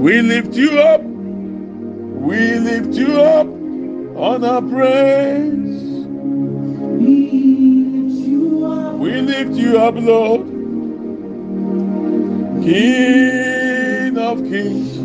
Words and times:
We 0.00 0.22
lift 0.22 0.54
you 0.54 0.78
up. 0.80 1.02
We 1.02 2.58
lift 2.58 2.94
you 2.94 3.20
up 3.20 3.46
on 3.46 4.44
our 4.44 4.62
praise. 4.62 6.06
We 8.98 9.20
lift 9.20 9.56
you 9.56 9.78
up, 9.78 9.94
Lord. 9.96 10.46
King 12.64 14.16
of 14.16 14.38
kings. 14.38 14.98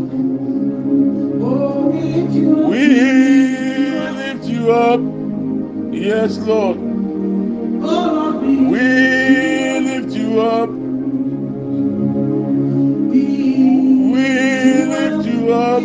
We 2.70 2.88
lift 4.12 4.46
you 4.46 4.72
up. 4.72 5.02
Yes, 5.94 6.38
Lord. 6.38 6.78
Oh, 7.82 8.40
we 8.40 9.80
lift 9.82 10.14
you 10.16 10.40
up. 10.40 10.70
Up. 15.76 15.82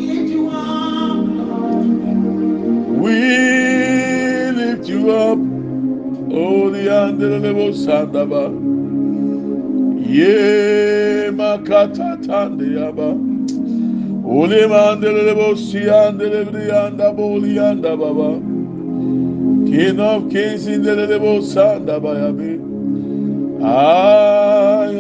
We 3.02 4.50
lift 4.52 4.88
you 4.88 5.10
up. 5.10 5.38
Oh, 6.32 6.70
the 6.70 6.86
Andelebo 6.88 7.72
Sandaba. 7.72 8.50
Ye 10.06 11.30
Makata 11.30 12.22
Tandiaba. 12.24 13.08
Ole 14.24 14.68
Mandelebo 14.68 15.54
Siandelebri 15.56 16.70
Anda 16.70 17.12
Boli 17.12 17.58
Anda 17.58 17.96
Baba. 17.96 18.40
King 19.66 20.00
of 20.00 20.30
Kings 20.30 20.66
in 20.66 20.82
the 20.82 20.94
Lebo 20.94 21.40
Sandaba 21.40 22.14
Yabi. 22.22 22.60
Ay, 23.62 24.96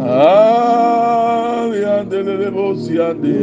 ay, 0.00 0.95
yandelele 0.95 0.95
bosi 2.50 3.00
ande. 3.00 3.36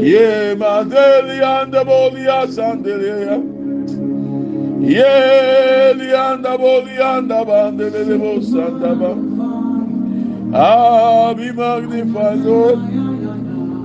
Ye 0.00 0.54
madeli 0.54 1.42
ande 1.42 1.84
bolia 1.84 2.46
sandele 2.46 3.08
ya. 3.26 3.36
Ye 4.80 5.94
lianda 5.94 6.56
bolianda 6.58 7.44
bandelele 7.44 8.16
bosanda 8.18 8.94
ba. 9.00 9.10
Ah, 10.54 11.34
be 11.34 11.52
magnified, 11.52 12.38
Lord. 12.44 12.78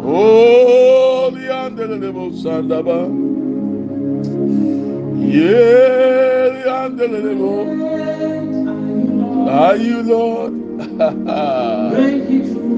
Oh, 0.05 1.31
liandelele 1.33 2.11
bosanda 2.13 2.83
ba. 2.85 2.99
Ye 5.19 6.53
liandelele 6.55 7.33
bo. 7.39 7.53
Are 9.49 9.75
you 9.75 10.03
Lord? 10.03 10.53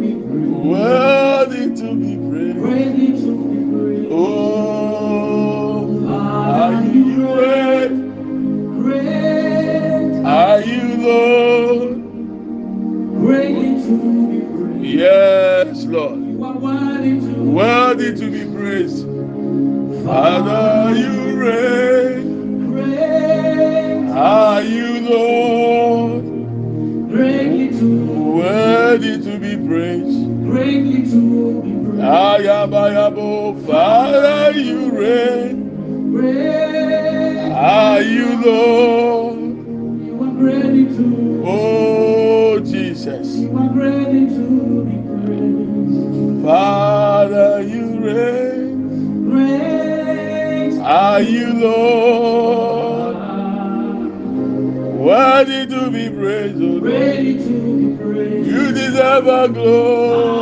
Worthy 0.66 1.76
to 1.76 1.96
be 1.96 2.18
praised. 2.28 3.28
Oh, 4.12 6.08
are 6.10 6.84
you 6.84 7.04
great? 8.82 10.26
Are 10.26 10.62
you 10.62 10.98
Lord? 10.98 11.98
Worthy 13.22 13.74
to 13.86 13.96
be 14.32 14.40
praised. 14.58 14.86
Yes, 14.86 15.86
Lord. 15.86 16.20
Worthy 16.20 18.12
to 18.16 18.26
be 18.32 18.44
praised. 18.56 19.06
Father, 20.04 20.96
you 20.98 21.14
reign. 21.40 22.26
Great. 22.72 24.10
Are 24.18 24.62
you 24.64 25.00
Lord? 25.10 25.45
Ayabayabo, 32.06 33.66
Father, 33.66 34.52
you 34.60 34.92
reign. 34.92 35.66
Are 37.52 38.02
you 38.02 38.46
Lord? 38.46 39.40
You 40.06 40.24
are 40.24 40.34
ready 40.38 40.86
to. 40.86 41.44
Oh 41.44 42.60
Jesus. 42.60 43.36
You 43.38 43.58
are 43.58 43.70
ready 43.74 44.28
to 44.28 44.86
be 44.86 44.98
praised. 45.26 46.46
Father, 46.46 47.62
you 47.64 48.00
reign. 48.00 48.56
Are 50.86 51.22
you 51.22 51.54
Lord? 51.54 53.16
Worthy 55.00 55.66
to 55.66 55.90
be 55.90 56.10
praised, 56.10 56.62
oh 56.62 56.78
Lord. 56.86 58.46
You 58.46 58.72
deserve 58.72 59.28
a 59.28 59.48
glory. 59.50 60.35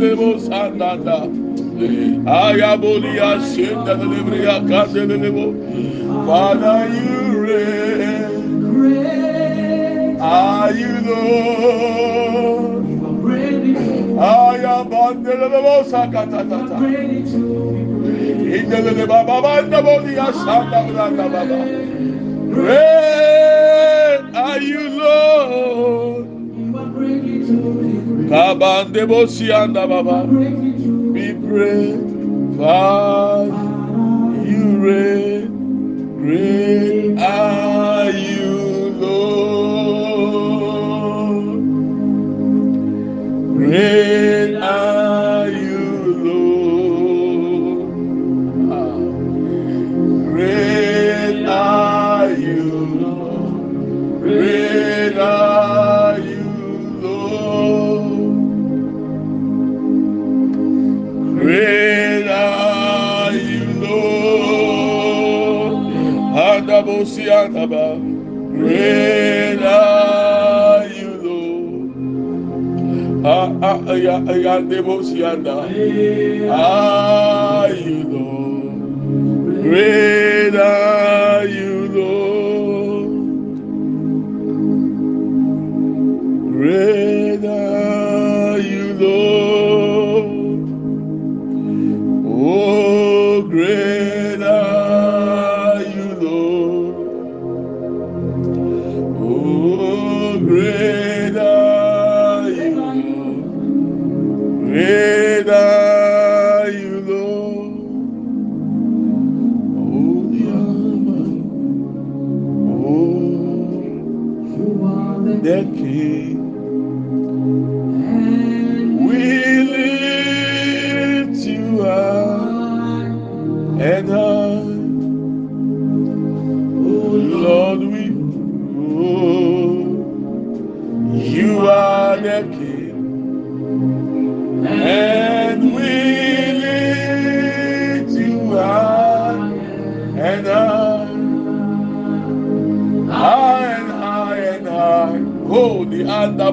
Sandanda. 0.00 1.28
Father, 6.26 6.88
you 6.88 7.40
reign. 7.46 8.30
Are 10.20 10.72
you, 10.72 11.00
Lord? 11.00 12.84
I 14.18 14.56
am 14.56 14.90
Bandelebo 14.90 15.84
Sakatata. 15.84 16.76
Indelele 18.56 19.06
Baba 19.06 19.42
Banda 19.42 19.82
Bolia 19.82 20.32
Baba. 21.32 21.42
Great 22.52 24.20
are 24.34 24.60
you, 24.60 24.88
Lord. 24.90 26.09
Kabande 28.30 29.02
Bosianda 29.10 29.88
Baba. 29.88 30.24
Be 31.12 31.34
praised, 31.34 32.56
Father. 32.56 33.50
You 34.46 34.64
reign. 34.78 35.50
Great 36.16 37.18
are 37.18 38.10
you, 38.10 38.90
Lord. 39.02 40.46
Great 43.56 44.54
are 44.62 44.99
Rena 61.40 62.42
Yimdo 63.32 63.98
Adabosi 66.36 67.24
Adaba. 67.40 67.86
Rena 68.52 69.78
Yimdo 70.92 71.40
Yadebosi 74.44 75.24
Anda. 75.24 75.56
Ah, 76.52 77.64
Ayudo 77.64 78.26
Rena 79.64 80.70
Yimdo 81.48 81.69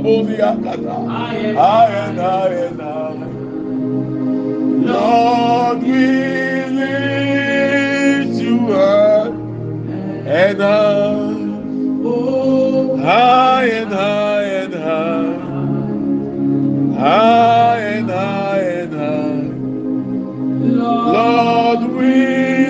I 0.10 1.88
and 1.90 2.20
I 2.22 2.48
and 2.48 2.82
I. 2.82 3.12
Lord, 4.90 5.84
we 5.84 6.64
lift 6.78 8.36
you 8.42 8.72
up 8.72 9.34
and 10.26 10.62
high, 10.62 11.34
high 13.04 13.66
and 13.66 13.92
high 13.92 14.44
and 14.44 14.74
high, 14.74 15.36
high 16.98 17.80
and 17.80 18.10
high 18.10 18.60
and 18.60 18.94
high. 18.94 19.52
Lord, 20.78 21.82
we 21.92 22.16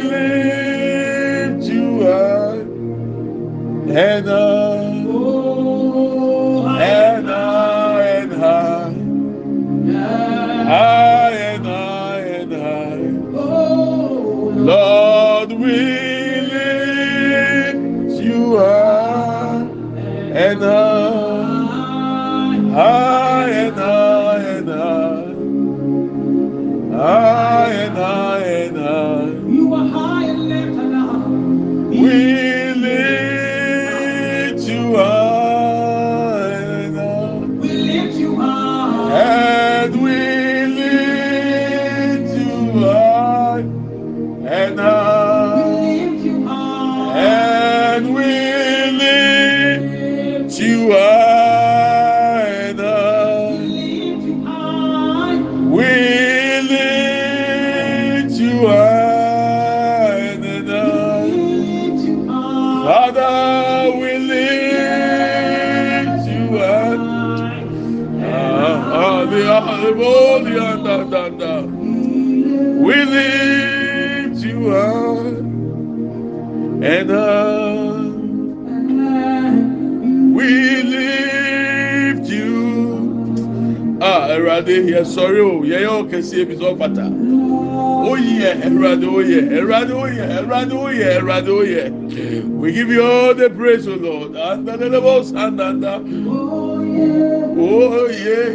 lift 0.01 1.65
you 1.71 2.01
up 2.01 2.57
and 3.95 4.27
high, 4.27 4.56
Sọrí 85.13 85.41
o, 85.49 85.63
yẹ 85.71 85.79
ọkẹsí 85.99 86.35
ebi 86.41 86.55
sọ 86.59 86.69
pata. 86.79 87.05
Oyè, 88.09 88.49
Erade, 88.67 89.07
oyè, 89.17 89.39
Erade, 89.57 89.93
oyè, 90.03 90.25
Erade, 90.39 90.73
oyè, 90.85 91.07
Erade, 91.19 91.51
oyè. 91.59 91.83
We 92.59 92.71
give 92.71 92.89
you 92.89 93.03
all 93.03 93.33
the 93.35 93.49
praise, 93.49 93.87
O 93.87 93.95
Lord. 93.95 94.35
And 94.35 94.67
the 94.67 94.89
levels 94.89 95.31
and 95.31 95.59
and 95.59 95.83
Oh, 95.85 96.81
yeah, 96.81 97.55
oh 97.59 98.07
yeah, 98.07 98.47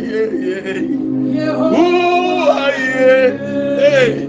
yeah. 1.37 1.78
Ooh, 1.78 2.49
ah, 2.50 2.69
yeah. 2.69 3.28
Hey, 3.81 4.28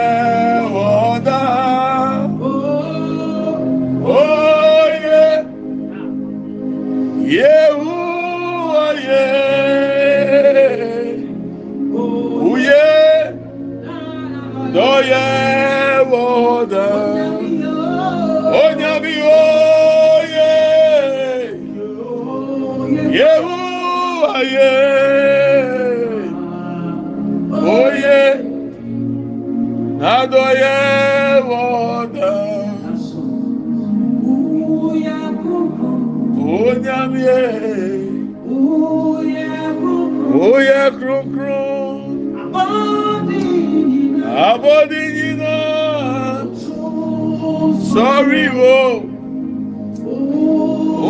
sọ́rí 47.93 48.43
wo. 48.57 48.75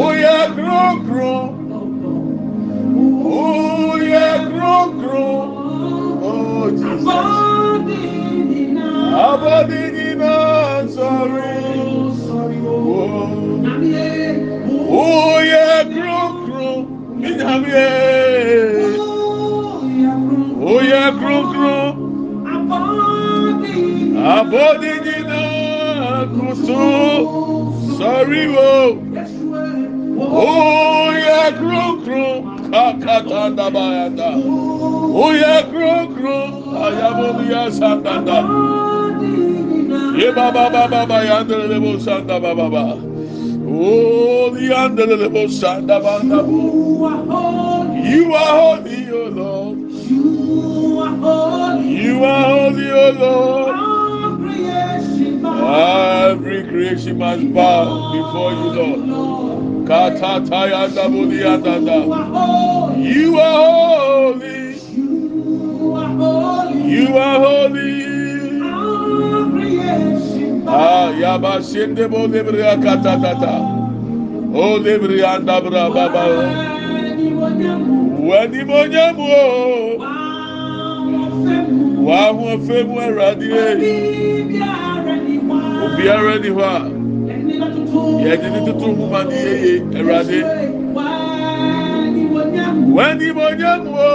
Oyè 0.06 0.38
kúrúkúrú 0.56 1.34
oyè 3.42 4.26
kúrúkúrú 4.48 5.26
oh 6.30 6.66
Jesus. 6.80 7.06
Abọ́dínyìnà 9.28 10.34
sọ́rí 10.96 11.52
wo 12.64 13.02
oyè 15.02 15.66
kúrúkúrú 15.94 16.70
ìnyàmí 17.28 17.72
oyè 20.74 21.02
kúrúkúrú 21.20 21.76
abọ́dínyìnà 24.36 24.91
kùsù 26.52 26.80
sọ́rí 27.98 28.44
wo. 28.56 28.72
Oya 30.44 31.44
krokro 31.58 32.26
akata 32.84 33.42
dabayata. 33.58 34.30
Oya 35.26 35.56
krokro 35.72 36.38
ayabobiya 36.86 37.64
sandanda. 37.78 38.38
Ye 40.20 40.28
baba 40.36 40.64
baba 40.74 41.02
ba 41.10 41.18
yandele 41.30 41.66
lebo 41.72 41.92
sanda 42.06 42.36
baba 42.44 42.68
ba. 42.74 42.86
Oh 43.68 44.52
yandele 44.70 45.16
lebo 45.24 45.42
sanda 45.60 45.98
banda 46.04 46.40
bu. 46.44 46.60
You 48.12 48.34
are 48.34 48.54
holy, 48.60 49.02
O 49.12 49.24
Lord. 49.38 49.78
You 52.04 52.24
are 52.24 52.44
holy, 52.44 52.88
O 52.92 53.06
Lord. 53.22 53.91
Every 55.62 56.64
creation 56.64 57.18
must 57.20 57.54
bow 57.54 57.86
before 58.14 58.52
you, 58.54 58.70
Lord. 58.78 59.02
You 62.98 63.40
are 63.40 63.60
holy. 63.62 64.74
You 66.90 67.18
are 67.18 67.40
holy. 67.40 68.02
Ah, 70.68 71.12
yaba 71.14 71.62
shende 71.62 72.08
bo 72.10 72.28
lebriya 72.28 72.76
katata. 72.82 73.54
Oh 74.54 74.80
lebriya 74.80 75.36
anda 75.38 75.62
bra 75.62 75.90
baba. 75.90 76.26
Wani 78.28 78.64
mo 78.64 78.80
nyamu 78.88 79.28
o. 79.30 79.98
Wa 82.06 82.34
ho 82.34 82.58
femu 82.66 82.96
awurade. 83.02 83.50
Obiara 85.84 86.34
ni 86.42 86.50
hɔ 86.50 86.64
a 86.64 86.78
yɛde 88.24 88.48
ne 88.54 88.60
tutu 88.66 88.88
mu 88.98 89.06
ma 89.10 89.24
ne 89.24 89.36
yeye 89.36 89.74
awurade 89.98 90.40
w'ani 92.96 93.28
mo 93.34 93.46
nya 93.60 93.74
mu 93.84 93.92
o. 93.92 94.12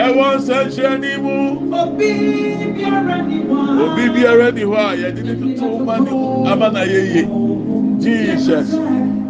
Ɛwɔ 0.00 0.26
nsɛnkyerɛnni 0.36 1.12
mu. 1.24 1.34
Obi 3.82 4.04
biara 4.14 4.48
ni 4.52 4.62
hɔ 4.62 4.76
a 4.76 4.96
yɛde 5.02 5.22
ne 5.24 5.34
tutu 5.40 5.64
mu 5.64 5.84
ma 5.84 5.96
ne 5.98 6.10
ama 6.50 6.70
na 6.70 6.82
yeye 6.84 7.22
jesus. 8.00 8.68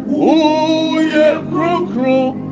Oyɛ 0.09 1.27
kronkron 1.49 2.35
oyɛ 2.35 2.42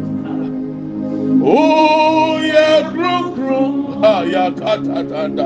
yakatatanda 4.33 5.45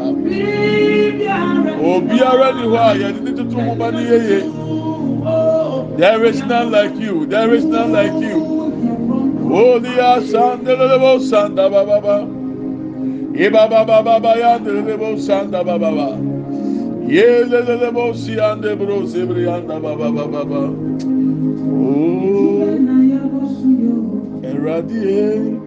obiara 1.92 2.48
ni 2.56 2.64
hɔ 2.72 2.78
a 2.90 2.92
yɛde 3.02 3.20
ne 3.24 3.32
tutu 3.38 3.58
mu 3.66 3.76
ba 3.76 3.92
ne 3.92 4.02
yeye 4.12 4.40
there 5.98 6.24
is 6.26 6.40
none 6.46 6.72
like 6.72 6.96
you 6.98 7.26
there 7.26 7.54
is 7.54 7.64
none 7.66 7.92
like 7.92 8.14
you. 8.22 8.40
Holy 9.50 9.90
asandelelebo 10.12 11.20
sanda 11.30 11.70
bababa 11.70 12.18
ibabababa 13.46 14.32
yandelelebo 14.44 15.18
sanda 15.20 15.64
bababa 15.64 16.08
yelelelebo 17.08 18.14
siande 18.14 18.76
bro 18.78 19.06
zebri 19.06 19.46
yanda 19.48 19.80
babababa 19.80 20.62
ooo 21.72 22.62
oh. 22.62 22.86
ɛwurade 24.48 24.98
eh. 24.98 25.04
yee. 25.04 25.65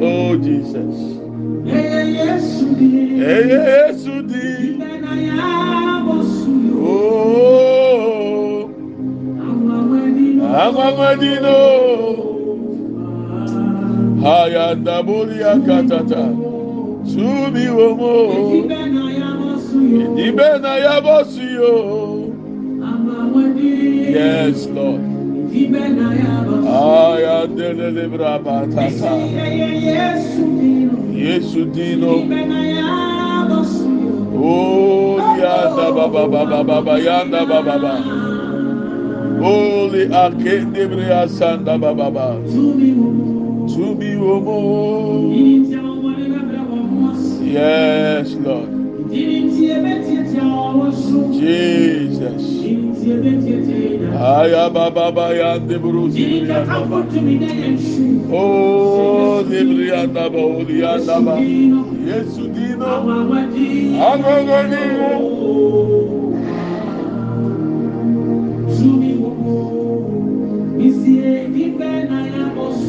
Oh, 0.00 0.36
Jesus. 0.36 0.96
Eye 1.66 2.04
Yesu 3.56 4.22
di. 4.22 4.76
Oh, 6.80 8.68
Amamadino. 10.64 11.58
Hayanda 14.22 15.02
Buria 15.04 15.52
Katata. 15.66 16.24
Sumi 17.04 17.66
Womo. 17.68 18.14
Ibe 20.16 20.48
na 20.62 20.74
Yabosio. 20.78 21.93
Yes, 24.14 24.66
Lord. 24.66 25.00
Ayandele 26.70 28.06
Brabata. 28.06 28.86
Yesu 31.10 31.64
Dino. 31.74 32.22
Oh, 34.36 35.18
yanda 35.18 35.90
baba 35.96 36.28
baba 36.28 36.62
baba 36.62 36.94
yanda 37.00 37.42
baba 37.44 37.76
baba. 37.76 37.94
Holy 39.42 40.06
akende 40.06 40.86
bria 40.88 41.26
sanda 41.26 41.76
baba 41.76 42.08
baba. 42.08 42.38
Tumi 43.66 44.14
omo. 44.14 45.34
Yes, 47.42 48.34
Lord. 48.34 48.70
Jesus. 51.32 52.44
Aya 54.14 54.70
baba 54.70 54.90
baba 54.90 55.34
yande. 55.34 55.74
Oh, 58.32 59.42
librianda 59.48 60.30
ba, 60.32 60.38
olianda 60.38 61.16
ba. 61.24 61.34
Yesu 61.38 62.48
Dino. 62.54 62.86
Agogoni. 63.98 64.84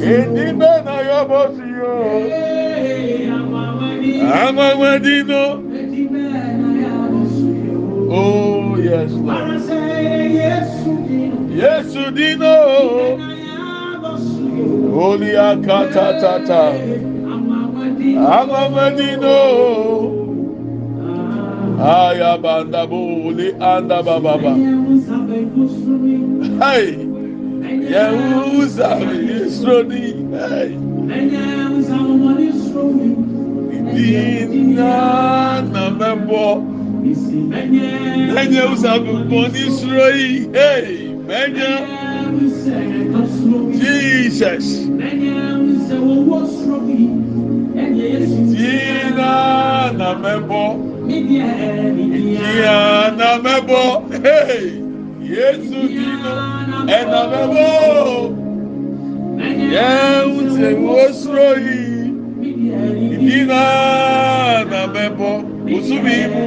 Edi 0.06 0.46
be 0.60 0.72
na 0.86 0.96
yobosi 1.10 1.66
yo. 1.78 1.94
Amamadino. 4.46 5.44
Oh, 8.12 8.78
yes, 8.78 9.12
Lord. 9.12 9.45
Yesu 11.56 12.12
Dino. 12.12 12.56
Holy 14.96 15.32
akata 15.36 16.20
tata. 16.20 16.62
Amamadino. 18.36 19.40
Aya 21.80 22.38
banda 22.38 22.86
buli 22.88 23.54
anda 23.60 24.04
bababa. 24.04 24.54
Hey. 26.60 26.88
Yehuza 27.92 28.90
Yisroni. 29.28 30.06
Hey. 30.36 30.70
Dina 33.96 35.62
na 35.72 35.90
mebo. 35.90 36.62
Menye 38.36 38.62
usa 38.74 39.00
bubọ 39.00 39.48
ni 39.54 39.64
suro. 39.72 40.08
Hey. 40.54 41.05
Jesus. 43.74 44.86
Tina 48.54 49.92
na 49.98 50.14
mebo. 50.16 50.78
Tina 51.08 53.12
na 53.18 53.30
mebo. 53.42 54.06
Hey, 54.22 54.82
Yesu 55.22 55.88
Tina 55.90 56.86
e 56.88 57.00
na 57.06 57.22
mebo. 57.32 57.68
Yehu 59.74 60.40
te 60.56 60.70
wosro 60.78 61.50
yi. 61.58 62.14
Tina 63.18 63.64
na 64.70 64.82
mebo. 64.94 65.32
Usubi 65.66 66.18
mu. 66.30 66.44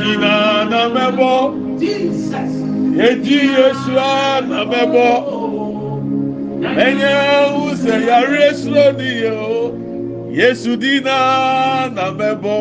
Tina 0.00 0.64
na 0.64 0.82
mebo. 0.88 1.52
Jesus. 1.78 2.67
edi 3.06 3.34
yesu 3.54 3.92
a 3.96 4.40
na 4.48 4.60
bɛbɔ 4.70 5.08
enye 6.84 7.14
wu 7.54 7.64
sɛ 7.82 7.94
yare 8.08 8.46
suro 8.60 8.86
ni 8.98 9.10
yɛ 9.22 9.32
o 9.38 9.60
yesu 10.38 10.76
di 10.76 11.00
na 11.06 11.18
na 11.94 12.04
bɛbɔ 12.18 12.56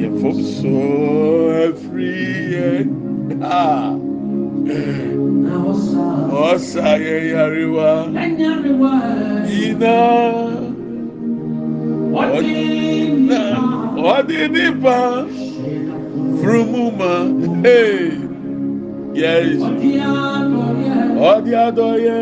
yɛ 0.00 0.08
fom 0.20 0.38
so 0.56 0.76
efiri 1.68 2.16
yɛ 2.54 2.68
ha 3.44 3.92
ɔsa 6.48 6.88
yɛ 7.04 7.16
yarewa 7.32 7.90
yina 9.52 9.96
ɔdi 14.14 14.40
nipa. 14.54 14.98
Nípa 16.44 16.44
furumuma. 16.44 17.12
Yes. 19.14 19.60
Ọdí 21.30 21.52
adọ́yẹ. 21.66 22.20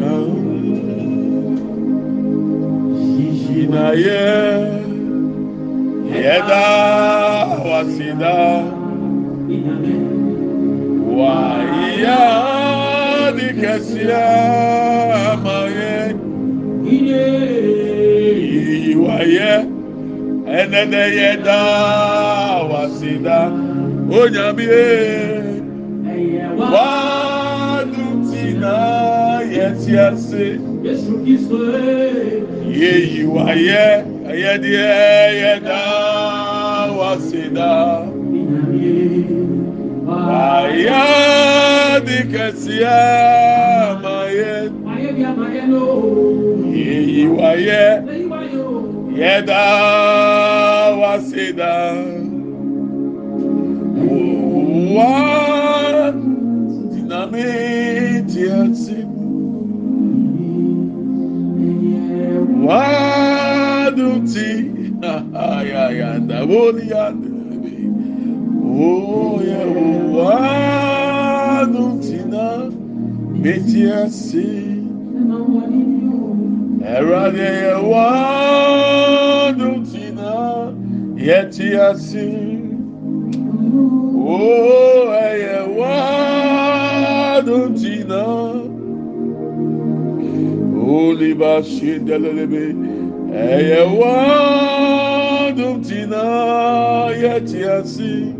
Kan. 0.00 0.26
Ìnáyẹ. 3.60 4.24
Yẹ́dá 6.22 6.64
wàsídá. 7.68 8.36
Wàyíyá 11.16 12.20
ní 13.36 13.46
kẹsíá 13.60 14.24
máa 15.44 15.66
yẹ. 15.78 15.94
Ẹnẹ́dẹ́ 19.26 19.75
ɛnɛnɛ 20.60 21.02
yɛ 21.18 21.30
daa 21.44 22.64
waseda 22.70 23.38
onyamie. 24.18 24.84
Wadu 26.72 28.06
ti 28.28 28.44
na 28.62 28.74
yɛti 29.54 29.92
ase 30.06 30.46
yeyi 32.80 33.22
wayɛ 33.34 33.84
ɛyɛdeɛ 34.30 34.88
yɛ 35.40 35.52
daa 35.64 36.92
waseda 36.98 37.72
ayadi 40.40 42.18
kɛseɛ 42.32 42.98
mayɛ 44.02 44.52
yeyi 46.76 47.22
wayɛ 47.36 47.84
yɛda 49.20 49.62
waseda 51.00 51.72
wa 54.94 55.14
diname 56.92 57.48
tiase 58.30 58.98
waduti. 62.66 64.50
Yandaboliyandelebe 66.00 67.74
oye 68.90 69.60
wadutina 70.96 71.84
metiase 73.42 74.46
ɛwurade 76.94 77.48
yɛ 77.62 77.74
waa. 77.90 78.65
É 81.26 81.28
yɛte 81.28 81.74
ase 81.74 82.18
assim. 82.20 82.78
oo 84.14 84.36
oh, 84.38 85.12
é, 85.12 85.16
é 85.16 85.34
ɛyɛ 85.34 85.58
waado 85.78 87.56
ntina 87.70 88.22
oliba 90.96 91.52
se 91.64 91.90
dɛlɛlɛbe 92.06 92.62
ɛyɛ 93.54 93.80
waado 93.98 95.66
ntina 95.78 96.22
yɛte 97.22 97.58
ase 97.74 97.74
assim. 97.78 98.34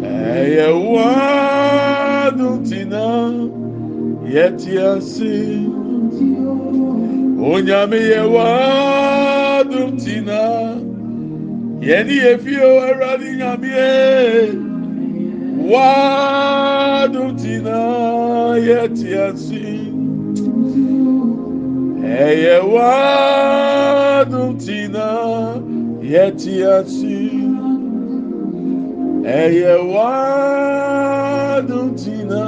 ɛyɛ 0.00 0.68
waado 0.92 2.48
ntina 2.60 3.04
yɛte 4.34 4.72
ase 4.92 5.32
assim. 5.36 6.32
onyame 7.52 8.00
yɛ 8.12 8.22
wa. 8.34 9.21
nti 9.92 10.14
na 10.26 10.40
yɛne 11.86 12.14
yɛfio 12.24 12.68
awurade 12.86 13.28
nyameɛ 13.38 13.90
wadotina 15.72 17.78
yɛtiasi 18.68 19.64
ɛyɛ 22.24 22.56
wadotina 22.74 23.86
yɛtiasi 26.12 27.18
ɛyɛ 29.40 29.74
wadotina 29.92 32.42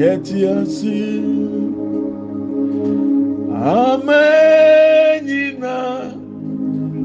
yɛtiasi 0.00 1.00
amen. 3.52 5.09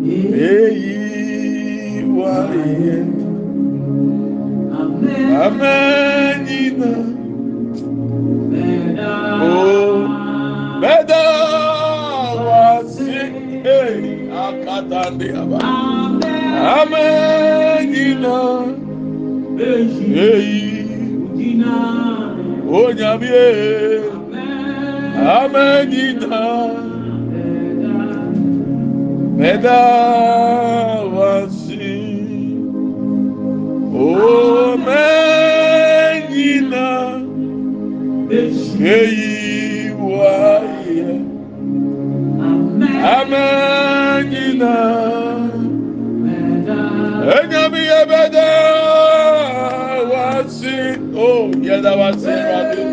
eyi 0.08 2.04
wayɛ 2.18 2.98
amanyina 5.46 6.92
o 9.42 9.56
bɛda 10.82 11.24
wase 12.48 13.18
e 13.78 13.80
akatande 14.46 15.28
aba 15.42 15.60
amanyina 16.80 18.36
eyi 19.70 20.64
o 22.78 22.80
nyamie 22.98 23.46
amanyina. 25.38 26.85
Meda 29.36 29.82
wasi 31.16 31.96
o 33.94 34.78
menina 34.86 36.88
eyi 38.80 39.92
waya 39.92 41.14
amenina 43.16 44.74
enyami 47.38 47.84
ebeda 48.02 48.50
wasi 50.12 50.78
o 51.18 51.20
yeda 51.68 51.92
wasi 52.00 52.34
wadi 52.50 52.84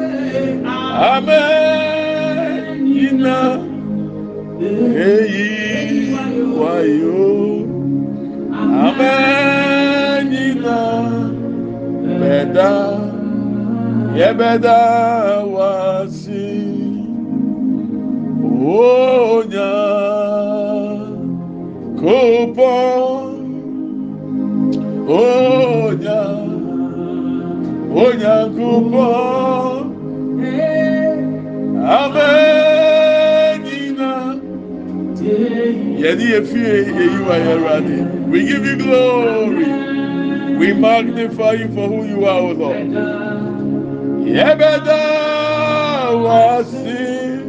amen. 1.13 1.32
Bẹda 12.53 12.99
yẹ 14.17 14.33
bẹda 14.33 14.79
wa 15.55 16.07
si. 16.11 16.73
Onya 18.63 19.73
kupon 22.01 23.33
Onya 25.09 26.23
Onya 28.05 28.37
kupon. 28.57 29.85
Amenina 32.01 33.31
Yedi 36.03 36.27
efie 36.35 36.75
yeyi 36.97 37.19
wa 37.29 37.37
yerade 37.37 37.99
We 38.31 38.39
give 38.47 38.65
you 38.67 38.77
glory 38.77 39.82
We 40.63 40.73
magnify 40.73 41.55
you 41.55 41.67
for 41.75 41.89
who 41.89 42.05
you 42.07 42.25
are, 42.25 42.39
O 42.39 42.53
Lord. 42.53 42.77
Yebeda 44.23 45.03
wasi. 46.23 47.43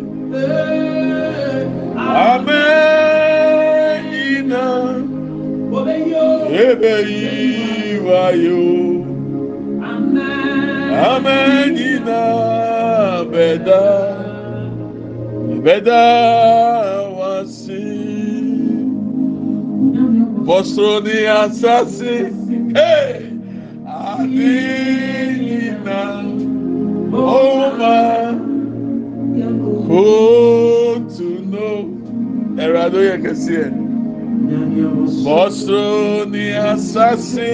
Amen. 1.95 2.93
Ebeyi 6.65 7.99
wayo. 8.02 9.06
Amen. 11.06 11.86
Beda. 13.32 13.84
Beda 15.63 16.04
wasi. 17.17 17.86
Bosro 20.45 20.99
ni 20.99 21.28
asasi. 21.28 22.42
adinina 24.13 25.99
oma 27.13 27.97
kotuno 29.88 31.69
ẹ̀rọ̀dọ̀ 32.63 33.01
yẹ 33.09 33.15
kẹsí 33.23 33.53
ẹ̀ 33.63 33.69
bọ́sọ̀ 35.23 35.89
ni 36.31 36.45
asase 36.71 37.51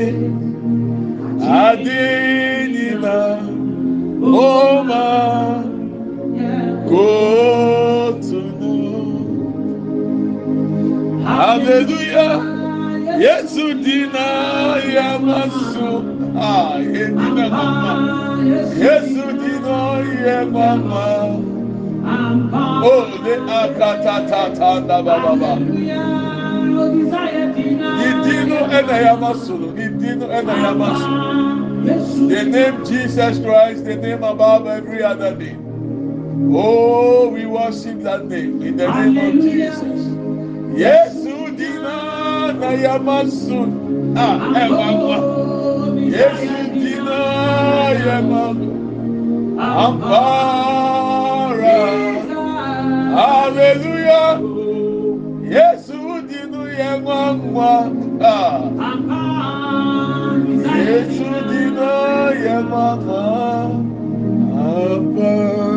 adinina 1.64 3.18
oma 4.52 5.06
kotuno 6.90 8.74
hallelujah. 11.26 12.59
Yesu 13.20 13.74
dina 13.84 14.80
yamasu. 14.96 15.88
Ah, 16.40 16.80
yedina 16.80 17.50
mama. 17.52 17.94
Yesu 18.80 19.26
dina 19.36 19.80
yamama. 20.24 21.36
Oh, 22.82 23.12
the 23.24 23.36
akatatata 23.60 24.88
na 24.88 25.02
baba. 25.04 25.60
Idinu 28.08 28.58
ena 28.72 28.96
yamasu. 29.06 29.58
Idinu 29.76 30.26
ena 30.32 30.54
yamasu. 30.54 31.12
The 32.30 32.44
name 32.46 32.86
Jesus 32.86 33.40
Christ, 33.40 33.84
the 33.84 33.96
name 33.98 34.24
above 34.24 34.66
every 34.68 35.04
other 35.04 35.36
name. 35.36 36.52
Oh, 36.56 37.28
we 37.28 37.46
worship 37.46 38.02
that 38.04 38.28
name 38.28 38.62
in 38.62 38.78
the 38.78 38.88
name 38.88 39.18
of 39.18 39.34
Jesus. 39.44 40.08
Dina 40.80 41.29
na 42.54 42.70
yamasun 42.84 43.70
a 44.18 44.20
ah, 44.26 44.38
ẹwà 44.62 44.86
eh, 44.90 44.96
wa. 45.06 45.18
Yesu 46.16 46.56
dina 46.74 47.20
yẹma 48.06 48.44
ampara. 49.58 51.80
Hallelujah. 53.18 54.34
Yesu 55.56 56.00
dinu 56.30 56.62
yẹma 56.80 57.20
nwa 57.38 57.74
a 58.22 58.24
ah. 58.34 58.36
Yesu 60.88 61.30
dina 61.50 61.92
yẹma 62.46 62.86
nwa 63.04 63.24
ampara. 64.66 65.70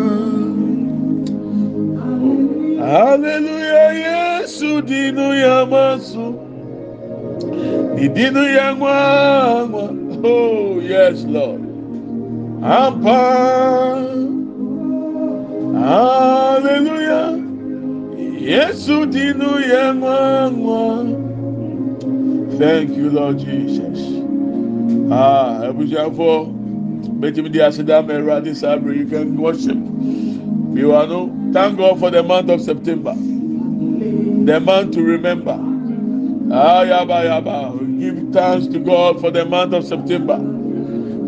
Aleluya 2.82 3.84
Yesu 4.04 4.82
dinu 4.82 5.34
yamasu 5.34 6.41
Idinu 7.96 8.42
yamama. 8.56 9.90
Oh, 10.24 10.80
yes, 10.80 11.24
Lord. 11.24 11.60
Ampa. 12.62 13.96
Hallelujah. 15.74 17.42
Yesu 18.42 19.06
dinu 19.06 19.58
yɛ 19.70 19.92
nwanwa. 19.98 21.06
Thank 22.58 22.90
you, 22.96 23.10
Lord 23.10 23.38
Jesus. 23.38 23.98
Ah, 25.10 25.68
abusuafo, 25.70 26.46
betumi 27.20 27.50
di 27.52 27.58
aseda 27.60 28.02
mɛra 28.02 28.42
di 28.42 28.50
sabiri, 28.50 28.98
you 28.98 29.06
can 29.06 29.36
worship. 29.36 29.78
You 30.76 30.92
are 30.94 31.06
no, 31.06 31.30
thank 31.52 31.78
God 31.78 31.98
for 32.00 32.10
the 32.10 32.22
month 32.22 32.48
of 32.50 32.60
September, 32.60 33.14
the 33.14 34.60
month 34.60 34.94
to 34.94 35.02
remember. 35.02 35.71
Ah, 36.52 36.84
give 36.84 38.32
thanks 38.32 38.66
to 38.66 38.78
God 38.78 39.20
for 39.22 39.30
the 39.30 39.44
month 39.44 39.72
of 39.72 39.86
September. 39.86 40.36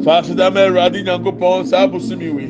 Fasida 0.04 0.50
mɛra 0.50 0.92
di 0.92 1.02
nyankopɔn 1.02 1.66
saa 1.66 1.86
busumi 1.86 2.30
wi. 2.30 2.46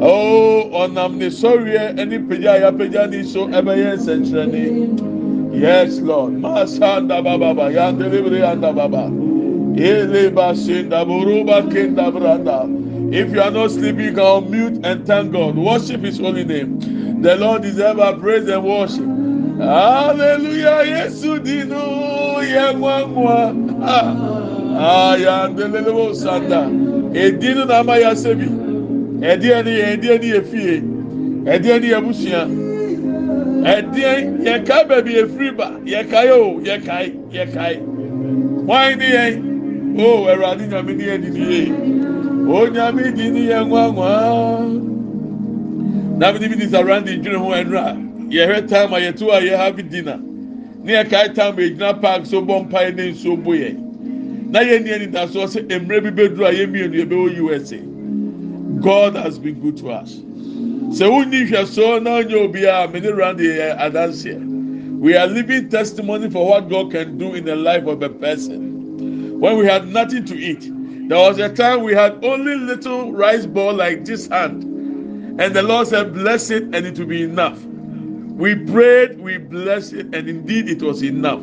Oh, 0.00 0.70
ɔnam 0.72 1.16
ne 1.16 1.26
sɔreɛ 1.26 1.98
ɛne 1.98 2.28
pagya 2.28 2.52
a 2.54 2.60
yapagya 2.72 3.10
ne 3.10 3.24
so 3.24 3.48
ɛbɛyɛ 3.48 3.96
nsɛnkyerɛnne. 3.98 5.54
Yes, 5.60 5.98
Lord. 6.00 6.34
Masanda 6.34 7.22
baba 7.22 7.54
yandelibre 7.70 8.38
yanda 8.38 8.72
baba. 8.72 9.10
Eleba 9.74 10.56
senda 10.56 11.04
buruba 11.04 11.62
kenda 11.68 12.12
branda. 12.12 12.68
If 13.12 13.32
you 13.32 13.42
are 13.42 13.50
not 13.50 13.72
sleeping, 13.72 14.04
you 14.04 14.12
can 14.12 14.22
unmute 14.22 14.84
and 14.84 15.04
thank 15.04 15.32
God. 15.32 15.56
Worship 15.56 16.00
His 16.02 16.18
holy 16.20 16.44
name. 16.44 17.22
The 17.22 17.36
Lord 17.36 17.62
deserves 17.62 18.00
our 18.00 18.14
praise 18.16 18.48
and 18.48 18.64
worship. 18.64 19.11
Aleluya 19.62 20.82
Yesu 20.82 21.38
dị 21.44 21.62
n'ụya 21.70 22.72
nwa 22.72 23.00
nwa 23.06 23.54
aya 24.78 25.32
ah, 25.32 25.42
ah, 25.44 25.48
ndelelewo 25.48 26.14
sanda. 26.14 26.66
Edinu 27.14 27.64
na 27.64 27.78
ama 27.78 27.96
ya 27.96 28.16
sebi. 28.16 28.44
E 29.22 29.26
ɛdeɛ 29.36 29.64
ni 29.64 29.70
e 29.70 29.74
yɛ 29.78 29.86
ɛdeɛ 29.94 30.20
ni 30.20 30.26
yɛ 30.32 30.40
fie. 30.50 30.82
Ɛdeɛ 31.52 31.80
ni 31.80 31.88
yɛ 31.92 32.00
busua 32.04 32.42
ɛdeɛ 33.74 34.12
yɛ 34.46 34.64
kae 34.66 34.84
baabi 34.88 35.12
efiri 35.22 35.50
ba. 35.56 35.70
Yɛ 35.86 36.10
kae 36.10 36.30
o 36.30 36.58
yɛ 36.60 36.84
kae 36.86 37.12
yɛ 37.32 37.52
kae 37.54 37.76
wɔn 38.66 38.98
ni 38.98 39.06
yɛn 39.14 40.00
o 40.00 40.26
ɛwurade 40.26 40.66
nyame 40.70 40.92
ni 40.96 41.04
yɛ 41.04 41.20
ni 41.22 41.28
ni 41.30 41.40
yɛ 41.54 41.62
o 42.50 42.66
nyame 42.66 43.14
di 43.14 43.30
ni 43.30 43.46
yɛ 43.46 43.62
nwa 43.68 43.92
nwa 43.94 44.10
na 46.18 46.32
mi 46.32 46.38
ni 46.40 46.48
bi 46.48 46.54
di 46.56 46.66
sa 46.68 46.80
randy 46.82 47.16
dwere 47.18 47.38
ho 47.38 47.50
ɛnura. 47.50 48.11
Yɛhwɛ 48.32 48.68
time 48.68 48.92
a 48.94 48.96
yɛto 48.96 49.28
a 49.28 49.40
yɛ 49.40 49.56
have 49.56 49.90
dinner. 49.90 50.18
Ne 50.82 50.92
yɛkae 50.94 51.34
time 51.34 51.58
a 51.58 51.62
yɛgyina 51.62 52.00
park 52.00 52.26
so 52.26 52.40
bɔ 52.40 52.68
mpae 52.68 52.94
ne 52.96 53.12
nsuo 53.12 53.36
bo 53.42 53.52
yɛn 53.52 53.76
na 54.50 54.60
yɛn 54.60 54.84
ni 54.84 54.90
yɛn 54.90 55.00
ni 55.00 55.06
da 55.06 55.26
so 55.26 55.40
ɔsɛ 55.44 55.68
mmerɛ 55.68 56.02
bi 56.02 56.10
bɛ 56.10 56.34
duro 56.34 56.46
a 56.46 56.52
yɛn 56.52 56.72
mmienu 56.72 57.04
yɛbɛwɔ 57.04 57.60
usa 57.60 57.76
god 58.80 59.14
has 59.14 59.38
been 59.38 59.60
good 59.60 59.76
to 59.76 59.90
us. 59.90 60.16
sɛ 60.96 61.10
wonni 61.10 61.46
hwɛsoɔ 61.46 62.02
na 62.02 62.22
onye 62.22 62.48
obiara 62.48 62.90
mene 62.92 63.12
randi 63.14 63.44
yɛ 63.44 63.78
adanseɛ 63.78 64.98
we 64.98 65.14
are 65.16 65.26
living 65.26 65.68
testimony 65.68 66.30
for 66.30 66.46
what 66.48 66.70
God 66.70 66.92
can 66.92 67.18
do 67.18 67.34
in 67.34 67.44
the 67.44 67.56
life 67.56 67.86
of 67.86 68.04
a 68.04 68.08
person. 68.08 69.40
When 69.40 69.58
we 69.58 69.66
had 69.66 69.88
nothing 69.88 70.24
to 70.26 70.38
eat 70.38 70.70
there 71.08 71.18
was 71.18 71.38
a 71.38 71.48
time 71.48 71.82
we 71.82 71.92
had 71.92 72.24
only 72.24 72.54
little 72.54 73.12
rice 73.12 73.44
ball 73.44 73.74
like 73.74 74.04
this 74.04 74.28
hand. 74.28 74.62
And 75.40 75.54
the 75.54 75.62
Lord 75.62 75.88
said 75.88 76.14
bless 76.14 76.50
it 76.50 76.62
and 76.62 76.86
it 76.86 76.96
will 76.98 77.06
be 77.06 77.24
enough 77.24 77.58
we 78.36 78.54
prayed 78.54 79.20
we 79.20 79.38
blessed 79.38 79.92
it 79.94 80.14
and 80.14 80.28
indeed 80.28 80.68
it 80.68 80.82
was 80.82 81.02
enough 81.02 81.40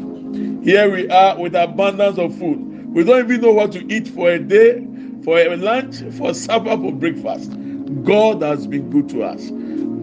here 0.63 0.91
we 0.91 1.09
are 1.09 1.39
with 1.39 1.55
abundance 1.55 2.17
of 2.17 2.37
food 2.37 2.59
we 2.93 3.03
don't 3.03 3.25
even 3.25 3.41
know 3.41 3.51
what 3.51 3.71
to 3.71 3.93
eat 3.93 4.07
for 4.07 4.31
a 4.31 4.39
day 4.39 4.85
for 5.23 5.39
a 5.39 5.55
lunch 5.57 6.01
for 6.17 6.33
supper 6.33 6.77
for 6.77 6.91
breakfast 6.91 7.51
God 8.03 8.43
has 8.43 8.67
been 8.67 8.89
good 8.91 9.09
to 9.09 9.23
us. 9.23 9.49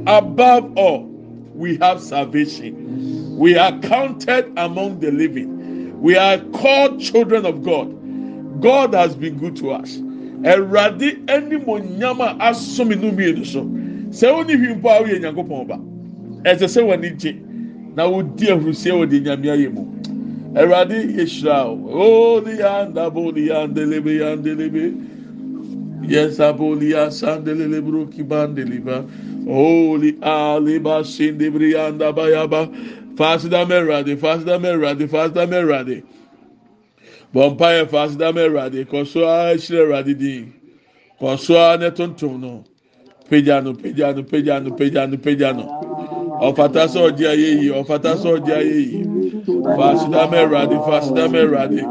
Above 0.07 0.77
all, 0.77 1.05
we 1.55 1.77
have 1.79 2.01
salvation. 2.01 3.37
We 3.37 3.57
are 3.57 3.79
counted 3.81 4.53
among 4.57 5.01
the 5.01 5.13
living. 5.13 6.01
We 6.01 6.17
are 6.17 6.39
called 6.53 7.01
children 7.01 7.47
of 7.47 7.63
God. 7.63 7.93
God 8.61 8.93
has 8.95 9.15
been 9.15 9.39
good 9.39 9.57
to 9.57 9.71
us. 9.71 9.99
ɛsɛ 16.47 16.67
sɛ 16.75 16.81
w'ani 16.87 17.11
gye 17.19 17.33
na 17.97 18.07
wodi 18.09 18.47
ahurusie 18.49 18.93
wɔ 18.93 19.09
di 19.11 19.21
nyame 19.21 19.49
ayɛ 19.55 19.69
mu 19.75 19.83
awurade 20.55 20.97
yɛhyira 21.19 21.67
wo 21.69 21.91
holy 22.41 22.61
and 22.63 22.95
aboli 22.97 23.51
and 23.51 23.75
delebe 23.75 24.95
yes 26.09 26.39
aboli 26.39 26.93
asandelele 26.95 27.81
broki 27.83 28.23
bandeliba 28.23 29.05
holy 29.47 30.13
aliba 30.23 31.03
sindibri 31.05 31.75
and 31.77 32.01
abayaba. 32.01 32.71
Fasida 33.17 33.65
mɛwurade 33.65 34.17
fasida 34.21 34.59
mɛwurade 34.61 35.09
fasida 35.09 35.47
mɛwurade 35.49 36.03
bɔmpaeɛ 37.33 37.89
fasida 37.89 38.29
mɛwurade 38.37 38.85
kɔsoa 38.85 39.53
ahyerɛ 39.57 39.81
awurade 39.85 40.15
din 40.19 40.53
kɔsoa 41.21 41.81
ne 41.81 41.91
tontom 41.91 42.39
no 42.41 42.65
pagya 43.31 43.63
no 43.63 43.73
pediano 43.73 44.23
pediano 44.29 45.17
pediano 45.17 45.57
no. 45.65 45.86
Ọ̀fàtà 46.41 46.83
sọ̀ 46.95 47.11
di 47.17 47.25
ayé 47.33 47.49
yìí, 47.61 47.69
ọ̀fàtà 47.81 48.13
sọ̀ 48.23 48.37
ayé 48.53 48.77
yìí. 48.89 49.01
Fasidame 49.75 50.47
Radi, 50.51 50.79
Fasidame 50.81 51.47
Radi. 51.49 51.87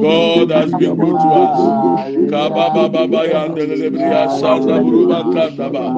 God 0.00 0.50
has 0.50 0.74
been 0.74 0.98
good 0.98 1.20
to 1.20 1.34
us. 1.34 1.72
Kababa 2.28 2.90
Baba 2.92 3.26
Yandelebria 3.28 4.28
Sanda 4.28 4.80
Buruba 4.80 5.24
Kandaba. 5.32 5.96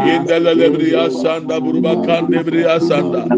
Indelebria 0.00 1.10
Sanda 1.10 1.60
Buruba 1.60 1.96
Kandebria 2.02 2.80
Sanda. 2.80 3.30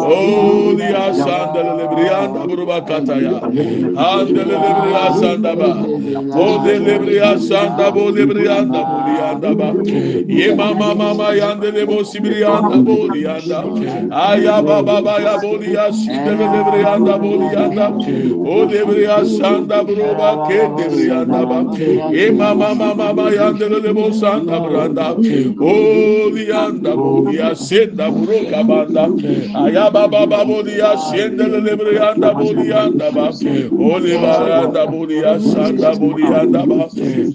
Oh, 0.00 0.74
the 0.74 0.84
Asanda 0.92 1.62
Lebrianda 1.78 2.46
Buruba 2.48 2.82
Kataya. 2.86 3.42
Andelebria 3.94 5.12
Sanda 5.12 5.56
Ba. 5.58 5.90
Oh, 6.34 6.58
the 6.58 6.72
Lebria 6.80 7.36
Sanda 7.38 7.92
Bo 7.92 8.12
Lebrianda 8.12 8.84
Bulianda 8.86 9.56
Ba. 9.56 9.76
Yema 10.28 10.74
Mama 10.76 11.14
Yandelebo 11.34 12.04
Sibrianda 12.04 12.82
Bolianda. 12.84 13.70
Ayaba 14.10 14.84
Baba 14.84 15.20
Yabolia 15.20 15.92
Sibra. 15.92 16.31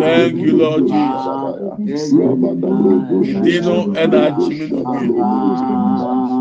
Thank 0.00 0.38
you 0.38 0.56
Lord 0.56 0.86
Jesus. 0.88 1.21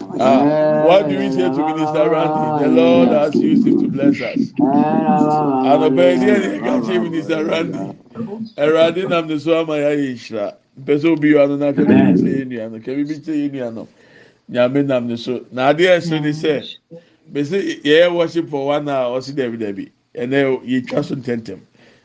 Uh, 0.00 0.82
what 0.84 1.08
do 1.08 1.18
we 1.18 1.30
say 1.30 1.42
to 1.42 1.66
Minister 1.74 2.14
ah, 2.14 2.58
Randy? 2.58 2.64
The 2.64 2.70
Lord 2.70 3.08
has 3.08 3.34
used 3.34 3.66
him 3.66 3.80
to 3.80 3.88
bless 3.88 4.20
us. 4.20 4.52
And 4.58 5.82
obeyed 5.84 6.22
you 6.22 6.60
can 6.60 6.84
say 6.84 6.98
Minister 6.98 7.44
Randy. 7.44 7.78
Eradi 8.56 9.08
nam 9.08 9.28
ne 9.28 9.38
so 9.38 9.60
ama 9.60 9.76
ya 9.78 9.90
yishra. 9.90 10.56
Mpese 10.80 11.04
obi 11.04 11.30
yo 11.30 11.44
ano 11.44 11.56
na 11.56 11.72
kebe 11.72 11.86
bi 11.86 12.14
tse 12.14 12.42
enu 12.42 12.60
ano. 12.62 12.78
Kebe 12.78 13.06
bi 13.08 13.14
tse 13.20 13.44
enu 13.44 13.66
ano. 13.66 13.88
Nyame 14.50 14.86
nam 14.86 15.06
ne 15.06 15.16
so. 15.16 15.44
Na 15.52 15.68
ade 15.68 15.84
ɛso 15.84 16.20
ne 16.20 16.30
sɛ. 16.30 16.76
Mpese 17.30 17.82
yɛyɛ 17.84 18.14
worship 18.14 18.48
for 18.48 18.66
one 18.66 18.88
hour 18.88 19.20
ɔsi 19.20 19.32
dɛbi 19.34 19.58
dɛbi. 19.58 19.90
Ɛnɛ 20.14 20.64
yɛtwa 20.64 21.04
so 21.04 21.14
ntɛntɛm. 21.14 21.58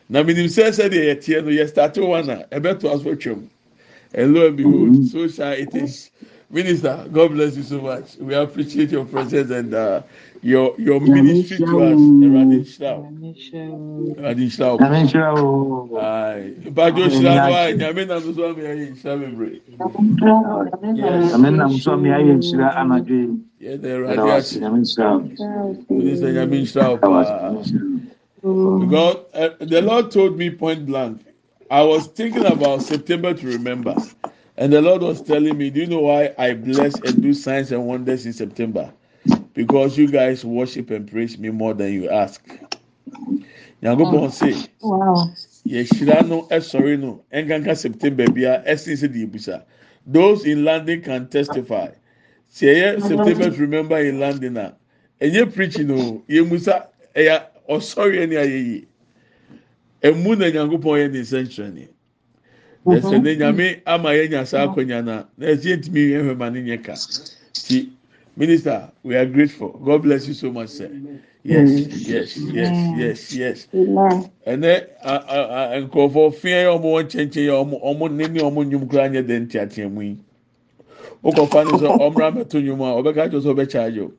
Na 0.10 0.22
minim 0.22 0.48
sɛ 0.48 0.70
sɛ 0.70 0.90
deɛ 0.90 1.16
yɛteɛ 1.16 1.46
no 1.46 1.52
yɛ 1.52 1.68
start 1.70 1.98
one 1.98 2.30
hour. 2.30 2.44
Ɛbɛto 2.52 2.94
aso 2.94 3.16
twam. 3.16 3.48
And 4.14 4.34
lo 4.34 4.48
and 4.48 4.58
behold, 4.58 4.90
mm-hmm. 4.90 5.04
so 5.06 5.28
shall 5.28 5.52
it 5.54 5.74
is. 5.76 6.10
Minister, 6.56 7.08
God 7.12 7.34
bless 7.34 7.58
you 7.58 7.64
so 7.64 7.82
much. 7.82 8.18
We 8.18 8.36
appreciate 8.36 8.92
your 8.92 9.06
presence 9.06 9.52
and 9.52 9.74
uh, 9.76 10.04
your 10.42 10.76
your 10.80 11.02
ministry 11.02 11.60
to 11.64 11.82
us. 11.84 12.14
Eradi 12.24 12.60
Nhyira 12.64 12.98
wo. 13.00 13.12
Eradi 14.18 14.48
Nhyira 14.48 14.72
wo. 14.74 14.80
Nyame 14.80 15.00
nhyira 15.06 15.32
wo. 15.36 16.00
Aye. 16.00 16.56
Ìbàdàn 16.70 17.04
òṣìṣẹ́ 17.08 17.34
àná 17.36 17.50
wa 17.52 17.62
nyàmé 17.80 18.04
nà 18.10 18.16
nso 18.20 18.42
àmì 18.50 18.64
ayé 18.72 18.86
nhyira 18.92 19.14
bebree. 19.22 19.62
Nyame 21.32 21.50
nam 21.58 21.74
so 21.80 21.94
a 21.94 21.98
me 21.98 22.10
ayɛ 22.18 22.34
nhyira 22.40 22.68
anadwo 22.82 23.16
yi. 23.22 23.30
Yẹ 23.62 23.78
dẹ 23.84 23.90
Ɛda 24.12 24.24
Eradi 24.24 24.28
wo 24.28 24.34
ase. 24.38 24.58
ase. 24.58 24.60
Nyame 24.62 24.80
nhyira 24.82 25.08
wo. 25.14 25.22
Minister 25.98 26.30
nyàmé 26.34 26.58
nhyira 26.64 26.86
wo 26.92 26.98
Ɛda 26.98 27.08
wo 27.12 27.18
ase. 27.22 27.34
paa. 27.40 27.42
Nyame 27.42 27.60
nhyira 27.62 27.86
wo. 27.90 28.00
Because 28.80 29.18
uh, 29.34 29.50
the 29.62 29.82
Lord 29.82 30.12
told 30.12 30.38
me 30.38 30.50
point 30.52 30.86
blank, 30.86 31.22
I 31.72 31.84
was 31.84 32.08
thinking 32.08 32.46
about 32.46 32.84
September 32.84 33.34
to 33.34 33.48
remember. 33.48 33.96
And 34.58 34.72
the 34.72 34.82
Lord 34.82 35.02
was 35.02 35.22
telling 35.22 35.58
me, 35.58 35.70
Do 35.70 35.82
you 35.82 35.88
know 35.88 36.00
why 36.02 36.34
I 36.38 36.54
bless 36.54 37.00
and 37.02 37.22
do 37.22 37.34
signs 37.34 37.72
and 37.72 37.86
wonders 37.86 38.26
in 38.26 38.34
September? 38.34 38.94
Because 39.54 39.98
you 39.98 40.08
guys 40.08 40.46
worship 40.46 40.92
and 40.92 41.10
praise 41.10 41.38
me 41.38 41.50
more 41.50 41.74
than 41.74 41.92
you 41.94 42.10
ask. 42.10 42.46
Nyankopɔn 43.84 44.30
mm. 44.30 44.32
say, 44.32 44.70
Wow. 44.82 45.30
yɛhyira 45.68 46.28
no 46.28 46.44
ɛsɔre 46.44 47.00
no 47.00 47.24
ɛnkanka 47.34 47.76
September 47.78 48.30
bia 48.32 48.64
ɛsin 48.68 48.94
sɛ 48.96 49.08
deɛ 49.14 49.28
ebusa. 49.30 49.64
Those 50.08 50.46
in 50.46 50.64
London 50.64 51.02
can 51.02 51.28
testify. 51.28 51.90
Sɛ 52.54 52.76
ɛyɛ 52.76 52.98
mm. 52.98 53.08
September 53.08 53.50
to 53.52 53.62
remember 53.62 53.98
in 53.98 54.20
London 54.20 54.58
a, 54.58 54.76
ɛnyɛ 55.22 55.54
preaching 55.54 55.92
o, 55.92 56.24
yɛmusa 56.30 56.88
ɛyɛ 57.16 57.44
ɔsɔre 57.70 58.16
ɛni 58.26 58.36
ayɛ 58.36 58.66
yie. 58.66 58.88
Emu 60.04 60.36
na 60.36 60.46
Nyankopɔn 60.46 61.12
yɛ 61.14 61.74
ne. 61.74 61.88
Yɛsɛ 62.88 63.24
ne 63.24 63.36
nyame 63.36 63.82
ama 63.86 64.10
yɛ 64.14 64.30
nya 64.30 64.46
saa 64.46 64.68
akonnwa 64.68 65.04
na 65.06 65.24
na 65.38 65.46
ɛsɛ 65.48 65.78
ntumi 65.78 66.10
yɛn 66.12 66.24
hwɛ 66.26 66.38
ma 66.38 66.50
ne 66.50 66.62
nyɛ 66.62 66.84
ka. 66.84 66.96
Ti 67.54 67.90
minister 68.38 68.92
we 69.04 69.16
are 69.16 69.26
grateful. 69.26 69.70
God 69.84 70.04
bless 70.04 70.28
you 70.28 70.34
so 70.34 70.52
much 70.52 70.70
sir. 70.70 70.90
Yes 71.44 71.70
yes 72.08 72.38
yes 72.38 72.78
yes 72.98 73.34
yes. 73.34 73.68
Amen. 73.76 74.30
ɛnɛ 74.48 74.86
nkurɔfoɔ 75.90 76.34
fia 76.36 76.64
yɛ 76.66 76.78
ɔmo 76.78 76.88
wɔ 76.94 77.04
nkyɛnkyɛn 77.06 77.46
yɛ 77.48 77.54
ɔmo 77.64 77.84
ɔmo 77.84 78.12
ne 78.12 78.28
ne 78.28 78.40
ɔmo 78.42 78.64
nnwom 78.66 78.88
koraa 78.90 79.10
nyɛ 79.10 79.24
dɛ 79.28 79.48
nteatea 79.48 79.90
mu 79.92 80.02
yi 80.02 80.18
wokɔfa 81.24 81.66
ne 81.66 81.78
sɛ 81.80 81.88
ɔmra 82.00 82.32
mɛto 82.36 82.62
nnwom 82.62 82.82
a 82.82 83.02
ɔbɛka 83.02 83.30
kyerɛ 83.32 83.42
sɛ 83.42 83.50
ɔbɛkya 83.54 83.82
agye 83.88 84.02
o 84.02 84.12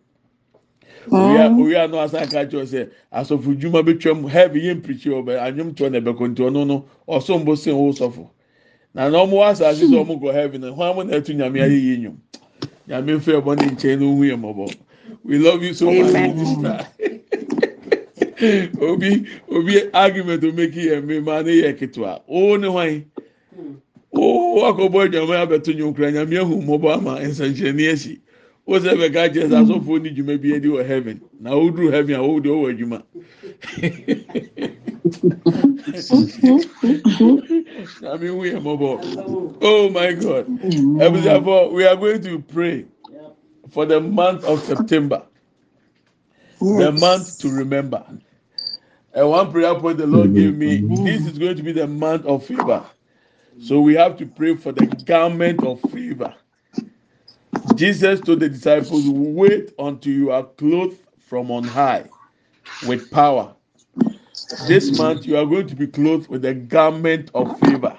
owia 1.11 1.51
owia 1.51 1.89
no 1.91 2.01
asan 2.01 2.29
ka 2.29 2.45
kyerɛ 2.45 2.67
sɛ 2.67 2.91
asɔfo 3.13 3.55
dwuma 3.59 3.83
betwa 3.85 4.15
mu 4.21 4.29
hɛbi 4.29 4.59
yɛ 4.67 4.75
mpirikyi 4.83 5.11
ɔbɛ 5.23 5.39
anwom 5.41 5.75
toɔ 5.75 5.91
na 5.93 5.99
ɛbɛkɔ 6.01 6.29
nti 6.31 6.43
ɔno 6.43 6.67
no 6.67 6.85
ɔso 7.09 7.39
mbo 7.41 7.55
sen 7.57 7.75
sɔfo 7.75 8.29
na 8.97 9.09
na 9.11 9.19
ọmụ 9.25 9.37
asase 9.49 9.85
sọ 9.91 9.97
ọmụ 10.05 10.15
gọ 10.23 10.29
heaven 10.33 10.61
na 10.61 10.69
hwa 10.77 10.87
mụ 10.95 11.03
na-etu 11.05 11.33
nyame 11.39 11.59
ayé 11.65 11.77
yi 11.85 11.91
enyom 11.95 12.17
nyame 12.89 13.13
mfe 13.19 13.33
ọbọ 13.41 13.51
ne 13.59 13.65
nkyɛn 13.73 13.99
na 14.01 14.07
ohu 14.11 14.23
yɛ 14.31 14.37
mɔbɔ 14.45 14.65
we 15.25 15.39
love 15.39 15.63
you 15.63 15.75
so 15.75 15.87
much 15.93 16.13
sister 16.41 16.79
obi 18.89 19.11
obi 19.57 19.75
argument 19.93 20.43
omeki 20.49 20.83
yɛ 20.89 20.97
mmemme 21.03 21.45
ne 21.45 21.53
yɛ 21.63 21.71
ketewa 21.79 22.21
oo 22.29 22.57
ne 22.57 22.67
hwan 22.69 23.05
oo 24.17 24.65
akɔbɔ 24.69 24.99
edwuma 25.07 25.37
abɛto 25.45 25.71
nyonkura 25.77 26.11
nyame 26.13 26.35
ehu 26.41 26.55
mɔbɔ 26.63 26.89
ama 26.95 27.21
nsɛnkyerɛni 27.21 27.85
esi. 27.93 28.19
Wosɛ 28.67 28.93
bɛka 28.99 29.23
kyerɛ 29.33 29.49
sɛ 29.51 29.57
asɔfoɔ 29.63 30.03
ne 30.03 30.11
dwuma 30.11 30.37
bi 30.43 30.55
edi 30.55 30.69
wɔ 30.69 30.85
heaven. 30.87 31.21
Na 31.41 31.51
oduru 31.53 31.91
heaven 31.93 32.15
a 32.17 32.19
wɔwɔ 32.19 32.43
de 32.43 32.49
ɔwɔ 32.49 32.67
edwuma. 32.73 32.99
Adwuma 38.03 38.21
mean, 38.21 38.37
we 38.37 38.53
are 38.53 38.61
mɔbɔ 38.61 39.59
oh 39.63 39.91
my 39.91 40.13
god 40.13 40.47
ebusuafo 41.01 41.73
we 41.73 41.87
are 41.87 41.97
going 41.97 42.23
to 42.23 42.39
pray 42.41 42.85
for 43.71 43.87
the 43.87 44.01
month 44.01 44.45
of 44.45 44.63
september 44.63 45.23
the 46.61 46.93
month 46.93 47.39
to 47.41 47.51
remember. 47.51 48.05
And 49.15 49.31
one 49.31 49.51
prayer 49.51 49.75
point 49.75 49.99
the 49.99 50.07
Lord 50.07 50.35
gave 50.35 50.57
me 50.57 50.81
mm-hmm. 50.81 51.05
this 51.05 51.27
is 51.27 51.39
going 51.39 51.57
to 51.57 51.63
be 51.63 51.73
the 51.73 51.87
month 51.87 52.27
of 52.27 52.45
favor. 52.45 52.85
So 53.61 53.81
we 53.81 53.95
have 53.95 54.19
to 54.19 54.27
pray 54.27 54.55
for 54.55 54.73
the 54.73 54.87
garment 55.07 55.65
of 55.65 55.81
favor. 55.91 56.35
Jesus 57.75 58.21
told 58.21 58.41
the 58.41 58.49
disciples, 58.51 59.05
Wait 59.07 59.73
until 59.79 60.13
you 60.13 60.31
are 60.31 60.45
clothed 60.45 60.99
from 61.19 61.51
on 61.51 61.65
high 61.65 62.09
with 62.87 63.11
power. 63.11 63.56
This 64.67 64.93
month 64.93 65.27
you 65.27 65.37
are 65.37 65.47
going 65.47 65.67
to 65.69 65.77
be 65.77 65.87
clothed 65.87 66.29
with 66.29 66.45
a 66.45 66.55
garment 66.55 67.31
of 67.35 67.53
favor. 67.59 67.97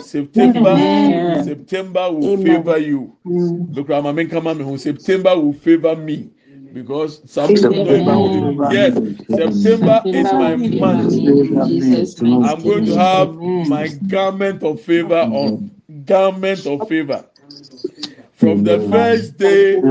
September, 0.00 0.70
Amen. 0.70 1.44
September 1.44 2.10
will 2.12 2.28
Amen. 2.28 2.64
favor 2.64 2.78
you. 2.78 3.16
Look, 3.70 3.90
I'm 3.90 4.06
a 4.06 4.24
come 4.26 4.46
on, 4.46 4.78
September 4.78 5.36
will 5.36 5.52
favor 5.52 5.96
me 5.96 6.30
because 6.72 7.22
some 7.30 7.54
people 7.54 7.82
don't 7.82 8.02
even 8.04 8.32
believe. 8.32 8.70
Yes, 8.70 8.94
September 9.28 10.08
is 10.12 10.32
my 10.32 10.56
month. 10.56 11.14
I'm 12.44 12.62
going 12.62 12.84
to 12.86 12.96
have 12.96 13.34
my 13.64 13.88
garment 13.88 14.62
of 14.62 14.80
favor 14.80 15.28
on 15.32 15.70
garment 16.04 16.66
of 16.66 16.86
favor. 16.86 17.24
From 18.32 18.64
the 18.64 18.80
first 18.80 19.38
day 19.38 19.86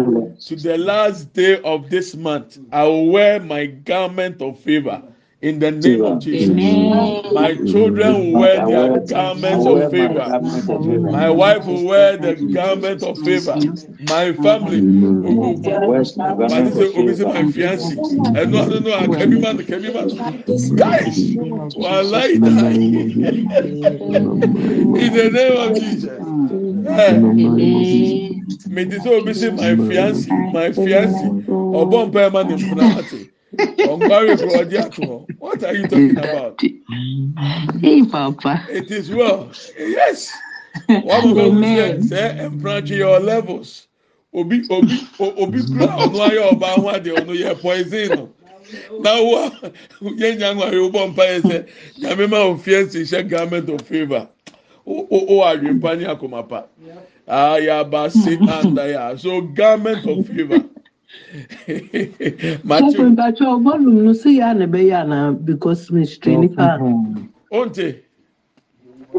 to 0.45 0.55
the 0.55 0.77
last 0.77 1.33
day 1.33 1.61
of 1.63 1.89
this 1.89 2.15
month, 2.15 2.59
I 2.71 2.83
will 2.83 3.07
wear 3.09 3.39
my 3.39 3.65
garment 3.67 4.41
of 4.41 4.59
favor 4.59 5.03
in 5.49 5.59
the 5.59 5.71
name 5.71 6.05
of 6.05 6.19
Jesus. 6.19 6.79
My 7.29 7.55
children 7.57 8.19
will 8.19 8.37
wear 8.37 8.61
their 8.61 8.89
garments 8.89 9.65
of 9.67 9.85
favor. 9.85 10.35
My 11.05 11.29
wife 11.31 11.65
will 11.67 11.83
wear 11.85 12.17
the 12.17 12.35
garment 12.37 13.03
of 13.03 13.19
favor. 13.19 13.61
My 13.99 14.33
family 14.33 14.87
will 15.21 15.59
Mani 16.49 16.71
sɛ 16.71 16.85
obi 16.97 17.13
sɛ 17.13 17.27
my 17.27 17.45
fiance 17.45 17.97
ɛnu 18.33 18.57
anu 18.63 18.79
nu 18.81 18.91
a 18.91 19.07
kɛmi 19.09 19.39
ma 19.41 19.53
kɛmi 19.53 19.93
ma 19.93 20.05
guys 20.75 21.37
walayi 21.75 22.43
da 22.43 22.69
in 24.93 25.13
the 25.13 25.29
name 25.31 25.57
of 25.57 25.73
Jesus. 25.75 26.27
Ɛ 26.97 27.23
mi 28.67 28.85
ti 28.85 28.97
sɛ 28.97 29.07
obi 29.19 29.31
sɛ 29.33 29.55
my 29.55 29.75
fiance 29.77 30.27
my 30.51 30.71
fiance 30.73 31.33
ɔbɔ 31.73 32.07
mpa 32.11 32.29
ɛma 32.31 32.47
ne 32.47 32.55
mpuna 32.57 32.97
ate 32.99 33.29
kuro 33.57 35.25
ɔdi 35.27 35.39
what 35.39 35.63
are 35.63 35.75
you 35.75 35.83
talking 35.87 36.17
about? 36.17 36.61
Hey, 37.81 38.05
Papa. 38.05 38.65
it 38.69 38.91
is 38.91 39.09
well. 39.11 39.49
Yes. 39.77 40.31
Mọ̀ 40.89 41.33
bẹ́ẹ̀ 41.35 41.49
wù 41.51 42.09
sẹ́ 42.09 42.09
sẹ́ 42.09 42.49
mpranchi 42.51 42.95
your 42.97 43.19
levels. 43.19 43.87
Obi 44.33 44.57
obi 44.69 44.95
obi 45.43 45.59
ọ̀nù 46.03 46.17
ayé 46.27 46.39
ọba 46.51 46.67
ahọ́ 46.75 46.91
adé 46.95 47.09
ọ̀nù 47.19 47.33
yẹ 47.43 47.51
poison 47.61 48.09
no 48.17 48.29
na 49.03 49.11
wo 49.27 49.39
yẹ 50.19 50.29
nya 50.39 50.49
ńwá 50.53 50.67
yẹ 50.73 50.79
ọbọ 50.87 50.99
mpa 51.11 51.23
yẹ 51.31 51.37
sẹ 51.49 51.57
nyàmé 52.01 52.25
ma 52.31 52.39
o 52.49 52.51
fiẹ́nsì 52.63 52.97
iṣẹ́ 53.05 53.27
garment 53.31 53.67
of 53.73 53.81
favour 53.89 54.23
o 54.85 54.93
o 55.15 55.17
o 55.33 55.35
àdwimpa 55.49 55.89
ní 55.99 56.03
akomapa 56.13 56.59
ayaba 57.27 57.99
ah, 58.05 58.09
se 58.09 58.31
andaya 58.57 59.17
so 59.17 59.41
garment 59.59 60.03
of 60.11 60.19
favour 60.27 60.61
matthew 62.63 63.09
Mpatwa 63.11 63.47
ọgbọnum 63.55 63.97
no 64.05 64.13
si 64.13 64.37
ya 64.39 64.53
na 64.53 64.65
ẹbẹyẹ 64.67 64.95
ana 65.01 65.19
because 65.33 65.91
mystery 65.91 66.37
nipa 66.37 66.67
onte 67.51 67.87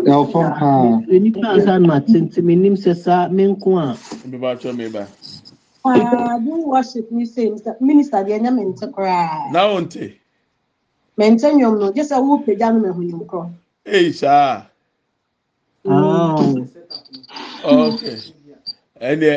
Ɛwɔfam 0.07 0.49
paa. 0.59 1.03
nipa 1.23 1.49
ansa 1.55 1.79
na 1.81 2.01
tete 2.01 2.43
mi 2.43 2.57
nim 2.57 2.77
sẹ 2.77 2.95
sa 2.97 3.29
mi 3.29 3.45
nko 3.47 3.71
a. 3.79 3.97
mbeba 4.27 4.51
atwa 4.53 4.73
mi 4.79 4.89
ba 4.89 5.05
Ah, 5.85 6.39
do 6.39 6.53
worship 6.69 7.11
me 7.13 7.25
say 7.27 7.51
minister 7.81 8.19
deɛ 8.25 8.39
nyɛ 8.41 8.55
mente 8.57 8.87
koraa. 8.95 9.53
na 9.53 9.61
onte 9.77 10.05
Mente 11.19 11.47
nnwom 11.53 11.79
no, 11.81 11.93
gye 11.93 12.03
sɛ 12.03 12.17
wopagya 12.27 12.69
no 12.75 12.81
mahu 12.81 13.03
nnwom 13.05 13.27
korɔ. 13.31 13.51
eyi 13.87 14.13
saa. 14.13 14.67
Ah, 15.87 16.45
Okay. 17.63 18.19
ɛnɛ 19.01 19.31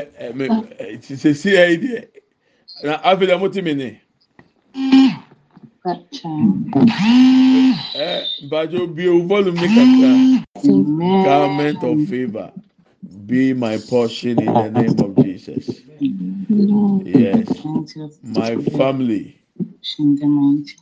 sisi 1.02 1.52
ɛyi 1.64 1.78
deɛ 1.84 2.00
na 2.84 2.94
afei 3.04 3.28
dɛ 3.28 3.40
mo 3.40 3.50
ti 3.50 3.62
mi 3.62 3.74
ni 3.76 4.00
ɛ 7.96 8.30
mpatsɔ 8.46 8.96
bi 8.96 9.08
o 9.08 9.22
volume 9.28 9.60
ni 9.60 9.70
kakra. 9.70 10.24
Garment 11.22 11.84
of 11.84 12.02
favour 12.04 12.54
be 13.28 13.54
my 13.54 13.78
portion 13.80 14.42
in 14.42 14.58
the 14.58 14.72
name 14.72 15.00
of 15.00 15.18
Jesus. 15.18 15.84
Yes. 17.00 17.68
My 18.24 18.58
family. 18.58 19.40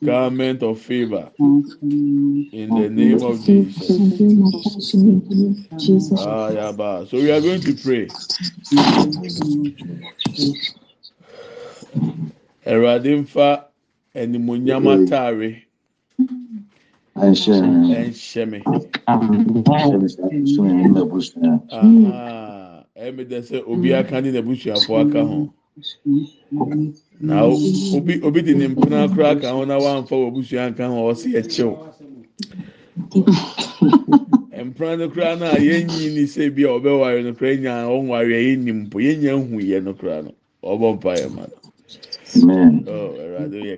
Garment 0.04 0.64
of 0.64 0.80
favour 0.82 1.32
in 2.52 2.74
the 2.76 2.90
name 2.90 3.24
of 3.24 3.44
Jesus. 3.44 4.02
Ah 6.16 6.50
yaba 6.52 7.08
so 7.10 7.18
we 7.18 7.32
are 7.32 7.42
going 7.42 7.62
to 7.64 7.74
pray 7.76 8.14
ɛwurade 12.72 13.12
nfa 13.22 13.48
ɛnimonyam 14.16 14.86
ataare. 14.94 15.50
Ɛnhyɛ. 17.16 18.44
me. 18.52 18.60
Ɛmi 22.98 23.24
dɛ 23.30 23.40
sɛ 23.48 23.58
obi 23.68 23.94
aka 23.94 24.22
ne 24.22 24.32
n'abusuafo 24.32 24.92
aka 25.08 25.22
ho. 25.24 25.54
Na 27.22 27.44
obi 27.46 28.22
obi 28.24 28.42
de 28.42 28.54
ne 28.56 28.68
mpena 28.68 29.08
koraa 29.14 29.32
aka 29.38 29.50
ho 29.52 29.64
na 29.66 29.78
wamfa 29.78 30.16
wɔ 30.16 30.28
abusua 30.32 30.66
aka 30.72 30.88
ho 30.88 31.12
ɔsi 31.14 31.34
ɛkyɛw 31.38 31.74
mpena 34.68 34.98
no 34.98 35.10
koraa 35.10 35.36
na 35.40 35.52
yɛnyi 35.56 36.14
ni 36.16 36.24
sɛ 36.26 36.54
bi 36.56 36.64
a 36.64 36.68
ɔbɛware 36.80 37.24
no 37.24 37.34
koraa 37.34 37.56
nya 37.62 37.86
ɔnware 37.88 38.34
a 38.34 38.42
yɛnni 38.48 38.72
mpo 38.90 38.98
yɛnya 39.00 39.34
hu 39.38 39.60
yɛ 39.62 39.84
no 39.84 39.94
koraa 39.94 40.22
no 40.24 40.34
ɔbɔ 40.64 40.96
mpa 41.00 41.14
yɛ 41.18 41.30
ma 41.36 41.42
no. 41.46 41.67
Amen. 42.36 42.84
Oh, 42.88 43.10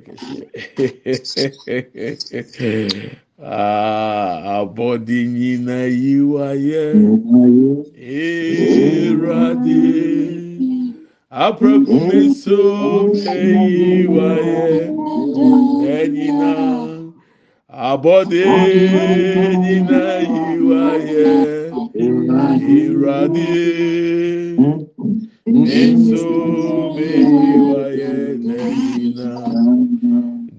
kɛseɛ. 0.06 0.46
Ah, 3.42 4.60
abɔde 4.60 5.18
nyina 5.34 5.78
yi 6.02 6.16
wa 6.22 6.48
yɛ. 6.68 6.86
Awurade. 9.06 9.82
Aprɛkume 11.32 12.20
so 12.34 12.60
eyi 13.14 14.08
wa 14.16 14.30
yɛ. 14.50 14.68
Ɛnyina. 15.96 16.52
Abɔde 17.90 18.44
nyina 19.64 20.04
yi 20.34 20.46
wa 20.70 20.84
yɛ. 21.10 21.28
Awurade. 22.04 23.48
Nso 25.48 26.24
meyi 26.96 27.54
wa 27.70 27.79
yɛ 27.79 27.79
n'anyina. 27.79 27.79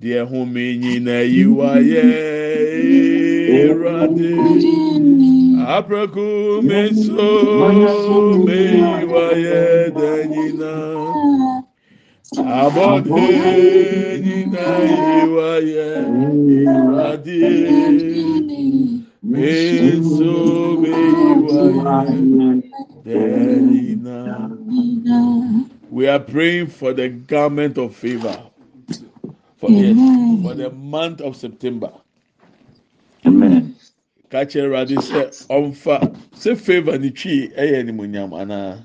Deɛ 0.00 0.20
home 0.30 0.64
nyina 0.80 1.16
yi 1.32 1.44
wa 1.46 1.72
yɛ 1.90 2.04
Awurade. 3.60 4.30
Aprɛku 5.76 6.26
me 6.68 6.78
nso 6.90 7.28
meyi 8.44 9.04
wa 9.12 9.26
yɛ 9.44 9.60
n'anyina. 9.96 10.72
Abɔde 12.60 13.24
nyina 14.24 14.66
yi 14.88 15.18
wa 15.34 15.50
yɛ 15.72 15.88
Awurade. 16.72 17.40
Me 19.22 19.48
meyi 20.80 22.59
are 26.20 26.24
praying 26.24 26.66
for 26.68 26.92
the 26.92 27.08
garment 27.08 27.78
of 27.78 27.94
favor. 27.96 28.42
For, 29.56 29.70
yes, 29.70 29.96
for 30.42 30.54
the 30.54 30.70
month 30.70 31.20
of 31.20 31.36
September. 31.36 31.92
Amen. 33.26 33.76
Kakyɛ 34.30 34.62
Awurade 34.62 34.96
sɛ 34.96 35.46
ɔmfa 35.50 35.96
sɛ 36.32 36.56
favor 36.56 36.96
ne 36.98 37.08
eh, 37.08 37.10
twi 37.10 37.48
ɛyɛ 37.48 37.80
animonyam 37.82 38.30
anaa 38.32 38.78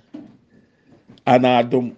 anaa 1.27 1.61
adom. 1.63 1.95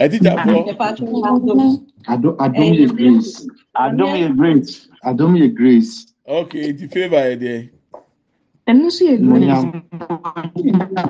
Ɛdidjafoɔ 0.00 0.66
Yɛpaatwo 0.66 1.06
mu 1.10 1.22
adom. 1.22 1.86
Adom 2.08 2.36
adom 2.36 2.72
eh, 2.74 2.76
yɛ 2.82 2.96
grace. 2.96 3.46
Adom 3.76 4.12
yɛ 4.18 4.36
grace. 4.36 4.88
Adom 5.06 5.32
yɛ 5.38 5.54
grace. 5.54 6.12
okay 6.26 6.72
nti 6.72 6.90
favor 6.92 7.16
eh, 7.16 7.36
yɛ 7.36 7.40
deɛ. 7.40 7.70
ɛno 8.66 8.84
nso 8.90 9.02
yɛ 9.06 9.16
grace 9.22 9.46
Nyam. 9.46 9.72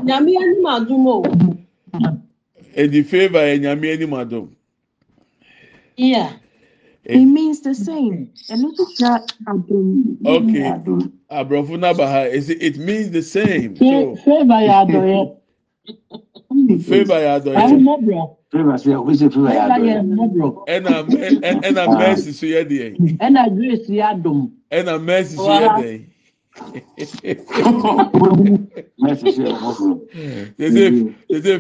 Nyame 0.05 0.33
anim 0.37 0.67
adom 0.67 1.07
o. 1.09 1.23
edi 2.77 3.03
favor 3.05 3.39
yɛ 3.41 3.61
nyame 3.61 3.93
anim 3.95 4.11
adom. 4.13 4.51
Yeah. 5.97 6.35
It, 7.05 7.21
it 7.23 7.27
means 7.27 7.61
the 7.63 7.75
same. 7.75 8.31
Ẹnu 8.51 8.77
ti 8.77 8.85
ja 8.99 9.19
adum. 9.49 9.99
Okay. 10.25 10.81
Aborɔfo 11.31 11.77
n'aba 11.79 12.07
ha 12.09 12.21
esi 12.31 12.57
it 12.61 12.79
means 12.79 13.11
the 13.11 13.23
same. 13.23 13.83
So, 13.83 14.17
favor 14.17 14.61
yɛ 14.67 14.75
adɔyɛ. 14.91 15.37
Favor 16.81 17.15
yɛ 17.15 17.41
adɔyɛ. 17.43 17.57
Ayi. 17.63 17.89
Favor 18.53 18.75
sɛ 18.75 18.97
o 19.01 19.05
sɛ 19.13 19.33
favor 19.33 19.51
yɛ 19.51 19.63
adɔyɛ. 19.71 20.07
Ɛna 20.67 21.05
mɛ 21.11 21.41
ɛna 21.63 21.89
mɛsi 21.97 22.33
so 22.35 22.47
yɛ 22.47 22.65
deɛ. 22.69 23.01
Ɛna 23.21 23.55
grace 23.57 23.89
yɛ 23.89 24.03
adum. 24.23 24.53
Ɛna 24.73 24.99
mɛsi 25.01 25.39
so 25.41 25.51
yɛ 25.53 25.69
deɛ. 25.75 26.07
ɛsɛ 26.99 27.37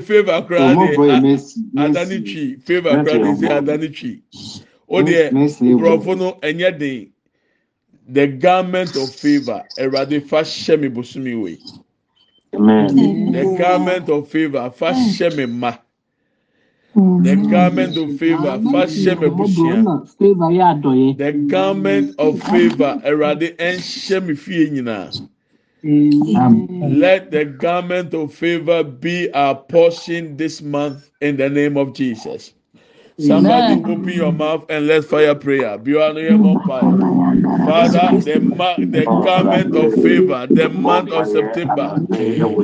favor 0.02 0.42
koraa 0.46 0.76
de 0.76 0.98
adane 1.76 2.24
twi 2.24 2.57
favor 2.66 2.96
koraa 3.04 3.18
de 3.18 3.35
sɛ 3.35 3.48
adane 3.59 3.88
twi. 3.94 4.22
Oh, 4.88 4.98
o 4.98 5.02
deɛ 5.02 5.37
nkurɔfo 5.61 6.16
no 6.18 6.33
ɛnyɛ 6.42 6.78
den 6.78 7.12
the 8.09 8.26
garment 8.26 8.96
of 8.96 9.14
favor 9.14 9.64
awurade 9.78 10.20
fa 10.26 10.42
hyɛ 10.42 10.80
mi 10.80 10.88
bosomi 10.88 11.35
wei 11.42 11.61
the 12.52 13.54
garment 13.59 14.09
of 14.09 14.28
favor 14.28 14.70
fa 14.70 14.92
hyɛ 14.92 15.37
mi 15.37 15.46
ma. 15.46 15.76
The 17.18 17.37
garment 17.37 17.96
of 17.98 18.14
favor 18.14 18.61
fa 18.61 18.87
hyɛ 18.87 19.20
mi 19.20 19.28
Ahomɔborɔ 19.28 19.30
busua. 19.30 19.85
na 19.85 20.04
favor 20.18 20.50
yɛ 20.59 20.64
adɔyɛ. 20.72 21.18
The 21.18 21.33
garment 21.33 22.16
of 22.18 22.40
favor 22.40 23.00
Awurade 23.04 23.57
ɛnhyɛ 23.59 24.26
mi 24.26 24.35
fie 24.37 24.70
nyinaa. 24.70 25.14
Amen. 25.85 27.00
Let 27.00 27.30
the 27.33 27.44
garment 27.46 28.14
of 28.14 28.35
favor 28.35 28.85
be 28.85 29.30
our 29.33 29.57
portion 29.57 30.37
this 30.38 30.62
month 30.62 31.11
in 31.20 31.37
the 31.38 31.50
name 31.50 31.76
of 31.78 31.94
Jesus. 31.94 32.53
Somebody 33.18 33.74
Amen. 33.74 33.87
open 33.87 34.12
your 34.14 34.33
mouth 34.33 34.66
and 34.70 34.87
let's 34.88 35.07
fire 35.07 35.35
prayer. 35.37 35.79
Biwanu 35.79 36.20
yɛ 36.22 36.37
mɔ 36.40 36.64
mpae. 36.64 36.90
Father, 37.64 38.16
the, 38.24 38.40
ma- 38.40 38.79
the 38.90 39.07
garment 39.09 39.77
of 39.77 39.94
favor, 39.94 40.46
the 40.46 40.70
month 40.70 41.12
of 41.12 41.29
September, 41.29 42.03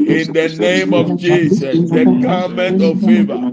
in 0.07 0.33
the 0.33 0.49
name 0.49 0.95
of 0.95 1.17
Jesus, 1.17 1.85
the 1.91 2.07
garment 2.07 2.83
of 2.83 3.01
favor, 3.01 3.53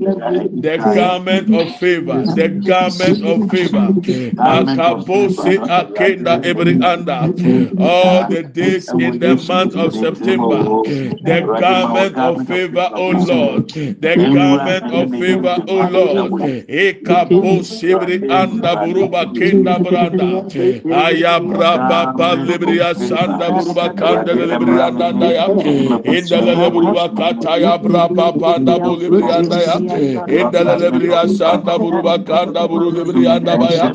the 0.56 0.80
garment 0.80 1.50
of 1.54 1.72
favor, 1.72 2.28
the 2.34 2.50
garment 2.50 3.24
of 3.24 3.46
favor. 3.46 3.94
Makabose 4.42 5.58
akenda 5.60 6.40
every 6.44 6.80
under 6.82 7.32
all 7.78 8.24
the 8.26 8.44
days 8.44 8.94
in 8.98 9.20
the 9.20 9.36
month 9.38 9.76
of 9.76 9.96
September, 9.96 10.74
the 11.22 11.44
garment 11.58 12.20
of 12.20 12.42
favor, 12.44 12.92
O 12.96 13.10
Lord, 13.12 13.66
the 14.00 14.18
garment 14.18 14.92
of 14.92 15.14
favor, 15.16 15.60
O 15.68 15.82
Lord. 15.82 16.34
Ekabo 16.88 17.64
Sibri 17.64 18.24
Anda 18.30 18.76
Buruba 18.78 19.26
Kinda 19.36 19.80
Branda 19.80 20.30
Ayabra 20.90 21.78
Baba 21.88 22.36
Libria 22.36 22.94
Sanda 22.96 23.52
Buruba 23.52 23.90
Kanda 23.98 24.34
Libria 24.36 24.92
Nanda 24.98 25.28
Ya 25.34 25.48
Inda 26.04 26.40
Libria 26.42 27.10
Kataya 27.16 27.78
Braba 27.84 28.32
Panda 28.40 28.80
Bulibria 28.80 29.44
Nanda 29.44 29.60
Ya 29.64 29.78
Inda 30.28 30.64
Libria 30.82 31.28
Sanda 31.28 31.78
Buruba 31.80 32.20
Kanda 32.26 32.68
Buru 32.68 32.92
Libria 32.92 33.40
Nanda 33.44 33.72
Ya 33.76 33.90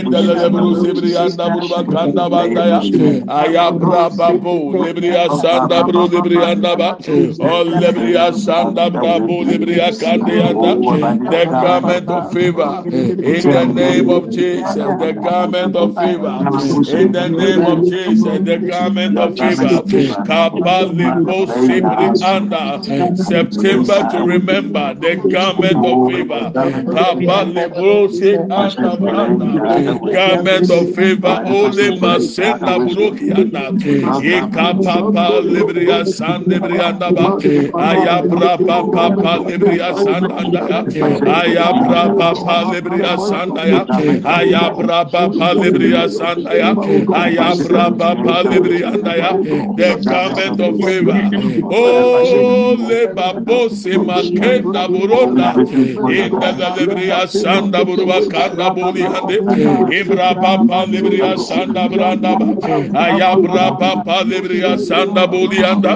Inda 0.00 0.20
Libru 0.22 0.74
Sibria 0.76 1.28
Nanda 1.28 1.50
Buruba 1.50 1.84
Kanda 1.90 2.28
Banda 2.30 2.66
Ya 2.66 2.80
Ayabra 3.26 4.10
Babu 4.16 4.76
Libria 4.76 5.28
Sanda 5.30 5.82
Buru 5.84 6.08
Libria 6.08 6.54
Nanda 6.54 6.76
Ba 6.76 6.98
O 7.40 7.64
Libria 7.64 8.32
Sanda 8.32 8.90
Babu 8.90 9.44
Libria 9.44 9.92
Kanda 9.98 10.32
Yanda 10.42 10.78
The 11.30 11.46
Government 11.46 12.10
of 12.10 12.27
favor 12.30 12.86
in 13.22 13.50
the 13.50 13.66
name 13.66 14.10
of 14.10 14.30
Jesus, 14.30 14.94
the 14.98 15.12
garment 15.14 15.76
of 15.76 15.96
favor 15.96 16.46
in 16.88 17.12
the 17.12 17.28
name 17.30 17.66
of 17.66 17.84
Jesus, 17.84 18.40
the 18.46 18.58
garment 18.58 19.16
of 19.16 19.34
favor. 19.38 19.82
Kabalibo 20.24 21.46
Sibri 21.46 22.10
Anda. 22.22 22.80
September 23.16 24.04
to 24.10 24.22
remember 24.22 24.94
the 24.94 25.16
garment 25.16 25.84
of 25.84 25.98
favor. 26.04 26.52
Kabalibo 26.90 28.10
Se 28.10 28.38
Anda 28.50 28.96
Branda. 28.98 29.64
Garment 30.10 30.70
of 30.70 30.90
favor. 30.90 31.40
Ole 31.44 31.90
Masenda 31.92 32.80
Buruki 32.80 33.32
Anda. 33.36 33.74
Eka 34.22 34.82
Papa 34.92 35.40
Libria 35.42 36.02
Sandebrianda 36.04 37.14
Ba. 37.14 37.38
Ayabra 37.74 38.58
Papa 38.66 39.20
Libria 39.28 39.94
Sandanda. 39.94 40.86
Ayabra 41.24 42.08
braba 42.18 42.56
lebria 42.72 43.16
santa 43.18 43.66
ya 43.68 43.84
aya 44.36 44.70
braba 44.76 45.54
lebria 45.54 46.08
santa 46.10 46.54
ya 46.56 46.70
aya 47.14 47.48
braba 47.64 48.42
lebria 48.50 48.90
santa 48.92 49.16
ya 49.16 49.30
the 49.78 49.90
garment 50.04 50.60
of 50.60 50.80
favor. 50.80 51.20
Oh 51.70 52.76
leba 52.78 53.44
bose 53.44 53.92
makenda 54.08 54.88
buronda. 54.88 55.54
Inda 55.54 56.50
lebria 56.58 57.28
santa 57.28 57.84
buruba 57.84 58.18
kana 58.30 58.70
boli 58.74 59.02
hande. 59.02 59.38
Ibra 60.00 60.34
baba 60.40 60.86
lebria 60.86 61.38
santa 61.38 61.88
branda 61.88 62.34
aya 62.96 63.36
braba 63.36 64.24
lebria 64.24 64.78
santa 64.78 65.26
boli 65.26 65.62
anda 65.64 65.94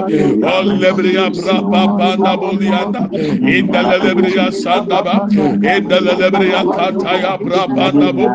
all 0.53 0.67
lebria 0.83 1.29
braba 1.29 1.97
banda 1.97 2.37
boli 2.37 2.67
anda 2.67 3.01
inda 3.11 3.81
lebria 4.03 4.51
santa 4.53 5.01
ba. 5.03 5.27
Inda 5.29 5.99
the 6.17 6.31
lebriya 6.31 6.63
kataya 6.75 7.37
brabanda 7.43 8.13
bu 8.13 8.25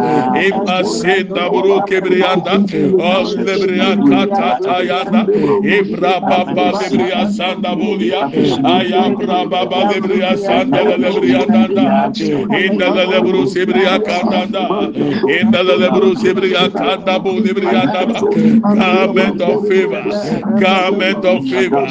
imasinda 0.47 1.51
buru 1.53 1.83
kebriyanda 1.89 2.55
o 2.99 3.25
lebriya 3.47 3.97
katata 4.09 4.77
yanda 4.89 5.23
ibrababa 5.77 6.73
lebriya 6.79 7.27
sanda 7.37 7.75
buliya 7.77 8.23
aya 8.65 9.11
brababa 9.19 9.81
lebriya 9.91 10.37
sanda 10.37 10.85
lebriya 10.85 11.47
danda 11.53 11.87
inda 12.63 12.89
lebru 13.13 13.47
sebriya 13.47 13.99
kandanda 14.07 14.63
inda 15.41 15.63
lebru 15.63 16.15
sebriya 16.17 16.69
kanda 16.79 17.19
bu 17.25 17.41
lebriya 17.45 17.87
danda 17.93 18.21
garment 18.75 19.41
of 19.43 19.67
favor 19.67 20.05
garment 20.57 21.25
of 21.25 21.47
favor 21.49 21.87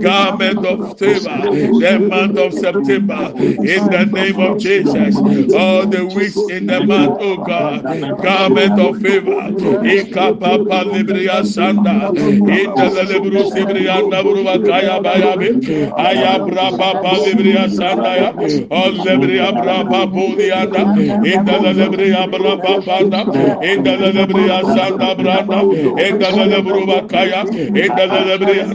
garment 0.00 0.64
of 0.64 0.98
favor. 0.98 1.50
The 1.78 2.00
month 2.08 2.38
of 2.38 2.54
September 2.54 3.32
in 3.62 3.88
the 3.90 4.04
name 4.06 4.38
of 4.40 4.58
Jesus 4.58 5.22
all 5.52 5.86
the 5.86 6.04
weeks 6.06 6.48
in 6.48 6.66
the 6.66 6.80
month, 6.80 7.16
oh 7.20 7.36
God, 7.38 7.84
garment 8.20 8.78
of 8.78 8.98
favor, 8.98 9.52
Ikapapa 9.82 10.84
Libria 10.92 11.42
Sanda, 11.42 12.12
Intelebru 12.46 13.42
Sibria 13.44 14.02
Nabruva 14.02 14.64
Kaya 14.64 15.00
Bayabi, 15.00 15.60
Ayabra 15.96 16.76
Papa 16.76 17.20
Libria 17.24 17.68
Sanda, 17.68 18.34
all 18.70 18.92
Libria 18.92 19.52
Brapa 19.56 20.06
Budianda, 20.12 20.92
Intelebria 21.22 22.26
Brapa 22.30 22.84
Panda, 22.84 23.26
Intelebria 23.60 24.64
Sanda 24.64 25.14
Branda, 25.16 25.68
Intelebruva 25.96 27.08
Kaya, 27.08 27.46
Intelebria, 27.74 28.66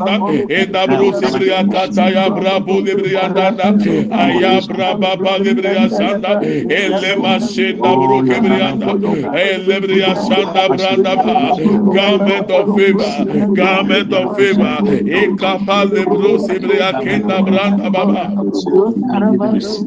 Intabru 0.49 1.13
Sibria 1.13 1.63
Kataya 1.69 2.29
Brabu 2.33 2.81
Libria 2.85 3.29
Danda, 3.33 3.77
Ayabra 4.11 4.99
Papa 4.99 5.39
Libria 5.39 5.89
Sanda, 5.89 6.39
ele 6.69 7.15
masenda 7.17 7.97
brokebrianda 7.97 8.99
elebria 9.33 10.15
sanda 10.15 10.69
branda 10.69 11.15
ba 11.23 11.59
garment 11.89 12.51
of 12.51 12.73
favor. 12.75 13.25
Garment 13.53 14.13
of 14.13 14.35
favor. 14.35 14.83
Ikapa 15.05 15.85
lebro 15.91 16.37
sebria 16.39 16.93
kenda 17.01 17.41
branda 17.43 17.91
baba. 17.91 18.33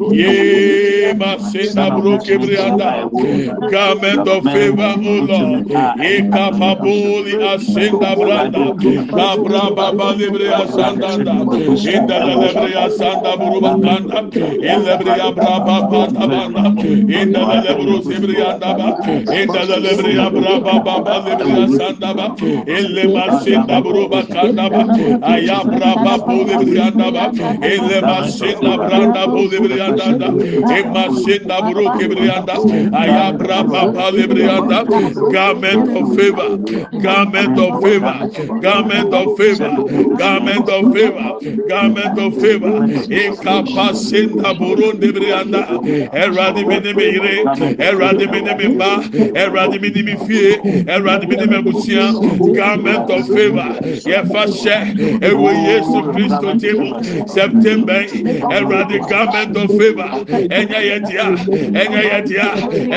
Ye 0.08 1.14
masenda 1.14 1.90
brokebrianda 1.92 3.10
garment 3.66 4.26
of 4.28 4.46
favor 4.50 4.96
o 5.04 5.14
lord. 5.28 5.66
Ikapa 5.98 6.80
boli 6.82 7.36
asenda 7.42 8.16
branda. 8.16 8.74
Kabra 9.14 9.74
baba 9.74 10.14
lebria 10.18 10.66
sanda 10.68 11.18
da 11.24 11.46
inda 11.84 12.20
lebria 12.40 12.90
sanda 12.90 13.36
buruba 13.36 13.78
kanda. 13.82 14.28
Elebria 14.62 15.32
braba 15.34 15.82
baba 15.90 16.49
yanda 16.54 17.20
inda 17.22 17.40
la 17.46 17.60
lebro 17.62 18.02
sebri 18.02 18.34
yanda 18.38 18.74
ba 18.78 18.88
inda 19.40 19.62
la 19.68 19.76
lebri 19.78 20.14
yabra 20.16 20.60
ba 20.64 20.74
ba 20.84 21.00
ba 21.04 21.14
lebri 21.26 21.50
yanda 21.78 22.14
ba 22.14 22.34
elle 22.66 23.04
ma 23.14 23.24
senda 23.40 23.80
bro 23.80 24.08
ba 24.08 24.22
kanda 24.32 24.68
ba 24.70 24.82
ayabra 25.32 25.92
ba 26.04 26.18
bo 26.26 26.44
lebri 26.44 26.76
yanda 26.76 27.10
ba 27.12 27.24
elle 27.62 28.00
ma 28.02 28.26
senda 28.28 28.76
branda 28.78 29.26
bo 29.26 29.42
lebri 29.52 29.76
yanda 29.78 30.18
da 30.18 30.28
e 30.76 30.82
ma 30.92 31.04
senda 31.22 31.60
bro 31.62 31.90
kebri 31.98 32.26
yanda. 32.26 32.54
Ayabra 32.92 33.62
ba 33.70 33.92
ba 33.92 34.10
lebri 34.10 34.42
yanda. 34.46 34.84
Garment 35.32 35.88
of 35.96 36.14
favor. 36.16 36.48
Garment 37.00 37.58
of 37.58 37.82
favor. 37.82 38.16
Garment 38.60 39.14
of 39.14 39.36
favor. 39.36 39.72
Garment 40.18 40.68
of 40.68 40.92
favor. 40.94 41.40
Garment 41.68 42.18
of 42.18 42.34
favor. 42.40 42.74
E 43.10 43.30
kapasenda 43.42 44.54
bro 44.58 44.92
lebri 44.92 45.28
yanda. 45.30 45.62
ɛwurade 46.30 46.66
mi 46.66 46.78
ni 46.80 46.92
mi 46.94 47.04
yere. 47.04 47.44
Ɛwurade 47.86 48.30
mi 48.30 48.40
ni 48.40 48.54
mi 48.54 48.76
ba. 48.76 48.90
Ɛwurade 49.42 49.80
mi 49.80 49.88
ni 49.90 50.02
mi 50.02 50.14
fie. 50.26 50.56
Ɛwurade 50.86 51.28
mi 51.28 51.36
ni 51.36 51.46
mi 51.46 51.56
abusua 51.56 52.54
garment 52.54 53.10
of 53.10 53.26
favour 53.26 53.70
yɛfa 54.06 54.42
hyɛ 54.46 54.78
ɛwɔ 55.20 55.50
yesu 55.66 55.98
kristo 56.12 56.48
ti 56.60 56.72
mu. 56.72 56.88
September. 57.26 58.02
Ɛwurade 58.56 59.08
garment 59.08 59.56
of 59.56 59.70
favour 59.78 60.10
ɛnyɛ 60.26 60.78
yɛ 60.88 60.96
dia 61.08 61.26
ɛnyɛ 61.80 62.00
yɛ 62.10 62.26
dia 62.26 62.46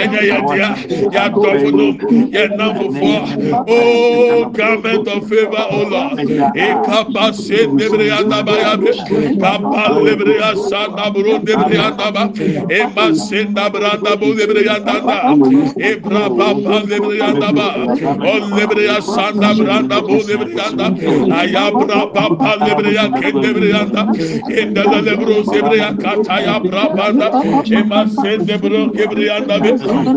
ɛnyɛ 0.02 0.20
yɛ 0.30 0.38
dia 0.54 0.70
yàtɔ̀fo 1.12 1.70
no. 1.74 1.88
Yɛ 2.30 2.44
nàfofo 2.58 3.66
o 3.68 3.76
oh, 3.76 4.50
garment 4.50 5.08
of 5.08 5.28
favour 5.30 5.66
o 5.72 5.82
oh 5.82 5.88
lord. 5.90 6.20
Ekapa 6.56 7.34
se 7.34 7.66
nebere 7.68 8.08
yadaba 8.14 8.54
yabe 8.64 8.92
kapa 9.40 10.00
nebere 10.04 10.38
yasa 10.40 10.88
naburo 10.96 11.40
nebere 11.44 11.76
yadaba 11.76 12.30
ema. 12.70 13.23
Senda 13.28 13.70
branda 13.70 14.16
bo 14.20 14.34
lebre 14.40 14.64
yandanda. 14.70 15.18
Ebra 15.90 16.30
baba 16.38 16.84
lebre 16.90 17.16
yandaba. 17.22 17.68
O 18.24 18.34
lebre 18.56 18.84
ya 18.86 19.00
sanda 19.02 19.54
branda 19.60 20.02
bo 20.08 20.18
lebre 20.30 20.54
yanda. 20.60 20.88
Ayabra 21.40 22.00
baba 22.14 22.52
lebre 22.66 22.94
ya 22.94 23.10
kendebre 23.10 23.70
yanda. 23.76 24.04
Enda 24.60 24.84
da 24.92 25.00
lebro 25.02 25.44
lebre 25.52 25.78
ya 25.80 25.94
kata 26.04 26.42
ya 26.42 26.60
brabanda. 26.60 27.32
Ema 27.72 28.08
sende 28.08 28.58
bro 28.62 28.90
kebre 28.96 29.26
yanda 29.32 29.60
be. 29.64 29.72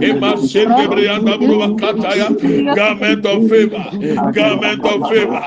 Ema 0.09 0.37
sende 0.39 0.89
bre 0.89 1.05
yanda 1.07 1.39
bro 1.39 1.69
kata 1.77 2.17
ya. 2.17 2.29
Garment 2.75 3.27
of 3.27 3.49
favor. 3.49 3.85
Garment 4.33 4.85
of 4.87 5.07
favor. 5.09 5.43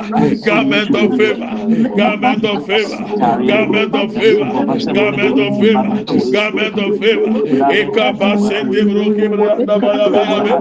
Garment 0.45 0.95
of 0.95 1.16
favor. 1.18 1.51
Garment 1.95 2.45
of 2.45 2.66
favor. 2.66 2.99
Garment 3.47 3.95
of 3.95 4.16
favor. 4.18 4.51
Garment 4.93 5.39
of 5.39 5.57
favor. 5.60 5.89
Garment 6.32 6.80
of 6.80 6.97
favor. 6.99 7.34
Eka 7.50 8.14
basende 8.20 8.82
bro 8.86 9.06
kebra 9.16 9.66
da 9.66 9.80
baya 9.80 10.10
bebe. 10.10 10.54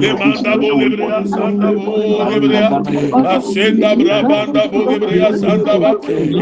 Le 0.00 0.12
manda 0.18 0.56
bo 0.60 0.68
lebre 0.78 1.04
ya 1.08 1.24
sanda 1.26 1.72
bo 1.72 2.24
lebre 2.28 2.54
ya. 2.54 2.68
Asenda 3.34 3.96
bra 3.96 4.22
banda 4.28 4.68
bo 4.68 4.78
lebre 4.90 5.16
ya 5.18 5.32
sanda 5.38 5.78
ba. 5.80 5.90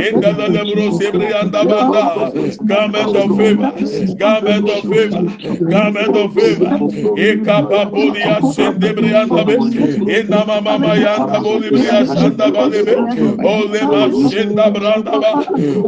Enda 0.06 0.32
da 0.36 0.46
le 0.48 0.62
bro 0.74 0.90
sebre 0.98 1.30
ya 1.30 1.44
da 1.44 1.64
banda. 1.64 2.32
Garment 2.66 3.16
of 3.16 3.36
favor. 3.36 3.72
Garment 4.18 4.68
of 4.70 4.82
favor. 4.90 5.22
Garment 5.70 6.16
of 6.16 6.34
favor. 6.34 6.72
Eka 7.16 7.62
babo 7.70 8.04
li 8.14 8.20
ya 8.20 8.40
sende 8.42 8.92
bre 8.96 9.08
ya 9.10 9.26
da 9.26 9.44
be. 9.44 9.54
Enda 10.18 10.44
mama 10.46 10.78
ma 10.78 10.94
ya 10.94 11.16
da 11.26 11.40
bo 11.40 11.58
lebre 11.58 11.84
ya 11.84 12.04
sanda 12.06 12.50
ba 12.52 12.66
lebe. 12.68 12.94
O 13.44 13.54
le 13.72 13.82
ma 13.86 14.10
senda 14.30 14.70
bra 14.70 14.96
da 15.02 15.18
ba. 15.20 15.32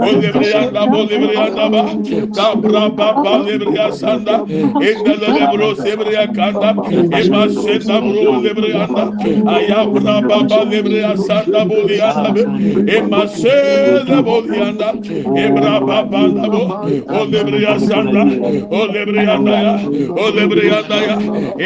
O 0.06 0.10
lebre 0.22 0.50
ya 0.50 0.70
da 0.70 0.86
bo 0.86 1.02
lebre 1.04 1.34
ya 1.34 1.50
da 1.50 1.68
ba. 1.68 1.82
Da 2.34 2.54
bra 2.54 2.88
ba 2.90 3.07
bam 3.24 3.46
lebriya 3.46 3.92
sanda 3.92 4.34
enda 4.88 5.14
la 5.22 5.28
lebro 5.36 5.74
sebriya 5.82 6.24
kanda 6.36 6.70
eba 7.20 7.42
senda 7.62 7.96
bro 8.00 8.32
lebriya 8.44 8.82
anda 8.88 9.04
aya 9.54 9.80
baba 9.86 10.64
lebriya 10.70 11.12
sanda 11.26 11.64
boli 11.68 12.00
anda 12.00 12.42
ema 12.96 13.22
senda 13.28 14.22
boli 14.22 14.58
anda 14.68 14.88
e, 15.42 15.44
baba 15.50 16.18
anda 16.24 16.48
bo 16.52 16.62
o 17.18 17.24
lebriya 17.32 17.74
sanda 17.88 18.22
o 18.70 18.80
lebriya 18.94 19.34
anda 19.38 19.56
ya 19.66 19.74
o 20.22 20.30
lebriya 20.36 20.78
anda 20.82 20.96
ya. 21.08 21.16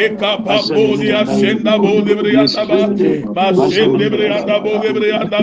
Eka 0.05 0.31
boli 0.45 1.07
ya. 1.09 1.25
Senda 1.25 1.77
boli 1.77 2.01
lebriya 2.13 2.47
saba 2.47 2.87
ba 3.35 3.45
senda 3.69 3.97
lebriya 3.97 4.41
anda 4.41 4.59
bo 4.63 4.71
lebriya 4.83 5.21
anda 5.21 5.39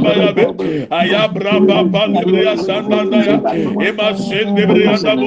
baba 1.68 2.02
lebriya 2.14 2.56
sanda 2.66 3.00
anda 3.00 3.18
ya. 3.28 3.36
Ema 3.88 4.08
senda 4.16 4.60
lebriya 4.60 4.94
anda 4.96 5.12
bo 5.16 5.26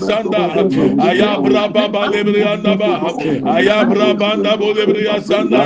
sanda 0.00 0.42
ayabra 1.08 1.68
baba 1.74 2.02
lebriyanda 2.12 2.76
ba 2.80 2.92
ayabra 3.56 4.14
banda 4.20 4.56
bo 4.60 4.72
lebriyasanda 4.72 5.60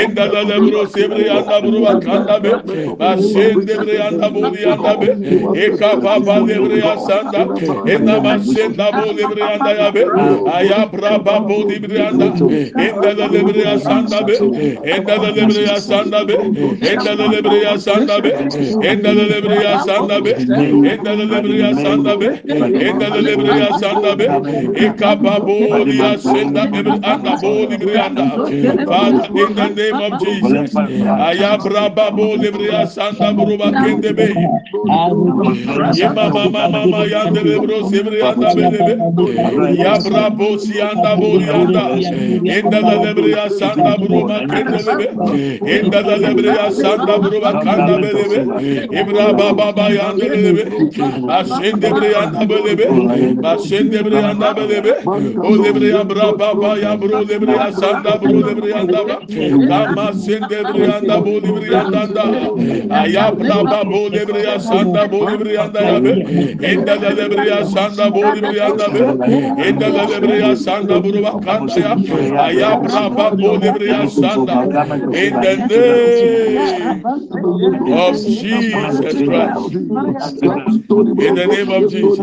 enda 0.00 0.24
da 0.32 0.42
lebro 0.50 0.86
sebriyanda 0.94 1.60
bro 1.62 2.00
kanda 2.04 2.36
be 2.42 2.50
basen 2.98 3.56
lebriyanda 3.68 4.26
bo 4.34 4.40
yanda 4.64 4.92
be 5.00 5.08
eka 5.64 5.90
baba 6.04 6.36
lebriyasanda 6.48 7.40
enda 7.94 8.16
basen 8.24 8.76
da 8.76 8.90
bo 8.92 9.04
lebriyanda 9.18 9.70
ya 9.80 9.90
be 9.94 10.02
ayabra 10.56 11.18
babo 11.24 11.56
lebriyanda 11.70 12.26
enda 12.86 13.14
da 13.18 13.26
lebriyasanda 13.34 14.18
be 14.26 14.34
enda 14.94 15.18
da 15.22 15.30
lebriyasanda 15.36 16.20
be 16.28 16.36
enda 16.92 17.16
da 17.18 17.26
lebriyasanda 17.34 18.20
be 18.22 18.30
enda 18.90 19.14
da 19.14 19.24
lebriyasanda 19.32 20.20
be 20.24 20.30
enda 20.92 21.16
da 21.18 21.24
lebriyasanda 21.32 22.16
be 22.20 22.28
enda 22.86 23.10
da 23.10 23.20
lebriyasanda 23.20 23.44
be 23.44 23.49
Briya 23.50 23.74
Santa 23.74 24.16
Be, 24.16 24.28
Ekapa 24.76 25.40
Bolia 25.44 26.18
Senda 26.20 26.68
Bebe 26.68 26.98
Anda 27.02 27.36
Boli 27.36 27.78
Brianda. 27.78 28.42
Father, 28.86 29.30
in 29.36 29.54
the 29.54 29.68
name 29.70 30.00
of 30.00 30.18
Jesus, 30.18 30.80
Ayabra 31.18 31.94
Babo 31.94 32.36
Libriya 32.36 32.88
Santa 32.88 33.34
Buruba 33.34 33.72
Kende 33.76 34.14
Be, 34.16 34.38
Yema 35.90 36.32
Mama 36.32 36.68
Mama 36.68 37.06
Yande 37.06 37.44
Bebro 37.44 37.84
Sibrianda 37.84 38.54
Bebe, 38.56 39.02
Yabra 39.68 40.30
Bosi 40.36 40.80
Anda 40.82 41.16
Boli 41.16 41.50
Anda, 41.50 42.02
Enda 42.46 42.82
Lebriya 42.82 43.50
Santa 43.50 43.98
Buruba 43.98 44.42
Kende 44.46 44.84
Bebe, 44.84 45.18
Enda 45.66 46.02
Lebriya 46.04 46.72
Santa 46.72 47.18
Buruba 47.20 47.58
Kanda 47.60 47.98
Bebe, 47.98 48.48
Ibra 48.90 49.34
e 49.34 49.54
Baba 49.54 49.90
Yande 49.92 50.30
Bebe, 50.30 50.70
Ascende 51.28 51.92
Brianda 51.94 52.46
Bebe, 52.48 52.86
Maşen 53.42 53.92
debre 53.92 54.16
yanda 54.16 54.56
bedebe. 54.56 55.08
O 55.42 55.62
debre 55.62 55.86
ya 55.88 56.10
bra 56.10 56.38
ba 56.38 56.62
ba 56.62 56.78
ya 56.78 57.00
bro 57.00 57.28
ya 57.52 57.72
sanda 57.72 58.22
bro 58.22 58.46
debre 58.46 58.70
yanda 58.70 59.08
ba. 59.08 59.20
Da 59.68 59.88
maşen 59.88 60.50
debre 60.50 60.80
yanda 60.80 61.24
bo 61.24 61.44
debre 61.44 61.72
da. 61.72 61.90
Aya 62.90 63.38
bra 63.38 63.60
ba 64.32 64.40
ya 64.40 64.60
sanda 64.60 65.12
bo 65.12 65.28
debre 65.28 65.52
yanda 65.54 65.82
ya 65.82 66.04
be. 66.04 66.22
Enda 66.62 67.02
da 67.02 67.44
ya 67.44 67.64
sanda 67.64 68.14
bo 68.14 68.32
debre 68.32 68.56
yanda 68.56 68.94
be. 68.94 69.06
Enda 69.56 69.90
da 70.28 70.36
ya 70.36 70.56
sanda 70.56 71.04
bro 71.04 71.22
ba 71.22 71.40
kanda 71.40 71.80
ya. 71.80 71.98
Aya 72.34 72.80
ya 73.86 74.08
sanda. 74.18 74.68
In 75.12 75.34
the 75.34 75.46
name 77.88 77.92
of 77.92 78.28
Jesus 78.28 79.22
Christ. 79.22 79.74
In 81.18 81.34
the 81.34 81.48
name 81.48 81.70
of 81.70 81.88
Jesus. 81.88 82.22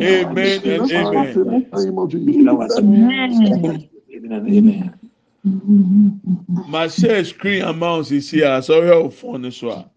Amen 0.00 0.64
and 0.66 0.90
amen. 0.92 1.44
My 6.66 6.88
share 6.88 7.24
screen 7.24 7.62
amount 7.62 8.10
is 8.12 8.30
here. 8.30 8.60
So 8.62 8.84
help 8.84 9.12
phone 9.14 9.42
this 9.42 9.62
one. 9.62 9.90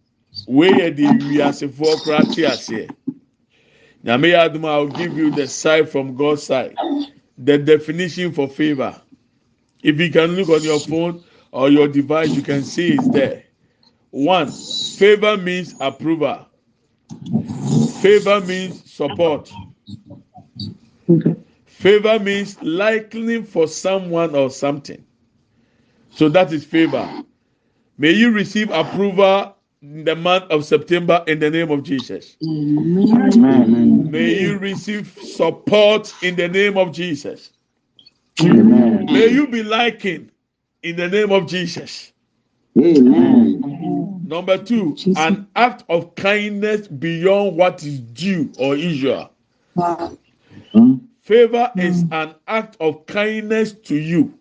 Where 0.45 0.91
the 0.91 1.03
wiasefoɔ 1.19 2.03
kora 2.03 2.25
te 2.25 2.43
aseɛ. 2.43 2.91
Nyame 4.03 4.30
yɛ 4.32 4.49
adum 4.49 4.65
I 4.65 4.77
will 4.77 4.88
give 4.89 5.17
you 5.17 5.32
the 5.32 5.47
side 5.47 5.89
from 5.89 6.15
God's 6.15 6.43
side. 6.43 6.77
The 7.38 7.57
definition 7.57 8.32
for 8.32 8.47
favor. 8.47 9.01
If 9.84 9.99
you 9.99 10.11
can 10.11 10.36
look 10.36 10.49
on 10.49 10.63
your 10.63 10.80
phone 10.82 11.23
or 11.51 11.69
your 11.69 11.88
device, 11.88 12.36
you 12.36 12.41
can 12.41 12.63
see 12.63 12.93
it's 12.93 13.09
there. 13.09 13.43
One, 14.11 14.59
favor 14.89 15.38
means 15.38 15.75
approval. 15.80 16.47
Favor 18.02 18.41
means 18.41 18.89
support. 18.91 19.58
Favor 21.66 22.20
means 22.20 22.62
liking 22.62 23.43
for 23.45 23.68
someone 23.68 24.36
or 24.36 24.50
something. 24.50 25.06
So 26.12 26.30
that 26.30 26.54
is 26.54 26.66
favor. 26.66 27.14
May 27.97 28.12
you 28.12 28.32
receive 28.32 28.72
approval 28.72 29.56
in 29.82 30.06
the 30.06 30.16
month 30.16 30.45
of 30.52 30.66
September 30.66 31.24
in 31.28 31.39
the 31.39 31.50
name 31.50 31.72
of 31.72 31.84
Jesus. 31.84 32.38
Amen. 32.43 34.12
May 34.12 34.34
you 34.34 34.58
receive 34.60 35.18
support 35.22 36.14
in 36.22 36.36
the 36.36 36.47
name 36.50 36.78
of 36.78 36.91
Jesus. 36.93 37.52
Amen. 38.41 39.08
May 39.10 39.28
you 39.30 39.47
be 39.47 39.64
liking 39.64 40.32
in 40.84 40.95
the 40.97 41.10
name 41.10 41.32
of 41.32 41.47
Jesus. 41.47 42.14
Amen. 42.80 44.18
Number 44.30 44.59
two, 44.59 44.95
an 45.17 45.47
act 45.55 45.86
of 45.89 46.13
kindness 46.13 46.88
beyond 46.88 47.57
what 47.57 47.84
is 47.84 47.99
due 47.99 48.53
or 48.59 48.75
usual. 48.75 49.32
Hmm? 49.75 50.97
Favor 51.21 51.71
hmm. 51.73 51.80
is 51.80 52.05
an 52.11 52.36
act 52.47 52.77
of 52.80 53.07
kindness 53.07 53.71
to 53.86 53.95
you 53.95 54.32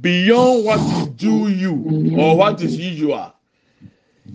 beyond 0.00 0.64
what 0.64 0.80
is 0.80 1.08
due 1.08 1.48
you 1.48 2.14
or 2.18 2.38
what 2.38 2.62
is 2.62 2.78
usual. 2.78 3.34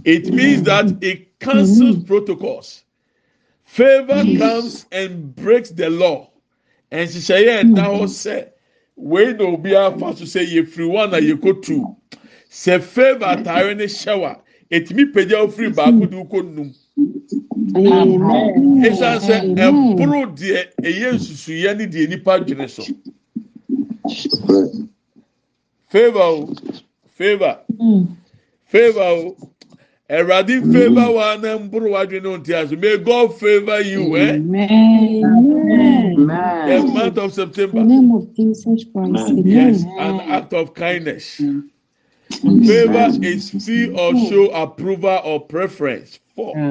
It 0.05 0.31
means 0.31 0.61
that 0.63 1.03
it 1.03 1.39
cancels 1.39 1.95
hmm. 1.95 2.03
protocols. 2.03 2.83
Favor 3.63 4.23
comes 4.37 4.85
and 4.91 5.35
breaks 5.35 5.71
the 5.71 5.89
law. 5.89 6.29
And 6.91 7.09
she 7.09 7.19
say, 7.19 7.47
yeah, 7.47 7.63
now 7.63 8.05
say, 8.05 8.49
na 8.95 9.43
obi 9.43 9.75
afa 9.75 10.15
so 10.17 10.23
sɛ 10.25 10.45
yɛfiri 10.45 10.87
one 10.87 11.15
a 11.15 11.17
yɛkɔ 11.17 11.63
two 11.63 11.95
sɛ 12.51 12.79
favour 12.79 13.25
ataare 13.25 13.75
ne 13.75 13.85
hyɛw 13.85 14.42
ɛtumi 14.76 15.03
pagya 15.13 15.38
wofiri 15.43 15.69
baakode 15.78 16.15
wokɔnum 16.21 16.69
ɛsiane 18.88 19.19
sɛ 19.28 19.36
ɛboro 19.65 20.19
eh, 20.24 20.30
deɛ 20.38 20.59
ɛyɛ 20.88 21.09
nsusuiɛ 21.15 21.78
ne 21.78 21.86
deɛ 21.86 22.09
nipa 22.09 22.39
dwene 22.39 22.67
so. 22.69 22.84
Fava 25.89 26.24
o. 26.24 26.53
Fava 27.15 27.59
fava 28.65 29.05
o. 29.13 29.36
Awurade 30.09 30.61
fava 30.74 31.11
wo 31.11 31.19
a 31.19 31.38
na 31.38 31.57
mboro 31.57 31.89
w'adwene 31.93 32.28
wo 32.30 32.38
ntia 32.38 32.67
so 32.69 32.76
may 32.76 32.97
god 32.97 33.34
favor 33.39 33.80
you 33.82 34.17
eh? 34.17 34.38
The 36.67 36.84
month 36.93 37.17
of 37.17 37.34
september. 37.34 37.84
Yes 39.45 39.84
an 39.84 40.19
act 40.21 40.53
of 40.53 40.74
kindness. 40.74 41.39
Amen. 41.39 41.72
Favor 42.63 43.17
is 43.21 43.51
feel 43.51 43.99
or 43.99 44.15
show 44.15 44.49
approval 44.51 45.21
or 45.23 45.45
preference 45.47 46.19
for 46.36 46.61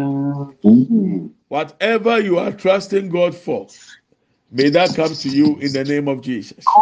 whatever 1.48 2.20
you 2.20 2.38
are 2.38 2.52
trusting 2.52 3.10
God 3.10 3.34
for. 3.34 3.68
May 4.50 4.70
that 4.70 4.94
come 4.94 5.16
to 5.16 5.30
you 5.30 5.58
in 5.58 5.72
the 5.72 5.84
name 5.84 6.08
of 6.08 6.22
Jesus. 6.22 6.78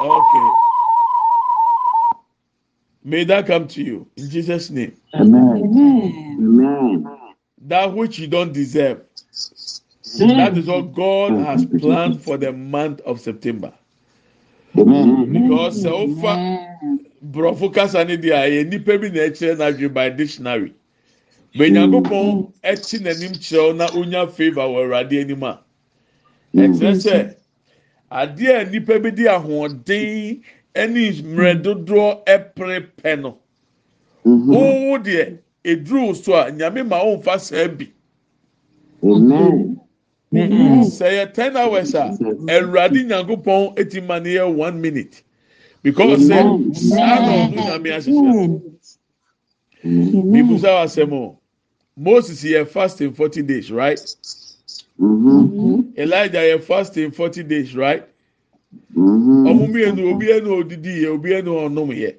Okay. 0.00 0.56
May 3.04 3.24
that 3.24 3.46
come 3.46 3.68
to 3.68 3.82
you 3.82 4.08
in 4.16 4.30
Jesus' 4.30 4.70
name. 4.70 4.96
Amen. 5.14 5.72
Amen. 6.38 7.10
That 7.62 7.94
which 7.94 8.18
you 8.18 8.28
don't 8.28 8.52
deserve. 8.52 9.02
That 10.32 10.56
is 10.58 10.66
what 10.66 10.94
God 10.94 11.36
has 11.36 11.64
planned 11.66 12.22
for 12.22 12.36
the 12.36 12.52
month 12.52 13.00
of 13.02 13.20
September. 13.20 13.72
Because 14.74 15.82
so 15.82 16.08
far, 16.16 16.38
borɔfo 17.30 17.72
kasa 17.74 18.04
ne 18.04 18.16
deɛ 18.16 18.36
ɛyɛ 18.48 18.68
nipa 18.70 18.98
bi 18.98 19.08
na 19.10 19.20
ɛkyerɛ 19.28 19.56
n'adwene 19.58 19.92
by 19.94 20.08
dictionary. 20.10 20.72
Benyankopɔn 21.54 22.52
ɛkyi 22.64 23.00
n'anim 23.00 23.32
kyerɛw 23.36 23.76
na 23.76 23.86
onya 23.94 24.26
favour 24.26 24.62
wɔ 24.68 24.78
awurade 24.84 25.20
anim 25.20 25.42
a. 25.42 25.60
Ɛkyerɛ 26.54 26.94
sɛ 27.04 27.34
adeɛ 28.10 28.60
a 28.60 28.70
nipa 28.70 28.98
bi 28.98 29.10
de 29.10 29.24
ahoɔden 29.24 30.40
ɛne 30.74 31.22
mmerɛ 31.22 31.62
dodoɔ 31.62 32.24
ɛpere 32.26 32.86
pɛ 33.02 33.20
no 33.20 33.38
wowo 34.24 34.98
deɛ 35.04 35.38
eduru 35.64 36.14
so 36.16 36.32
a 36.34 36.50
nyame 36.50 36.86
ma 36.88 36.98
ɔnfa 37.04 37.38
saa 37.40 37.68
bi. 37.68 37.88
Amen. 39.04 39.80
Sɛ 40.32 41.06
yɛ 41.16 41.34
ten 41.34 41.56
hours 41.56 41.94
a 41.94 42.16
awurade 42.48 43.04
nyankopɔn 43.06 43.78
eti 43.78 44.00
ma 44.00 44.18
ne 44.18 44.34
yɛ 44.34 44.54
one 44.54 44.80
minute 44.80 45.22
because 45.82 46.28
sɛ 46.28 46.74
saa 46.74 47.20
na 47.20 47.48
ɔno 47.48 47.64
nyame 47.66 47.90
ahyehyɛ. 47.90 48.62
Bibusa 49.84 50.84
asɛm 50.84 51.12
o. 51.12 51.38
Moses 51.96 52.42
yɛ 52.44 52.66
fasting 52.66 53.12
forty 53.12 53.42
days 53.42 53.70
right? 53.70 54.00
Elijah 55.96 56.38
yɛ 56.38 56.62
fasting 56.62 57.10
forty 57.10 57.42
days 57.42 57.76
right? 57.76 58.04
Ɔmo 58.96 59.68
mmienu 59.68 60.12
obi 60.14 60.26
ɛna 60.26 60.48
odidi 60.64 61.02
yɛ 61.02 61.06
obi 61.14 61.30
ɛna 61.30 61.68
ɔnom 61.68 61.88
yɛ. 61.94 62.16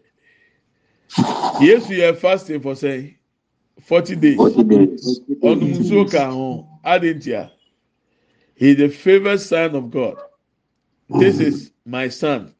Yesu 1.61 1.93
yɛ 1.93 2.15
fasting 2.17 2.59
for 2.61 2.73
sɛn 2.73 3.13
forty 3.81 4.15
days. 4.15 4.37
Forty 4.37 4.63
days. 4.63 5.21
Ɔnom 5.41 5.75
nsuo 5.77 6.11
ka 6.11 6.31
ho 6.31 6.67
adentia. 6.85 7.49
He 8.55 8.71
is 8.71 8.77
the 8.77 8.89
favourite 8.89 9.39
son 9.39 9.75
of 9.75 9.91
God. 9.91 10.17
This 11.09 11.39
is 11.39 11.71
my 11.85 12.07
son, 12.07 12.53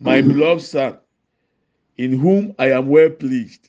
my 0.00 0.20
beloved 0.20 0.62
son, 0.62 0.98
in 1.96 2.18
whom 2.18 2.54
I 2.58 2.72
am 2.72 2.88
well 2.88 3.10
pleased. 3.10 3.68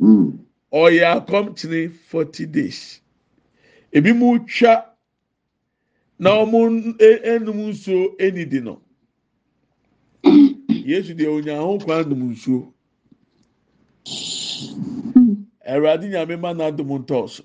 Mm. 0.00 0.44
ɔyɛ 0.74 1.04
akɔmkyene 1.16 1.92
forty 2.10 2.46
days 2.46 3.00
ebi 3.92 4.12
mu 4.12 4.38
twa 4.40 4.84
na 6.18 6.30
wɔn 6.44 6.98
enum 6.98 7.58
nsuo 7.70 8.16
enidi 8.18 8.60
no 8.60 8.80
yesu 10.90 11.14
deɛ 11.14 11.28
onya 11.30 11.56
ho 11.62 11.78
kwan 11.78 12.08
num 12.08 12.34
nsuo 12.34 12.72
ɛwurade 15.70 16.10
nyame 16.10 16.36
ma 16.40 16.52
na 16.52 16.64
adum 16.70 16.90
ntɔɔso 17.06 17.44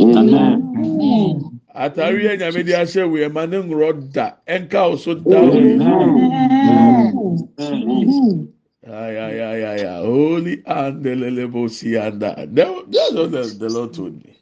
Amen. 0.00 0.51
Atare 1.74 2.22
yɛ 2.24 2.38
nyame 2.38 2.64
de 2.66 2.72
ahyɛ 2.74 3.08
wo 3.10 3.16
yɛ 3.18 3.32
ma 3.32 3.46
ne 3.46 3.58
ngorɔ 3.62 4.12
da 4.12 4.36
ɛnka 4.48 4.90
wo 4.90 4.96
so 4.96 5.14
da 5.14 5.46
wo 5.46 5.60
yi 5.60 5.82
Amen. 7.58 8.52
Ay, 8.86 9.16
ay, 9.18 9.40
ay, 9.40 9.64
ay, 9.64 9.82
ay. 9.86 10.02
Holy 10.04 10.62
and 10.66 11.04
the 11.04 11.10
lelebosi 11.10 12.00
and 12.00 12.22
that. 12.22 12.54
That- 12.54 12.86
That's 12.92 13.14
what 13.14 13.32
the, 13.32 13.48
the 13.58 13.70
Lord 13.70 13.94
told 13.94 14.14
me. 14.24 14.36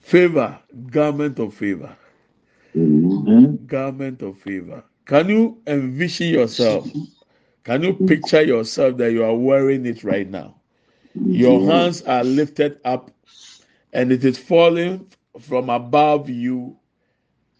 Favor, 0.00 0.58
garment 0.90 1.38
of 1.40 1.54
favor, 1.54 1.96
Amen. 2.76 3.58
garment 3.66 4.22
of 4.22 4.38
favor. 4.38 4.84
Can 5.06 5.28
you 5.30 5.62
envision 5.66 6.28
yourself? 6.28 6.94
Can 7.64 7.82
you 7.84 7.94
picture 7.94 8.42
yourself 8.42 8.96
that 8.98 9.12
you 9.12 9.24
are 9.24 9.36
wearing 9.36 9.86
it 9.86 10.04
right 10.04 10.28
now? 10.30 10.56
Your 11.30 11.64
hands 11.64 12.02
are 12.02 12.24
lifted 12.24 12.80
up 12.84 13.10
and 13.92 14.12
it 14.12 14.24
is 14.24 14.38
falling 14.38 15.06
from 15.40 15.70
above 15.70 16.28
you 16.30 16.76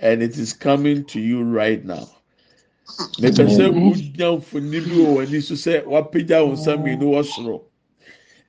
and 0.00 0.22
it 0.22 0.36
is 0.38 0.52
coming 0.52 1.04
to 1.06 1.20
you 1.20 1.42
right 1.42 1.84
now. 1.84 2.08
mepɛ 3.20 3.46
sɛ 3.48 3.72
wonya 3.72 4.28
mfoni 4.38 4.80
bi 4.84 4.90
wɔ 4.92 5.14
w'ani 5.16 5.42
so 5.42 5.54
sɛ 5.54 5.84
wapagya 5.86 6.44
wo 6.46 6.52
nsa 6.52 6.76
mmienu 6.76 7.06
wɔ 7.14 7.24
soro 7.24 7.62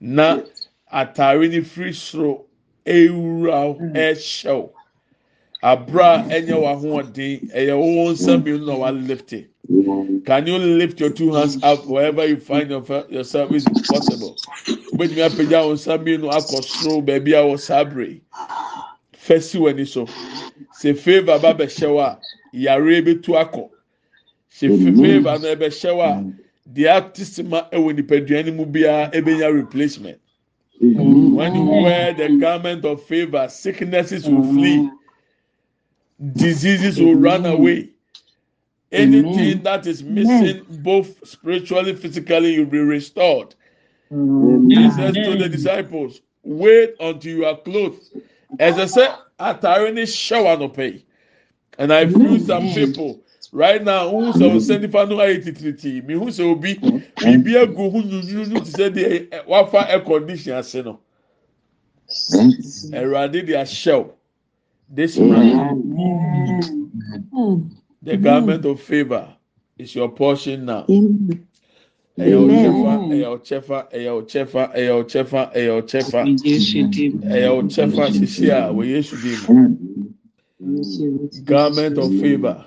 na 0.01 0.41
ataare 0.91 1.49
no 1.49 1.61
firi 1.63 1.93
soro 1.93 2.45
ewura 2.85 3.67
wo 3.67 3.79
ɛhyɛ 3.93 4.53
wo 4.55 4.73
abira 5.63 6.27
a 6.27 6.41
ɛnyɛ 6.41 6.55
w'ahoɔden 6.63 7.51
ɛyɛ 7.53 7.75
wo 7.79 8.11
nsa 8.11 8.37
mmienu 8.43 8.65
na 8.65 8.73
walifte 8.75 9.47
can 10.25 10.45
you 10.47 10.57
lift 10.57 10.99
your 10.99 11.09
two 11.11 11.33
hands 11.33 11.57
up 11.63 11.85
wherever 11.85 12.25
you 12.25 12.37
find 12.37 12.69
your, 12.69 12.83
yourself 13.09 13.51
is 13.53 13.65
possible? 13.87 14.41
Wobɛtumi 14.93 15.23
apagya 15.29 15.65
wo 15.65 15.73
nsa 15.73 15.97
mmienu 15.97 16.27
akɔ 16.29 16.61
soro 16.63 17.01
baabi 17.05 17.33
a 17.33 17.43
wɔ 17.43 17.59
saa 17.59 17.85
abere 19.27 19.39
yi 19.39 19.39
fɛsi 19.39 19.59
w'ani 19.59 19.87
so. 19.87 20.05
Sɛ 20.81 20.97
favour 20.97 21.39
ba 21.39 21.53
bɛhyɛ 21.53 21.93
wo 21.93 21.99
a 21.99 22.19
yare 22.53 23.01
bɛtu 23.01 23.35
akɔ. 23.35 23.69
Sɛ 24.51 24.67
favour 25.01 25.39
no 25.39 25.55
ɛbɛhyɛ 25.55 25.95
wo 25.95 26.01
a 26.01 26.33
deɛ 26.73 26.97
ate 26.97 27.43
ma 27.45 27.69
ɛwɔ 27.71 27.95
nipadua 27.95 28.45
no 28.45 28.51
mu 28.53 28.65
biara 28.65 29.11
ɛbɛnya 29.11 29.53
replacement. 29.53 30.19
When 30.79 31.55
you 31.55 31.63
wear 31.63 32.13
the 32.13 32.37
garment 32.39 32.85
of 32.85 33.03
favour 33.03 33.47
sicknesses 33.49 34.29
will 34.29 34.43
flee. 34.43 34.89
Diseases 36.33 36.99
will 36.99 37.15
run 37.15 37.45
away. 37.45 37.89
Anything 38.91 39.61
that 39.63 39.85
is 39.85 40.03
missing 40.03 40.65
both 40.81 41.27
spiritually 41.27 41.93
physically 41.95 42.59
will 42.59 42.65
be 42.65 42.79
restored. 42.79 43.53
Jesus 44.09 45.15
told 45.15 45.39
the 45.39 45.49
disciples 45.51 46.21
wait 46.43 46.95
until 46.99 47.31
you 47.37 47.45
are 47.45 47.57
clothed 47.57 48.03
as 48.59 48.77
i 48.77 48.85
said 48.85 49.13
atare 49.39 49.93
ne 49.93 50.03
hyɛ 50.03 50.43
wa 50.43 50.55
no 50.55 50.69
pay 50.69 51.03
and 51.77 51.93
i 51.93 52.07
feel 52.07 52.39
some 52.39 52.63
people. 52.73 53.21
Right 53.51 53.81
now 53.83 54.09
who 54.09 54.33
sɛ 54.33 54.51
o 54.53 54.57
sɛ 54.57 54.81
nipa 54.81 55.05
no 55.05 55.17
ayɛ 55.17 55.43
titiriti 55.43 56.05
mi 56.05 56.13
hu 56.15 56.25
sɛ 56.25 56.51
obi? 56.51 56.75
Biribi 56.75 57.55
egu 57.55 57.89
hu 57.91 58.03
nyunyunyu 58.03 58.63
ti 58.65 58.71
sɛ 58.71 58.93
deɛ 58.93 59.47
wafa 59.47 59.89
air 59.89 60.01
condition 60.01 60.53
ase 60.57 60.75
no. 60.75 60.99
Ɛwurade 62.09 63.45
de 63.45 63.53
ahyɛw 63.53 64.11
this 64.89 65.17
morning 65.17 65.63
the 68.01 68.17
garment 68.17 68.65
of 68.65 68.81
favour 68.81 69.35
is 69.77 69.95
your 69.95 70.09
portion 70.09 70.65
now. 70.65 70.85
Ɛyɛ 72.19 72.35
ɔkyɛfa 72.43 72.93
ɛyɛ 73.13 73.27
ɔkyɛfa 73.35 73.77
ɛyɛ 73.93 74.11
ɔkyɛfa 74.19 74.61
ɛyɛ 74.73 74.91
ɔkyɛfa 75.01 75.41
ɛyɛ 75.55 75.71
ɔkyɛfa 75.79 76.21
ɛyɛ 77.33 77.49
ɔkyɛfa 77.59 78.03
sisi 78.13 78.49
a 78.49 78.71
wɔ 78.73 78.83
yesu 78.85 79.15
di 79.21 79.33
mu 79.43 79.77
garment 81.45 81.97
of 81.97 82.09
favour 82.19 82.65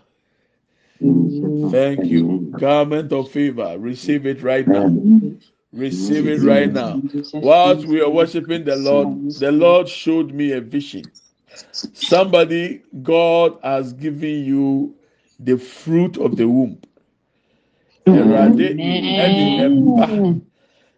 thank 1.71 2.05
you. 2.05 2.53
Garment 2.59 3.13
of 3.13 3.31
favour 3.31 3.79
receive 3.79 4.27
it 4.27 4.43
right 4.43 4.67
now. 4.67 4.95
Receive 5.73 6.29
it 6.29 6.41
right 6.43 6.71
now. 6.71 7.01
Whilst 7.33 7.87
we 7.87 8.01
are 8.01 8.11
worshiping 8.11 8.65
the 8.65 8.77
lord 8.77 9.31
the 9.35 9.53
lord 9.53 9.89
showed 9.89 10.33
me 10.33 10.53
a 10.53 10.61
vision. 10.61 11.05
Somebody 11.73 12.83
god 13.03 13.59
has 13.63 13.93
given 13.93 14.45
you 14.45 14.95
the 15.39 15.57
fruit 15.57 16.19
of 16.19 16.37
the 16.37 16.47
womb. 16.47 16.81
Erade, 18.07 18.77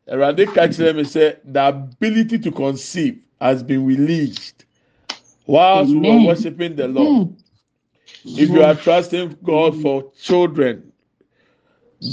Erade 0.08 0.54
catch 0.54 0.76
them 0.76 1.04
said 1.04 1.40
the 1.44 1.68
ability 1.68 2.38
to 2.38 2.50
conceive 2.50 3.18
has 3.40 3.62
been 3.62 3.84
released 3.86 4.64
whilst 5.46 5.90
Amen. 5.90 6.02
we 6.02 6.08
are 6.24 6.26
worshiping 6.28 6.76
the 6.76 6.88
Lord. 6.88 7.28
Hmm. 7.28 7.34
If 8.24 8.50
you 8.50 8.62
are 8.62 8.74
trusting 8.74 9.36
God 9.42 9.80
for 9.82 10.10
children, 10.20 10.92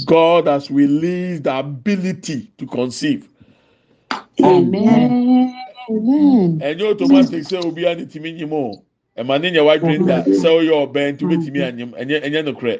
God 0.06 0.46
has 0.46 0.70
released 0.70 1.44
the 1.44 1.58
ability 1.58 2.50
to 2.58 2.66
conceive. 2.66 3.28
Amen. 4.42 5.54
Amen. 5.88 6.60
Ẹ̀yin 6.60 6.82
automatically, 6.82 7.40
ṣe 7.40 7.58
obi 7.64 7.82
be 7.84 7.94
ní 7.94 8.04
tìmí 8.06 8.30
yìí. 8.38 8.82
Ɛma 9.20 9.38
ne 9.40 9.50
nyɛ 9.50 9.60
wadwene 9.66 10.06
da 10.06 10.24
sɛ 10.24 10.48
ɔyɛ 10.48 10.72
ɔbɛn 10.84 11.12
nti 11.12 11.24
obetumi 11.24 11.60
anyim 11.60 11.90
ɛnyɛ 11.92 12.16
ɛnyɛ 12.24 12.40
nokorɛ. 12.46 12.74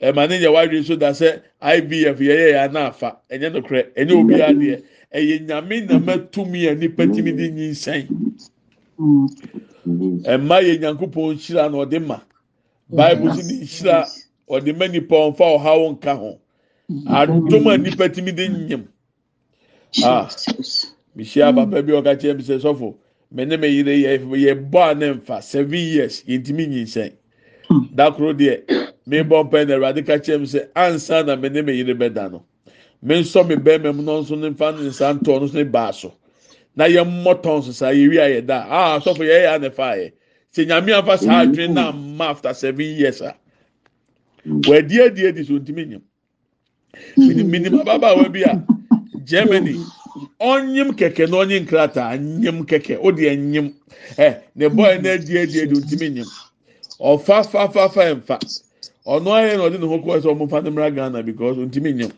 Ɛma 0.00 0.28
ne 0.28 0.38
nyɛ 0.38 0.52
wadwene 0.54 0.84
so 0.84 0.94
da 0.96 1.10
sɛ 1.10 1.42
IVF 1.60 2.18
yɛyɛ 2.20 2.46
yɛ 2.52 2.58
anafa 2.68 3.16
ɛnyɛ 3.30 3.48
nokorɛ 3.52 3.82
ɛnyɛ 3.98 4.12
obiara 4.14 4.54
deɛ 4.54 4.82
ɛyɛ 5.12 5.46
nyame 5.46 5.80
na 5.88 5.98
mɛtumi 5.98 6.70
a 6.70 6.74
nipa 6.76 7.02
timi 7.06 7.32
de 7.36 7.50
nyinsɛn. 7.50 8.06
Ɛma 10.22 10.56
yɛ 10.62 10.78
nyankopɔn 10.80 11.34
nhyira 11.34 11.68
na 11.70 11.78
ɔde 11.84 11.98
ma. 12.06 12.20
Bible 12.88 13.34
si 13.34 13.42
ne 13.42 13.60
nhyira 13.64 14.06
ɔde 14.48 14.78
ma 14.78 14.86
nipa 14.86 15.14
ɔnfa 15.16 15.44
ɔhaw 15.58 15.90
nka 15.98 16.14
ho. 16.16 16.38
Adom 17.08 17.66
a 17.66 17.76
nipa 17.76 18.08
timi 18.08 18.30
de 18.32 18.46
nyim. 18.48 18.86
Ah. 20.04 20.28
mehyia 21.16 21.52
papa 21.54 21.82
bi 21.82 21.92
ɔka 21.92 22.12
kyerɛ 22.20 22.36
mi 22.36 22.42
sɛ 22.44 22.58
sɔfo 22.62 22.94
me 23.30 23.44
ne 23.44 23.56
me 23.56 23.68
yere 23.68 23.94
yɛ 23.96 24.18
yɛ 24.24 24.70
bɔ 24.70 24.90
a 24.90 24.94
nfa 24.94 25.42
seven 25.42 25.78
years 25.78 26.22
yɛntumi 26.24 26.66
nyinsɛn 26.68 27.12
dakoro 27.94 28.32
deɛ 28.32 28.62
me 29.06 29.18
bɔ 29.22 29.48
mpɛ 29.50 29.68
na 29.68 29.74
awurade 29.74 30.06
ka 30.06 30.14
kyerɛ 30.18 30.40
mi 30.40 30.46
sɛ 30.46 30.68
ansa 30.74 31.24
na 31.26 31.36
me 31.36 31.48
ne 31.48 31.62
me 31.62 31.72
yere 31.72 31.94
bɛda 31.94 32.30
no 32.30 32.44
me 33.02 33.20
nsɔ 33.20 33.46
me 33.48 33.56
bɛrima 33.56 33.94
mu 33.94 34.02
na 34.02 34.12
nso 34.20 34.36
ne 34.38 34.50
nfa 34.50 34.72
nsa 34.78 35.18
ntɔ 35.20 35.40
no 35.40 35.46
so 35.46 35.62
ne 35.62 35.92
so. 35.92 36.14
Na 36.74 36.84
yɛ 36.84 37.04
mmɔ 37.04 37.42
tɔn 37.42 37.62
so 37.64 37.72
saa 37.72 37.90
yɛwi 37.92 38.18
a 38.18 38.40
yɛ 38.42 38.46
da. 38.46 38.66
Ah 38.68 38.98
sɔfo 39.00 39.18
yɛ 39.24 39.44
yɛ 39.44 39.58
anɛ 39.58 39.72
fa 39.72 39.96
yɛ. 39.96 40.12
Sɛ 40.54 40.66
nyame 40.66 40.92
afa 40.92 41.18
saa 41.18 41.44
adwene 41.46 41.72
na 41.74 41.88
ama 41.88 42.24
after 42.26 42.52
seven 42.54 42.84
years 42.84 43.20
a 43.20 43.34
wɔadi 44.46 45.00
adi 45.06 45.26
adi 45.26 45.44
so 45.44 45.58
ntumi 45.58 45.84
nyim 45.86 46.02
minim 47.50 47.74
ababaawa 47.80 48.28
bi 48.32 48.42
a 48.42 48.62
germany 49.24 49.76
ɔnyim 50.40 50.92
kɛkɛ 50.96 51.28
na 51.30 51.36
ɔnye 51.38 51.60
nkrataa 51.64 52.16
nyim 52.18 52.64
kɛkɛ 52.66 52.98
o 53.02 53.10
deɛ 53.12 53.36
nyim 53.38 53.72
ɛ 54.18 54.40
ne 54.54 54.68
bɔyɛ 54.68 55.02
na 55.02 55.10
adi 55.12 55.38
adi 55.38 55.60
adi 55.62 55.74
ntumi 55.74 56.10
nyim. 56.14 56.30
Ɔfa 57.00 57.46
fa 57.46 57.68
fa 57.68 57.88
fa 57.88 58.14
nfa 58.14 58.38
ɔno 59.06 59.28
ayɛ 59.32 59.56
na 59.56 59.62
ɔde 59.68 59.80
ne 59.80 59.86
ho 59.86 59.98
kɔ 59.98 60.20
sɛ 60.22 60.28
ɔmo 60.34 60.48
fa 60.50 60.60
ne 60.60 60.70
mra 60.70 60.90
ghana 60.90 61.22
because 61.22 61.56
ntumi 61.56 61.92
nyim. 61.94 62.12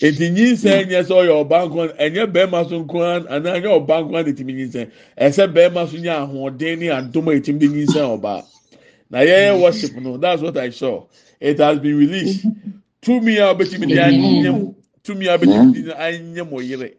Eti 0.00 0.30
nyinsɛn 0.30 0.88
nyɛ 0.88 1.02
sɛ 1.04 1.12
ɔyɛ 1.12 1.32
ɔbaa 1.44 1.96
ɛnyɛ 1.98 2.32
bɛrima 2.32 2.68
so 2.68 2.82
nko 2.82 3.26
anaa 3.28 3.60
ɛnyɛ 3.60 3.68
ɔbaa 3.86 4.00
nko 4.02 4.10
na 4.12 4.22
etimi 4.24 4.52
nyinsɛn 4.54 4.88
ɛsɛ 5.18 5.52
bɛrima 5.52 5.88
so 5.90 5.96
nyɛ 5.98 6.12
ahoɔden 6.24 6.78
ne 6.78 6.86
adom 6.88 7.28
a 7.28 7.32
etimi 7.38 7.58
de 7.58 7.68
nyinsɛn 7.68 8.18
ɔbaa 8.20 8.44
na 9.10 9.18
yɛyɛ 9.18 9.60
worship 9.60 9.94
no 10.00 10.16
that's 10.16 10.40
what 10.40 10.56
i 10.56 10.70
saw. 10.70 11.04
It 11.40 11.58
has 11.58 11.78
been 11.80 11.96
released. 11.98 12.46
Tumi 13.02 13.36
a 13.38 13.54
ɔbɛtumi 13.54 13.88
de 13.88 13.94
anyim. 13.96 14.74
Tumi 15.10 15.28
a 15.28 15.36
ɔbɛtumi 15.36 15.84
de 15.84 15.92
anyim 15.98 16.50
ɔyere 16.50 16.94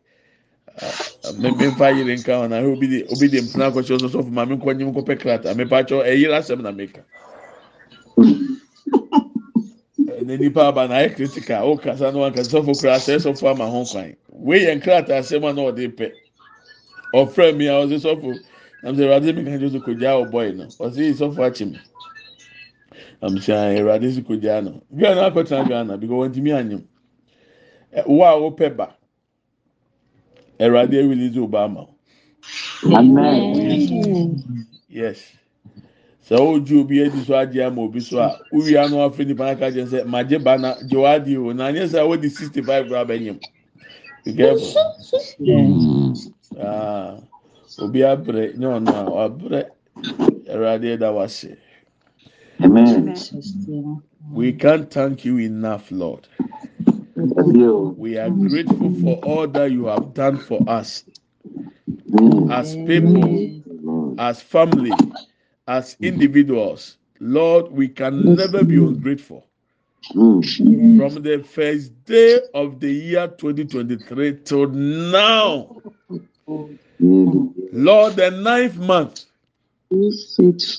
mmemfa 1.34 1.90
yere. 1.98 2.16
Nka 2.18 2.36
ho 2.38 2.48
na 2.48 2.58
ahɛ 2.60 2.74
obi 2.74 2.88
de 2.88 3.06
obi 3.12 3.28
de 3.30 3.42
mpena 3.42 3.66
akɔhyɛ 3.72 3.98
ɔsɔsɔ 3.98 4.24
fún 4.24 4.32
maame 4.34 4.56
nkɔ 4.58 4.74
nyim 4.78 4.92
nkɔpɛ 4.94 5.20
krataa 5.20 5.54
mepa 5.56 5.84
kyɛw 5.84 6.04
ɛyere 6.04 6.38
asɛm 6.40 6.62
na 6.62 6.72
meka. 6.72 7.02
Na 10.22 10.36
nipa 10.38 10.68
aba 10.68 10.88
na 10.88 10.96
ayɛ 10.96 11.16
critical 11.16 11.70
o 11.72 11.78
kasa 11.78 12.12
na 12.12 12.20
wanka 12.20 12.44
sɔfo 12.44 12.80
kura 12.80 12.96
asɛ 12.96 13.18
sɔfo 13.20 13.52
ama 13.52 13.66
ho 13.68 13.86
kwan. 13.86 14.16
Wei 14.30 14.66
yɛ 14.66 14.76
nkrataa 14.82 15.20
asɛm 15.20 15.50
a 15.50 15.54
na 15.54 15.62
ɔde 15.62 15.88
pɛ. 15.96 16.12
Ɔfrɛ 17.14 17.56
mi 17.58 17.68
a 17.68 17.72
ɔsɛ 17.74 17.98
sɔfo 18.00 18.40
nam 18.84 18.96
sɛ 18.96 19.02
ɛwurade 19.08 19.36
mi 19.36 19.44
ka 19.44 19.50
kyerɛ 19.52 19.70
sɛ 19.72 19.80
kogya 19.84 20.26
ɔbɔ 20.26 20.46
yi 20.48 20.52
no 20.58 20.66
ɔsɛ 20.66 21.14
sɔfo 21.14 21.40
akyi 21.48 21.66
mi 21.72 21.80
nam 23.22 23.36
sɛ 23.38 23.54
ɛwurade 23.78 24.14
si 24.14 24.22
kogya 24.22 24.64
no. 24.64 24.82
Ghana 24.96 25.30
akɔtena 25.32 25.68
ghana 25.68 25.98
because 25.98 26.30
wɔn 26.30 26.34
ti 26.34 26.42
mi 26.42 26.52
anyim 26.52 26.84
wo 28.08 28.24
a 28.26 28.36
wopɛ 28.40 28.76
ba 28.78 28.96
ɛwurade 30.60 30.94
ewili 31.02 31.30
zi 31.34 31.40
ɔba 31.40 31.64
ama 31.66 31.82
wo. 31.82 31.96
Amen. 32.86 34.44
yes 34.90 35.34
sɛ 36.26 36.36
ɔgye 36.38 36.80
obi 36.82 37.04
adi 37.04 37.22
so 37.24 37.34
agye 37.36 37.64
ama 37.66 37.82
obi 37.82 38.00
so 38.02 38.20
a 38.20 38.40
wowia 38.54 38.90
no 38.90 38.98
afei 39.10 39.26
nipa 39.28 39.44
n'aka 39.46 39.72
kyerɛ 39.72 39.88
sɛ 39.90 40.06
magye 40.08 40.40
ba 40.44 40.58
na 40.58 40.76
gye 40.88 40.98
wadi 40.98 41.38
o 41.38 41.52
na 41.54 41.68
anyɛ 41.72 41.88
sɛ 41.88 42.00
wɔde 42.08 42.30
sixty 42.32 42.62
five 42.62 42.88
kora 42.88 43.06
bɛnyam 43.06 43.40
be 44.26 44.34
careful 44.34 44.76
aa 46.60 47.18
obi 47.80 48.00
abrɛ 48.02 48.58
nye 48.58 48.68
ɔno 48.68 48.92
a 48.92 49.06
wabrɛ 49.12 49.62
ɛwurade 50.48 50.98
ɛda 50.98 51.14
wase 51.16 51.58
Amen. 52.64 53.14
we 54.32 54.54
can't 54.54 54.92
thank 54.92 55.26
you 55.26 55.38
enough 55.40 55.92
lord 55.92 56.28
Yo. 56.40 56.71
We 57.96 58.18
are 58.18 58.32
grateful 58.32 58.92
for 58.92 59.18
all 59.18 59.48
that 59.50 59.72
you 59.72 59.88
have 59.88 60.14
done 60.14 60.40
for 60.40 60.64
us 60.68 61.06
Mm. 62.12 62.50
as 62.52 62.78
people, 62.78 63.54
as 64.18 64.42
family, 64.42 65.06
as 65.68 65.98
individuals. 66.02 66.98
Lord, 67.20 67.72
we 67.72 67.90
can 67.90 68.36
never 68.36 68.64
be 68.64 68.78
ungrateful. 68.78 69.48
Mm. 70.16 70.44
From 70.96 71.24
the 71.24 71.44
first 71.44 72.06
day 72.06 72.40
of 72.54 72.80
the 72.80 72.92
year 72.92 73.28
2023 73.30 74.40
till 74.46 74.68
now, 74.68 75.72
Mm. 77.02 77.54
Lord, 77.72 78.16
the 78.18 78.32
ninth 78.32 78.78
month, 78.78 79.26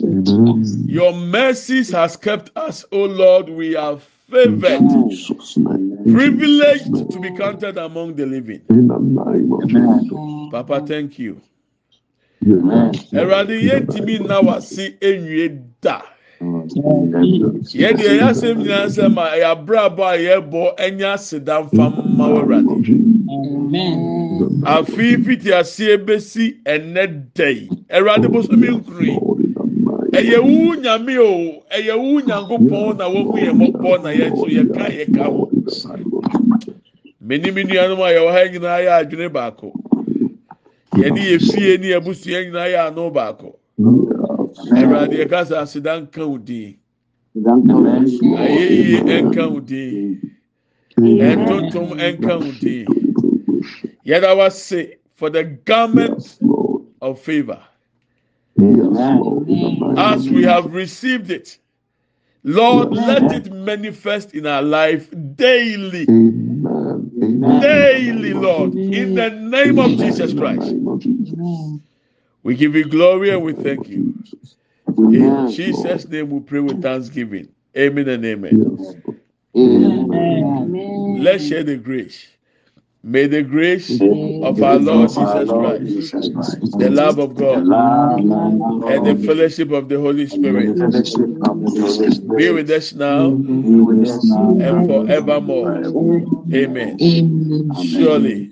Mm. 0.02 0.88
your 0.88 1.14
mercies 1.14 1.90
has 1.92 2.16
kept 2.16 2.50
us, 2.56 2.84
oh 2.92 3.04
Lord. 3.06 3.48
We 3.50 3.76
are 3.76 3.98
favored, 4.30 4.88
Jesus' 5.10 5.56
name. 5.58 5.91
privileged 6.04 7.10
to 7.12 7.20
be 7.20 7.30
counted 7.36 7.78
among 7.78 8.14
the 8.16 8.26
living. 8.26 8.62
Papa, 10.50 10.80
thank 10.86 11.18
you. 11.18 11.40
Ẹ̀rọ̀dì 13.12 13.56
yẹn 13.68 13.86
ti 13.86 14.00
mi 14.06 14.18
wá 14.18 14.60
sí 14.60 14.84
ẹ̀yìn 15.00 15.54
da. 15.82 16.02
Yẹ́n 17.80 17.96
di 17.98 18.04
ẹ̀yà 18.12 18.28
sẹ́m 18.40 18.58
ní 18.66 18.70
ẹ̀sẹ̀ 18.82 19.08
ma 19.16 19.24
ẹ̀yà 19.36 19.48
abúlábọ̀ 19.54 20.06
ayẹ́ 20.14 20.38
bọ̀ 20.50 20.66
ẹ̀yà 20.86 21.12
sìdánfà 21.26 21.84
mma 22.14 22.24
wẹ̀rọ̀dì. 22.34 22.94
Àfi 24.74 25.06
fìtì 25.24 25.50
àṣìyẹ 25.60 25.96
bẹ́sí 26.06 26.44
ẹ̀nẹ́ 26.74 27.06
dẹ̀ 27.36 27.50
yìí. 27.58 27.66
Ẹ̀rọ̀dì 27.96 28.26
bó 28.32 28.38
sọ́mi 28.46 28.68
nkùnrin. 28.76 29.16
ɛyɛ 30.12 30.38
wu 30.44 30.74
nyame 30.76 31.18
o. 31.18 31.62
Ɛyɛ 31.70 31.94
wu 31.98 32.20
nyankopɔn 32.20 32.96
na 32.98 33.04
wɔmu 33.08 33.36
yɛ 33.38 33.52
mɔbɔ 33.60 34.02
na 34.02 34.10
yɛso 34.10 34.46
yɛka 34.48 34.84
yɛka 34.98 35.24
ho. 35.24 35.50
Menim 37.20 37.54
nnuanom 37.54 38.00
a 38.00 38.12
yɛwɔ 38.12 38.30
ha 38.32 38.48
nyinaa 38.48 38.80
yɛ 38.84 38.92
adwene 39.00 39.28
baako. 39.32 39.72
Yɛne 40.94 41.20
yɛfie 41.30 41.80
ne 41.80 41.86
yɛabusua 41.92 42.44
nyinaa 42.44 42.68
yɛ 42.74 42.78
ano 42.88 43.10
baako. 43.10 43.56
Awurade 44.76 45.14
yɛka 45.16 45.44
sɛ 45.48 45.56
aseda 45.62 46.00
nka 46.00 46.26
wo 46.28 46.38
din. 46.38 46.76
Ayɛyie 47.36 49.22
nka 49.22 49.48
wo 49.50 49.60
din. 49.60 50.20
Ɛntontom 50.98 51.88
nka 51.96 52.34
wo 52.38 52.50
din. 52.60 52.86
Yɛda 54.06 54.36
wase 54.36 54.96
for 55.14 55.30
the 55.30 55.44
garment 55.64 56.38
of 57.00 57.18
favor. 57.20 57.58
Yes, 58.56 58.76
Lord. 58.78 59.48
in 59.48 59.60
the 59.60 59.70
name 59.70 59.98
as 59.98 60.28
we 60.28 60.42
have 60.44 60.72
received 60.72 61.30
it. 61.30 61.58
Lord, 62.44 62.92
let 62.92 63.30
it 63.32 63.52
manifest 63.52 64.34
in 64.34 64.46
our 64.46 64.62
life 64.62 65.08
daily. 65.36 66.02
Amen. 66.08 67.10
Amen. 67.22 67.60
Daily, 67.60 68.34
Lord, 68.34 68.74
in 68.74 69.14
the 69.14 69.30
name 69.30 69.78
of 69.78 69.90
Jesus 69.90 70.34
Christ. 70.34 70.62
In 70.62 70.68
the 70.68 70.72
name 70.74 70.88
of 70.88 71.00
Jesus. 71.00 71.80
We 72.42 72.56
give 72.56 72.74
you 72.74 72.84
glory 72.84 73.30
and 73.30 73.42
we 73.42 73.52
thank 73.52 73.88
you. 73.88 74.14
In 74.96 75.50
Jesus' 75.50 76.08
name 76.08 76.30
we 76.30 76.40
pray 76.40 76.60
with 76.60 76.82
thanksgiving. 76.82 77.48
Amen 77.76 78.08
and 78.08 78.24
amen. 78.24 79.02
Amen. 79.56 81.22
Let's 81.22 81.46
share 81.46 81.62
the 81.62 81.76
grace. 81.76 82.26
May 83.04 83.26
the 83.26 83.42
grace 83.42 84.00
of 84.00 84.62
our 84.62 84.78
Lord 84.78 85.08
Jesus 85.08 85.50
Christ, 85.52 86.78
the 86.78 86.90
love 86.90 87.18
of 87.18 87.36
God, 87.36 87.68
and 87.68 89.04
the 89.06 89.16
fellowship 89.16 89.72
of 89.72 89.88
the 89.88 90.00
Holy 90.00 90.26
Spirit 90.28 90.76
be 92.36 92.50
with 92.52 92.70
us 92.70 92.92
now 92.92 93.44
and 94.60 94.86
forevermore. 94.86 95.82
Amen. 96.54 96.98
Surely, 97.74 98.51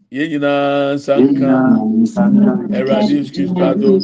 yɛn 0.15 0.27
nyinaa 0.31 0.93
nsa 0.95 1.13
nka 1.23 1.51
Awurade 2.75 3.11
Yesu 3.15 3.31
Kristo 3.33 3.61
adum, 3.71 3.95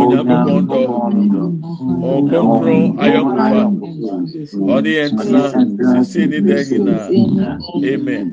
Onyankopɔn 0.00 0.62
dɔ, 0.68 0.80
Ɔkɔnkɔn 2.12 2.80
ayɔnkofa, 3.02 3.62
ɔne 4.74 4.90
yɛn 4.98 5.10
tena 5.18 5.42
sisi 6.04 6.20
ne 6.30 6.38
dan 6.48 6.62
nyinaa. 6.68 7.08
Amen. 7.90 8.24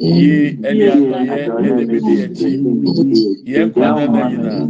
Yi 0.00 0.58
ɛne 0.68 0.84
adɔyɛ 0.94 1.40
ɛna 1.56 1.70
ebedi 1.82 2.14
akyi. 2.24 2.50
Yɛn 3.52 3.68
kwan 3.72 3.92
nana 3.98 4.20
nyinaa, 4.30 4.62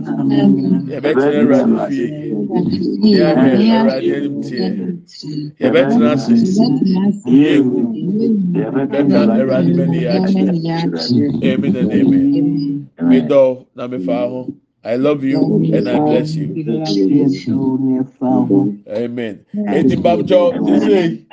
yɛbɛtena 0.93 1.41
Awurade 1.41 1.77
fie, 1.89 2.07
yɛahwɛ 3.17 3.51
Awurade 3.77 4.11
anim 4.17 4.37
teɛ, 4.45 4.67
yɛbɛtena 5.63 6.07
ase, 6.13 6.35
yɛngu, 7.41 7.81
bɛka 8.75 9.19
Awurade 9.41 9.71
bɛni 9.79 9.99
yɛ 10.05 10.11
akyi. 10.17 10.98
Amen 11.45 11.77
and 11.77 11.93
amen. 11.93 12.91
Me 13.03 13.21
dɔ 13.21 13.67
na 13.75 13.87
me 13.87 13.99
fa 14.05 14.29
ho. 14.29 14.53
I 14.85 14.97
love 14.97 15.23
you 15.25 15.39
and 15.75 15.89
I 15.89 15.99
bless 15.99 16.35
you. 16.35 16.47
Amen. 18.89 19.45
Eti 19.55 19.97
bamjọ 19.97 20.41
tise 20.67 21.25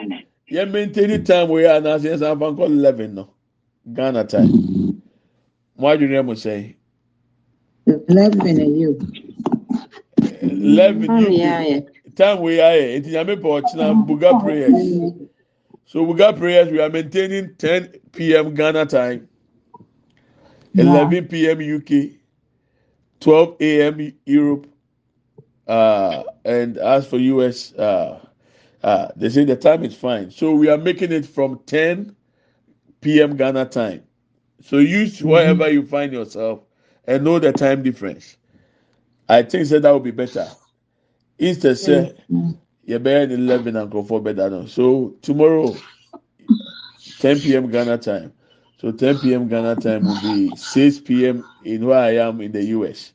yẹ 0.51 0.65
maintain 0.71 1.23
time 1.23 1.49
wey 1.49 1.63
yẹ 1.63 1.79
anase 1.79 2.03
yẹ 2.09 2.17
san 2.19 2.39
fan 2.39 2.55
call 2.55 2.71
eleven 2.71 3.15
no 3.15 3.27
Ghana 3.93 4.23
time. 4.25 4.51
Mo 5.77 5.87
adwene 5.87 6.25
mu 6.25 6.33
sẹ 6.35 6.73
eleven 7.87 8.57
UK 8.89 9.01
time 12.15 12.41
wey 12.41 12.55
yẹ 12.57 12.63
ayẹ 12.63 12.95
eti 12.97 13.09
nyame 13.11 13.35
pọ 13.41 13.61
ọkyina 13.61 13.93
buga 14.07 14.31
prayers. 14.43 15.21
So 15.85 16.05
buga 16.05 16.35
prayers 16.37 16.71
we 16.71 16.79
are 16.81 16.89
maintaining 16.89 17.55
ten 17.57 17.89
pm 18.11 18.53
Ghana 18.55 18.85
time, 18.87 19.27
eleven 20.77 21.27
pm 21.27 21.59
UK, 21.61 22.11
twelve 23.21 23.57
am 23.61 24.13
Europe. 24.25 24.67
Uh, 25.67 26.23
and 26.45 26.77
as 26.77 27.07
for 27.07 27.17
US, 27.17 27.73
uh, 27.75 28.19
uh, 28.83 29.09
they 29.15 29.29
say 29.29 29.45
the 29.45 29.55
time 29.57 29.83
is 29.83 29.95
fine. 29.95 30.31
So 30.31 30.53
we 30.55 30.69
are 30.69 30.77
making 30.77 31.11
it 31.11 31.25
from 31.25 31.59
10 31.67 32.15
p.m. 33.01 33.37
Ghana 33.37 33.65
time. 33.67 34.03
So 34.63 34.79
use 34.79 35.23
wherever 35.23 35.69
you 35.69 35.85
find 35.85 36.13
yourself 36.13 36.61
and 37.05 37.23
know 37.25 37.39
the 37.39 37.53
time 37.53 37.83
difference. 37.83 38.37
I 39.29 39.43
think 39.43 39.67
that 39.69 39.83
that 39.83 39.91
would 39.93 40.03
be 40.03 40.11
better. 40.11 40.57
Instead, 41.39 41.77
say, 41.79 42.13
you're 42.85 42.99
better 42.99 43.27
than 43.27 43.45
11 43.45 43.75
and 43.77 43.91
go 43.91 44.03
for 44.03 44.21
better. 44.21 44.67
So 44.67 45.15
tomorrow, 45.21 45.83
10 47.19 47.41
p.m. 47.41 47.71
Ghana 47.71 47.99
time. 47.99 48.33
So 48.79 48.91
10 48.91 49.19
p.m. 49.19 49.47
Ghana 49.49 49.77
time 49.77 50.05
will 50.05 50.15
be 50.17 50.55
6 50.55 50.99
p.m. 51.01 51.45
in 51.61 51.85
where 51.85 51.99
I 51.99 52.17
am 52.17 52.41
in 52.41 52.51
the 52.53 52.63
US. 52.65 53.13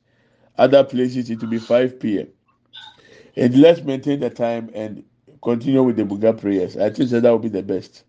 Other 0.59 0.85
places 0.85 1.31
it 1.31 1.41
will 1.43 1.49
be 1.51 1.61
5 1.61 2.01
p.m. 2.01 2.29
And 3.37 3.57
let's 3.57 3.83
maintain 3.83 4.21
the 4.21 4.31
time 4.31 4.71
and 4.75 5.05
continue 5.43 5.83
with 5.83 5.97
the 5.97 6.05
Buga 6.05 6.41
prayers. 6.41 6.77
I 6.77 6.91
think 6.91 7.11
that, 7.11 7.23
that 7.23 7.33
would 7.33 7.43
be 7.43 7.49
the 7.51 7.63
best. 7.63 8.05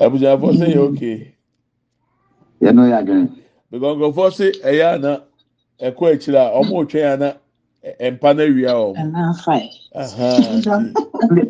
Abuja 0.00 0.38
say 0.56 0.76
okay. 0.76 1.34
yɛn 2.62 2.74
no 2.76 2.82
yɛ 2.90 2.96
adwene 3.02 3.28
Because 3.70 3.96
nkurɔfoɔ 3.98 4.30
sɛ 4.32 4.62
ɛyɛ 4.62 4.94
ana 4.94 5.24
ɛkɔ 5.80 6.14
akyire 6.14 6.38
a 6.40 6.52
ɔmo 6.58 6.84
retwɛn 6.86 7.12
ana 7.14 7.38
ɛ- 7.84 8.12
mpa 8.18 8.34
no 8.36 8.44
awia 8.46 8.74
wɔn. 8.74 9.04
Aha, 9.94 10.64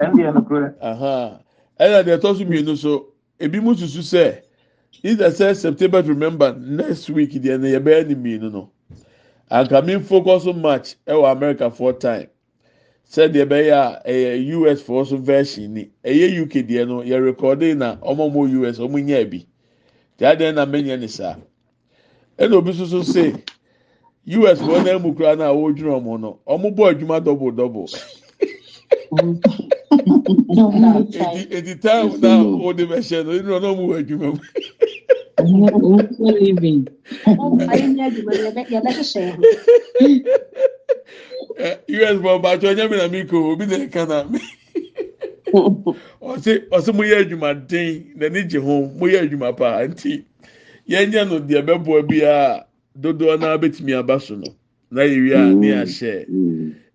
ɛndeɛ 0.01 0.35
no 0.35 0.43
korɛ 0.43 0.75
aha. 0.83 1.41
Ɛna 1.81 2.05
deɛ 2.05 2.19
ɛtɔ 2.19 2.39
so 2.39 2.45
mmienu 2.45 2.77
so 2.79 3.07
ebi 3.41 3.61
mu 3.63 3.75
susu 3.75 4.01
sɛ 4.03 4.43
either 5.03 5.31
sɛ 5.31 5.57
September 5.57 6.03
to 6.03 6.09
remember 6.09 6.55
next 6.59 7.11
week 7.11 7.33
deɛ 7.33 7.61
no 7.61 7.67
yɛbɛyɛ 7.69 8.09
ne 8.09 8.15
mmienu 8.15 8.53
no. 8.53 8.71
Anka 9.51 9.85
mi 9.85 9.99
focus 10.01 10.45
much 10.55 10.97
ɛwɔ 11.07 11.33
America 11.33 11.71
for 11.71 11.93
time. 11.93 12.29
Sɛdeɛ 13.11 13.47
ɛbɛyɛ 13.47 13.73
a 14.05 14.09
ɛyɛ 14.09 14.47
US 14.59 14.81
for 14.83 15.05
so 15.07 15.17
version 15.17 15.75
ni 15.75 15.91
ɛyɛ 16.05 16.43
UK 16.43 16.53
deɛ 16.67 16.89
no 16.89 17.03
yɛ 17.03 17.23
recording 17.25 17.79
na 17.79 17.97
ɔmo 17.97 18.33
mo 18.33 18.45
US 18.47 18.79
ɔmo 18.79 19.03
nya 19.05 19.25
bi. 19.31 19.45
Tí 20.19 20.25
a 20.31 20.37
deɛ 20.37 20.55
na 20.55 20.65
mɛnyɛ 20.67 21.01
ne 21.01 21.07
saa. 21.07 21.37
Ɛna 22.39 22.55
obi 22.55 22.73
nso 22.73 22.87
so 22.87 23.03
say 23.03 23.33
US 24.27 24.59
wɔn 24.61 24.85
nan 24.85 25.03
mu 25.03 25.15
kura 25.15 25.37
na 25.37 25.53
wɔredwira 25.53 26.01
ɔmo 26.01 26.19
no 26.21 26.39
ɔmo 26.49 26.75
bɔ 26.75 26.95
adwuma 26.95 27.23
double 27.23 27.51
double. 27.51 27.87
Eti 31.57 31.75
time 31.81 32.13
na 32.21 32.31
ɔde 32.67 32.85
bɛhyɛ 32.91 33.19
no 33.25 33.31
ɛnu 33.39 33.51
ɔno 33.57 33.69
ɔmo 33.73 33.83
wɔ 33.89 33.97
adwuma 34.01 34.29
mu. 34.35 34.41
living. 36.41 36.87
ayé 37.71 37.87
ní 37.95 38.01
adwuma 38.07 38.33
no 38.33 38.41
yɛbɛ 38.51 38.63
yɛbɛhyehyɛ 38.73 39.31
ho 39.37 39.43
us 42.11 42.19
bɔ 42.23 42.31
mpatsɔ 42.41 42.67
ɔnyɛ 42.75 42.91
mi 42.91 42.97
na 42.97 43.09
mi 43.09 43.25
ko 43.25 43.53
obi 43.53 43.67
na 43.67 43.77
ɛka 43.87 44.09
na 44.09 44.25
mi 44.25 44.41
ɔsi 46.23 46.69
ɔsi 46.71 46.91
mo 46.95 47.03
yɛ 47.03 47.17
adwumaden 47.25 48.17
n'ani 48.19 48.43
gye 48.51 48.59
ho 48.61 48.87
mo 48.99 49.07
yɛ 49.07 49.23
adwuma 49.29 49.53
paa 49.57 49.87
nti 49.87 50.25
yɛn 50.89 51.11
nyɛ 51.13 51.29
no 51.29 51.39
deɛ 51.41 51.63
bɛboa 51.67 52.03
bi 52.09 52.21
a 52.25 52.67
dodoɔ 52.99 53.39
naa 53.41 53.57
bɛtumi 53.59 53.95
aba 53.99 54.21
so 54.21 54.35
no 54.37 54.49
na 54.91 55.03
yɛ 55.03 55.17
wi 55.23 55.33
a 55.35 55.55
ne 55.55 55.69
ahyɛ 55.73 56.27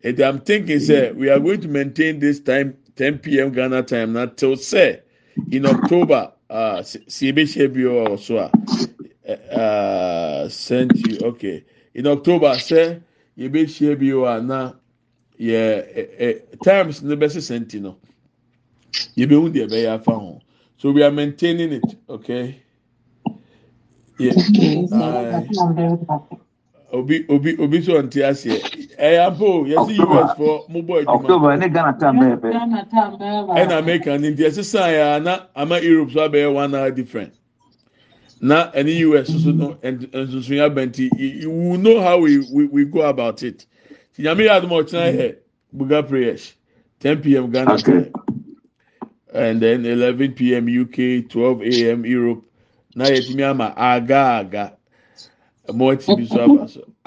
and 0.03 0.19
i'm 0.19 0.39
thinking 0.41 0.79
say 0.79 1.11
we 1.11 1.29
are 1.29 1.39
going 1.39 1.61
to 1.61 1.67
maintain 1.67 2.19
this 2.19 2.39
time 2.39 2.77
10 2.95 3.19
pm 3.19 3.51
ghana 3.51 3.83
time 3.83 4.13
not 4.13 4.37
till 4.37 4.55
say 4.55 5.01
in 5.51 5.65
october. 5.65 6.31
Uh, 6.49 6.81
si 6.81 6.99
si 7.07 7.31
ebehyia 7.31 7.67
bi 7.71 7.81
wɔ 7.81 8.17
so 8.19 8.37
a 8.37 8.49
uh, 9.55 10.49
send 10.49 10.91
you 11.05 11.19
okay. 11.21 11.63
In 11.93 12.07
october 12.07 12.47
sɛ 12.57 13.01
yɛbɛhyia 13.37 13.99
bi 13.99 14.07
wɔ 14.07 14.37
a 14.37 14.41
na 14.41 14.73
yɛ 15.39 15.85
ɛ 15.95 16.03
ɛ 16.19 16.61
times 16.63 17.03
ne 17.03 17.15
bɛsɛ 17.15 17.37
sɛnti 17.37 17.79
no. 17.79 17.97
Yɛbɛhu 19.15 19.53
deɛ 19.53 19.67
ɛbɛyɛ 19.69 19.95
afa 19.99 20.11
ho. 20.11 20.41
So 20.77 20.91
we 20.91 21.03
are 21.03 21.11
maintaining 21.11 21.73
it 21.73 21.95
okay? 22.09 22.59
Yeah 24.17 24.33
uh, 24.91 25.41
obi 26.91 27.25
obi 27.29 27.57
obi 27.59 27.81
so 27.83 28.01
aseɛ 28.01 28.88
ɛyɛ 28.99 29.27
ampo 29.27 29.65
yɛsi 29.67 30.03
us 30.21 30.33
fɔ 30.35 30.69
mo 30.69 30.81
bɔ 30.83 31.03
adwuma 31.05 31.39
October 31.39 31.57
ne 31.57 31.69
Ghana 31.69 31.97
time 31.99 32.19
bɛyɛ 32.19 32.41
pɛ. 32.41 32.51
Ghana 32.51 32.85
time 32.91 33.17
bɛyɛ 33.19 33.47
ɛna 33.55 33.79
baako. 33.79 33.79
america 33.79 34.17
ne 34.19 34.31
nti 34.31 34.43
ɛsisan 34.45 34.89
yɛ 34.93 35.15
ana 35.17 35.31
uh, 35.33 35.61
ama 35.63 35.79
europe 35.79 36.11
so 36.11 36.29
abɛyɛ 36.29 36.53
one 36.53 36.75
hour 36.75 36.91
different. 36.91 37.33
Na 38.41 38.71
ɛne 38.71 38.89
us 39.19 39.31
so 39.43 39.51
no 39.51 39.75
ɛn- 39.83 40.07
nsonsonya 40.11 40.69
bɛ 40.73 40.87
nti 40.89 41.11
you 41.17 41.51
you 41.73 41.77
know 41.77 42.01
how 42.01 42.19
we 42.19 42.39
we 42.39 42.65
we 42.65 42.85
go 42.85 43.01
about 43.01 43.43
it. 43.43 43.65
Ti 44.15 44.23
nyame 44.23 44.47
yɛ 44.47 44.61
adum 44.61 44.71
a 44.79 44.83
ɔkyerɛ 44.83 45.15
yɛ 45.19 45.35
buga 45.75 46.07
prayers. 46.07 46.55
ten 46.99 47.21
pm 47.21 47.51
ghana 47.51 47.79
Okay. 47.79 47.81
time. 47.81 48.13
And 49.33 49.61
then 49.61 49.85
eleven 49.85 50.33
pm 50.33 50.67
uk 50.81 51.29
twelve 51.29 51.61
am 51.63 52.05
europe. 52.05 52.45
Na 52.95 53.05
yɛtumi 53.05 53.43
ama 53.49 53.73
aga 53.77 54.17
aga. 54.41 54.77
Ɛmɔ 55.69 55.99
ti 56.05 56.13
bi 56.13 56.25
so 56.25 56.41
aba 56.45 56.67
so 56.67 56.88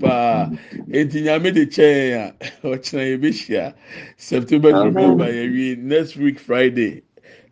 paa. 0.00 0.52
Eti 0.92 1.22
nyàmí 1.22 1.54
de 1.54 1.66
kyɛn 1.66 2.14
a 2.18 2.34
ɔkyerɛ 2.68 3.04
yɛ 3.10 3.18
bɛ 3.22 3.30
hyia. 3.32 3.74
September 4.18 4.74
to 4.74 4.90
November 4.90 5.24
yɛ 5.26 5.44
wi 5.52 5.76
next 5.82 6.16
week 6.16 6.38
Friday. 6.40 7.02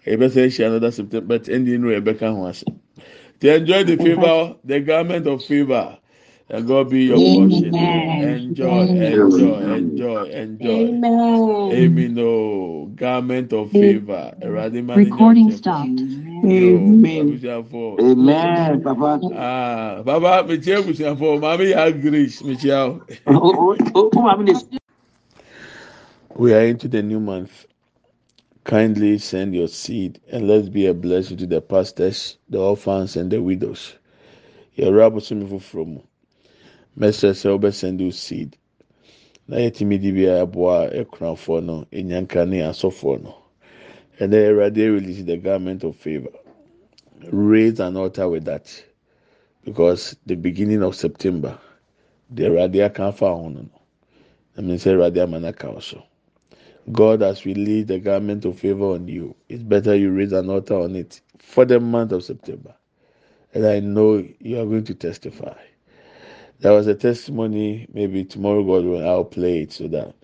Yɛ 0.06 0.16
bɛ 0.18 0.28
sɛ 0.30 0.46
hyia 0.48 0.66
another 0.68 0.92
September 0.92 1.38
but 1.38 1.48
ending 1.48 1.82
no 1.82 1.88
yɛ 1.88 2.02
bɛ 2.04 2.18
ka 2.18 2.32
ho 2.34 2.46
ase. 2.48 2.64
To 3.40 3.54
enjoy 3.56 3.84
the 3.84 3.98
favour, 3.98 4.56
the 4.64 4.80
garment 4.80 5.26
of 5.26 5.44
favour. 5.44 5.98
And 6.50 6.66
God 6.66 6.90
be 6.90 7.04
your 7.06 7.22
portion. 7.22 7.84
Enjoy, 8.20 8.88
enjoy, 8.98 9.58
enjoy, 9.58 10.24
enjoy. 10.32 10.94
amen 11.70 11.72
Amen. 11.72 12.18
Oh, 12.18 12.86
garment 12.94 13.52
of 13.52 13.72
favor. 13.72 14.34
Recording 14.94 15.50
stopped. 15.52 16.06
Yo, 16.52 16.78
Amen. 16.78 17.40
Amen, 18.00 18.82
Papa. 18.82 19.20
Ah, 19.32 20.02
baba, 20.04 20.44
me 20.48 20.58
kyia 20.58 20.78
abusuafo. 20.80 21.40
Maame 21.40 21.72
yɛ 21.74 22.02
grace, 22.02 22.42
me 22.44 22.56
kyia 22.56 22.88
o. 22.88 23.02
I'm 24.28 24.40
in 24.40 24.46
this. 24.46 24.64
We 26.36 26.54
are 26.54 26.62
into 26.66 26.88
the 26.88 27.02
new 27.02 27.20
month. 27.20 27.66
Kindly 28.64 29.18
send 29.18 29.54
your 29.54 29.68
seed 29.68 30.20
and 30.32 30.48
let's 30.48 30.68
be 30.68 30.86
a 30.86 30.94
blessing 30.94 31.36
to 31.38 31.46
the 31.46 31.60
pastors, 31.60 32.38
the 32.48 32.58
orphans, 32.60 33.16
and 33.16 33.30
the 33.30 33.42
widows. 33.42 33.94
Yɛwura 34.78 35.10
abosom 35.12 35.48
foforɔ 35.48 35.86
mu. 35.86 36.00
Mɛsrɛ 36.98 37.32
sɛ 37.32 37.58
wobɛsend 37.58 38.00
your 38.00 38.12
seed. 38.12 38.56
Na 39.48 39.56
yɛtumi 39.58 40.00
di 40.00 40.12
bi 40.12 40.22
a 40.30 40.46
ɛboa 40.46 40.92
akunafoɔ 41.00 41.64
no, 41.64 41.86
enyanka 41.92 42.48
ne 42.48 42.60
asɔfoɔ 42.60 43.22
no. 43.22 43.43
And 44.20 44.32
then 44.32 44.54
Awurade 44.54 44.76
release 44.94 45.24
the 45.24 45.36
garment 45.38 45.84
of 45.84 45.96
favor. 45.96 46.30
Raise 47.32 47.80
an 47.80 47.96
altar 47.96 48.28
with 48.28 48.44
that. 48.46 48.84
Because 49.64 50.16
the 50.26 50.36
beginning 50.36 50.82
of 50.82 50.96
September, 50.96 51.58
the 52.30 52.46
ho 52.48 53.48
no 53.48 53.60
no. 53.62 53.70
I 54.58 54.60
mean, 54.62 54.78
say 54.78 54.92
Awurade 54.94 55.18
ama 55.22 55.40
no 55.40 55.48
aka 55.48 55.70
wo. 55.72 56.04
God 56.92 57.22
has 57.22 57.46
released 57.46 57.88
the 57.88 58.00
garment 58.00 58.44
of 58.44 58.58
favor 58.60 58.92
on 58.94 59.08
you. 59.08 59.36
It's 59.48 59.62
better 59.62 59.94
you 59.96 60.12
raise 60.12 60.32
an 60.32 60.50
altar 60.50 60.76
on 60.80 60.96
it 60.96 61.20
for 61.38 61.64
the 61.64 61.80
month 61.80 62.12
of 62.12 62.24
September. 62.24 62.74
And 63.54 63.66
I 63.66 63.80
know 63.80 64.24
you 64.40 64.60
are 64.60 64.66
going 64.66 64.84
to 64.84 64.94
testify. 64.94 65.56
There 66.60 66.72
was 66.72 66.88
a 66.88 66.94
testimony, 66.96 67.88
maybe 67.92 68.24
tomorrow 68.24 68.64
God 68.64 68.84
will 68.86 69.08
I'll 69.08 69.24
play 69.24 69.62
it 69.62 69.72
so 69.72 69.88
that 69.88 70.14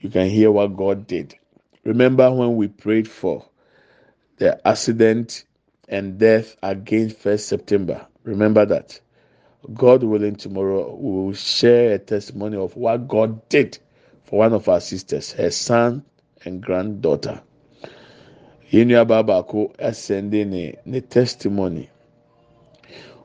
you 0.00 0.10
can 0.10 0.28
hear 0.30 0.50
what 0.52 0.76
God 0.76 1.06
did. 1.06 1.36
Remember 1.84 2.30
when 2.32 2.56
we 2.56 2.68
prayed 2.68 3.08
for 3.08 3.46
the 4.36 4.66
accident 4.66 5.44
and 5.88 6.18
death 6.18 6.56
against 6.62 7.16
first 7.18 7.48
September? 7.48 8.06
Remember 8.24 8.66
that. 8.66 9.00
God 9.74 10.02
willing, 10.02 10.36
tomorrow 10.36 10.94
we 10.94 11.10
will 11.10 11.32
share 11.34 11.92
a 11.94 11.98
testimony 11.98 12.56
of 12.56 12.76
what 12.76 13.08
God 13.08 13.48
did 13.48 13.78
for 14.24 14.38
one 14.40 14.52
of 14.52 14.68
our 14.68 14.80
sisters, 14.80 15.32
her 15.32 15.50
son 15.50 16.04
and 16.44 16.62
granddaughter. 16.62 17.40
Yẹn 18.70 18.88
nua 18.88 19.04
baa 19.06 19.22
baako 19.22 19.74
ɛsɛnde 19.76 20.46
ne 20.86 21.00
testimony. 21.00 21.88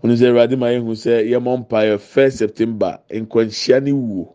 Onu 0.03 0.13
sɛ 0.15 0.27
Awurade 0.29 0.57
ma 0.57 0.67
ehu 0.67 0.91
sɛ 0.95 1.23
yɛmɔ 1.29 1.67
mpaeɛ 1.67 1.99
first 1.99 2.37
September 2.37 2.99
nkwanhyia 3.09 3.83
ne 3.83 3.91
wuo. 3.91 4.33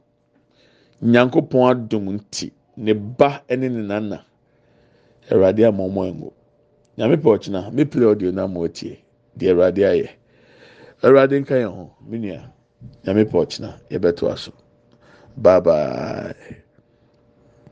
Nyankopɔn 1.03 1.89
nti 1.89 2.53
ne 2.81 2.93
ba 2.95 3.43
ɛne 3.49 3.69
ne 3.71 3.83
nana. 3.91 4.19
Awurade 5.31 5.63
ama 5.67 5.83
ɔmo 5.89 6.01
ɛngo. 6.11 6.31
Nyame 6.97 7.17
pɛ 7.23 7.29
ɔkyena 7.37 7.73
me 7.73 7.85
play 7.85 8.07
audio 8.07 8.31
na 8.33 8.47
mo 8.47 8.67
tie 8.69 8.99
deɛ 9.39 9.51
Awurade 9.53 9.83
ayɛ. 9.93 10.09
Awurade 11.03 11.35
nka 11.41 11.55
yɛn 11.63 11.73
ho 11.77 11.85
me 12.09 12.19
nua. 12.19 12.41
Nyame 13.05 13.25
pɛ 13.31 13.37
ɔkyena 13.45 13.71
yɛbɛto 13.91 14.31
aso. 14.33 14.53
Bye 15.37 15.61
bye. 15.61 16.35